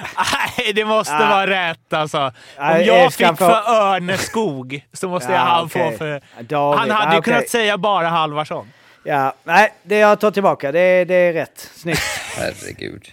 [0.58, 1.28] Nej, det måste Ah.
[1.30, 2.18] vara rätt alltså.
[2.58, 5.92] Om jag fick få- för Örneskog så måste Ja, jag han okej.
[5.92, 6.20] få för...
[6.42, 7.32] David, Han hade ah, ju okej.
[7.32, 8.68] kunnat säga bara Halvarsson.
[9.04, 10.72] Ja, nej, det jag tar tillbaka.
[10.72, 11.70] Det, det är rätt.
[11.74, 12.00] Snyggt.
[12.36, 13.08] Herregud.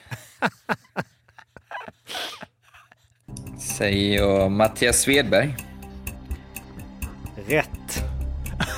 [3.59, 5.55] Säger jag Mattias Svedberg.
[7.47, 8.03] Rätt.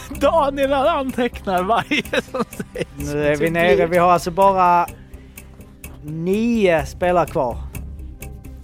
[0.21, 3.13] Daniel han antecknar varje som sägs.
[3.13, 3.85] Nu är vi nere.
[3.85, 4.87] Vi har alltså bara
[6.03, 7.57] nio spelare kvar.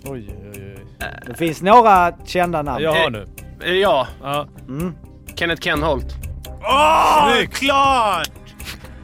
[0.03, 0.85] Oj, oj, oj.
[1.25, 2.83] Det finns några kända namn.
[2.83, 3.27] Jag har nu.
[3.59, 4.07] Det jag?
[4.21, 4.47] Ja.
[4.67, 4.95] Mm.
[5.35, 6.26] Kenneth Kenholt.
[6.69, 8.31] Åh, klart!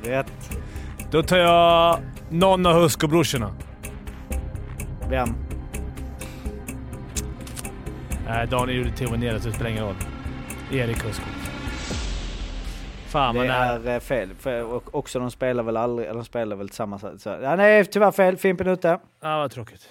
[0.03, 0.31] Rätt.
[1.11, 1.99] Då tar jag
[2.29, 3.51] någon av Husko-brorsorna.
[5.09, 5.35] Vem?
[8.27, 9.95] Nej, Daniel gjorde TV ner så det spelar ingen roll.
[10.71, 11.23] Erik Husko.
[13.07, 13.65] Fan Det nära.
[13.65, 14.29] är eh, fel.
[14.39, 17.23] För, och också de spelar väl aldrig, eller de spelar väl tillsammans.
[17.23, 18.37] Så, ja, nej, tyvärr fel.
[18.37, 18.87] Fimpen ute.
[19.21, 19.89] Ja, vad tråkigt.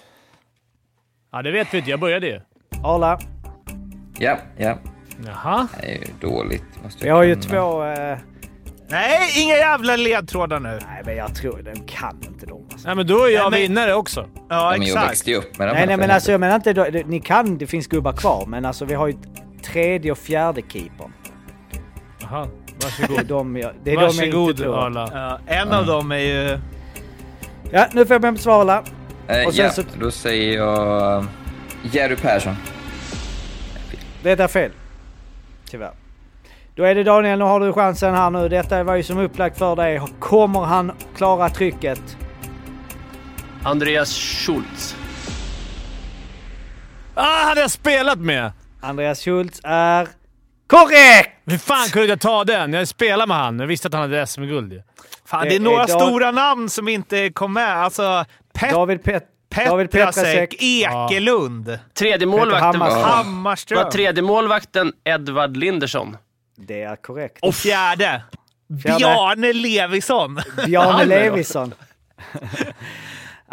[1.33, 1.91] Ja, det vet vi inte.
[1.91, 2.41] Jag började ju.
[2.85, 3.19] Arla.
[4.19, 4.77] Ja, ja.
[5.27, 5.67] Jaha.
[5.81, 6.65] Det är ju dåligt.
[6.85, 7.85] Måste Vi har ju två...
[7.85, 8.19] Eh,
[8.89, 10.69] Nej, inga jävla ledtrådar nu.
[10.69, 12.69] nej, men jag tror den kan inte dem.
[12.73, 12.87] Alltså.
[12.89, 14.21] Nej, men då är jag Nej, men- vinnare också.
[14.35, 15.11] Ja, Ja, men jag exakt.
[15.11, 16.73] växte ju upp med de Nej, nej, men alltså jag menar inte...
[16.73, 19.15] då- Ni kan, det finns gubbar kvar, men alltså vi har ju
[19.65, 21.13] tredje och fjärde keepern.
[22.21, 22.47] Jaha.
[22.79, 23.27] Det är Varsågod.
[23.27, 24.75] de jag, det är de jag Varsågod inte tror.
[25.13, 26.59] Ja, en av dem är ju...
[27.71, 28.83] Ja, nu får jag börja med svar Arla.
[29.27, 31.25] Eh, Och sen ja, så- då säger jag
[31.93, 32.57] Jerry Persson.
[34.23, 34.71] Det är fel.
[35.73, 35.93] Tyvärr.
[36.75, 38.49] Då är det Daniel, nu har du chansen här nu.
[38.49, 40.03] Detta var ju som upplagt för dig.
[40.19, 42.17] Kommer han klara trycket?
[43.65, 44.97] Andreas Schultz.
[47.15, 48.53] Ah, hade jag spelat med!
[48.81, 50.09] Andreas Schultz är
[50.67, 51.31] korrekt!
[51.47, 52.73] Hur fan kunde jag ta den?
[52.73, 53.61] Jag spelade med han.
[53.61, 54.83] Jag visste att han hade SM-guld.
[55.25, 57.77] Fan, Det det är är några Dag- stora namn som inte kom med.
[57.77, 58.25] Alltså,
[58.55, 60.63] Pet David, Pet Petrasek, Petrasek.
[60.63, 63.85] Ekelund, Tredje målvakten var, Hammarström.
[63.85, 66.17] var tredje målvakten Edvard Lindersson.
[66.57, 67.39] Det är korrekt.
[67.43, 68.23] Och fjärde,
[68.83, 68.99] Fjärde.
[68.99, 70.41] Bjarne Levisson.
[70.67, 71.75] Bjarne Levisson.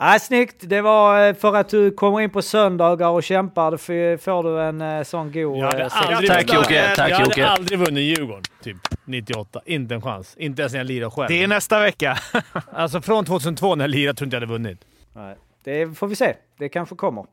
[0.02, 0.56] Ja, snyggt!
[0.60, 3.72] Det var eh, för att du kommer in på söndagar och kämpar.
[3.72, 5.58] Då får du en eh, sån god...
[5.58, 7.10] Jag hade eh, aldrig, sexa.
[7.10, 9.62] jag hade aldrig vunnit Djurgården, typ 98.
[9.66, 10.36] Inte en chans.
[10.38, 11.28] Inte ens när jag lirade själv.
[11.28, 12.18] Det är nästa vecka.
[12.74, 14.80] alltså från 2002 när jag lirade tror jag inte jag hade vunnit.
[15.14, 16.36] Nej, det får vi se.
[16.58, 17.26] Det kanske kommer.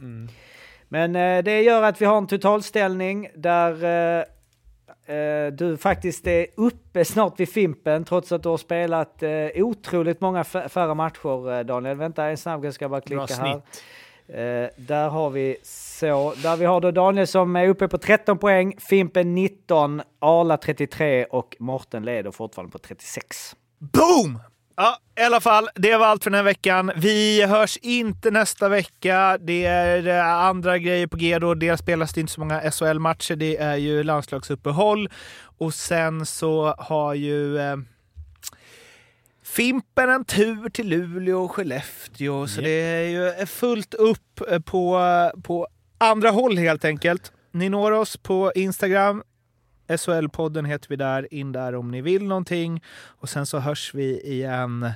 [0.00, 0.28] Mm.
[0.88, 6.46] Men eh, det gör att vi har en totalställning där eh, eh, du faktiskt är
[6.54, 11.60] uppe snart vid Fimpen trots att du har spelat eh, otroligt många färre matcher eh,
[11.60, 11.96] Daniel.
[11.96, 13.62] Vänta en snabb, jag ska bara klicka här.
[14.28, 18.38] Eh, där har vi så, där vi har då Daniel som är uppe på 13
[18.38, 23.56] poäng, Fimpen 19, Arla 33 och Morten leder fortfarande på 36.
[23.78, 24.38] Boom!
[24.76, 26.92] Ja, i alla fall, det var allt för den här veckan.
[26.96, 29.38] Vi hörs inte nästa vecka.
[29.40, 31.54] Det är eh, andra grejer på G då.
[31.54, 33.36] Dels spelas det inte så många SHL-matcher.
[33.36, 35.08] Det är ju landslagsuppehåll.
[35.58, 37.76] Och sen så har ju eh,
[39.44, 42.46] Fimpen en tur till Luleå och Skellefteå.
[42.46, 42.64] Så Japp.
[42.64, 45.00] det är ju fullt upp eh, på,
[45.42, 45.66] på
[45.98, 47.32] andra håll helt enkelt.
[47.52, 49.22] Ni når oss på Instagram.
[49.88, 51.34] SHL-podden heter vi där.
[51.34, 52.82] In där om ni vill någonting.
[53.06, 54.90] Och sen så hörs vi igen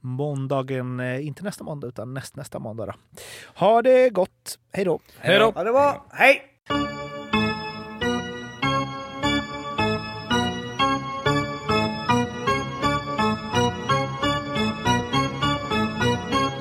[0.00, 2.86] måndagen, eh, inte nästa måndag utan näst, nästa måndag.
[2.86, 2.92] Då.
[3.54, 4.58] Ha det gott.
[4.72, 5.00] Hej då.
[5.18, 5.52] Hej då.
[5.54, 6.02] Ja, det var.
[6.10, 6.42] Hej!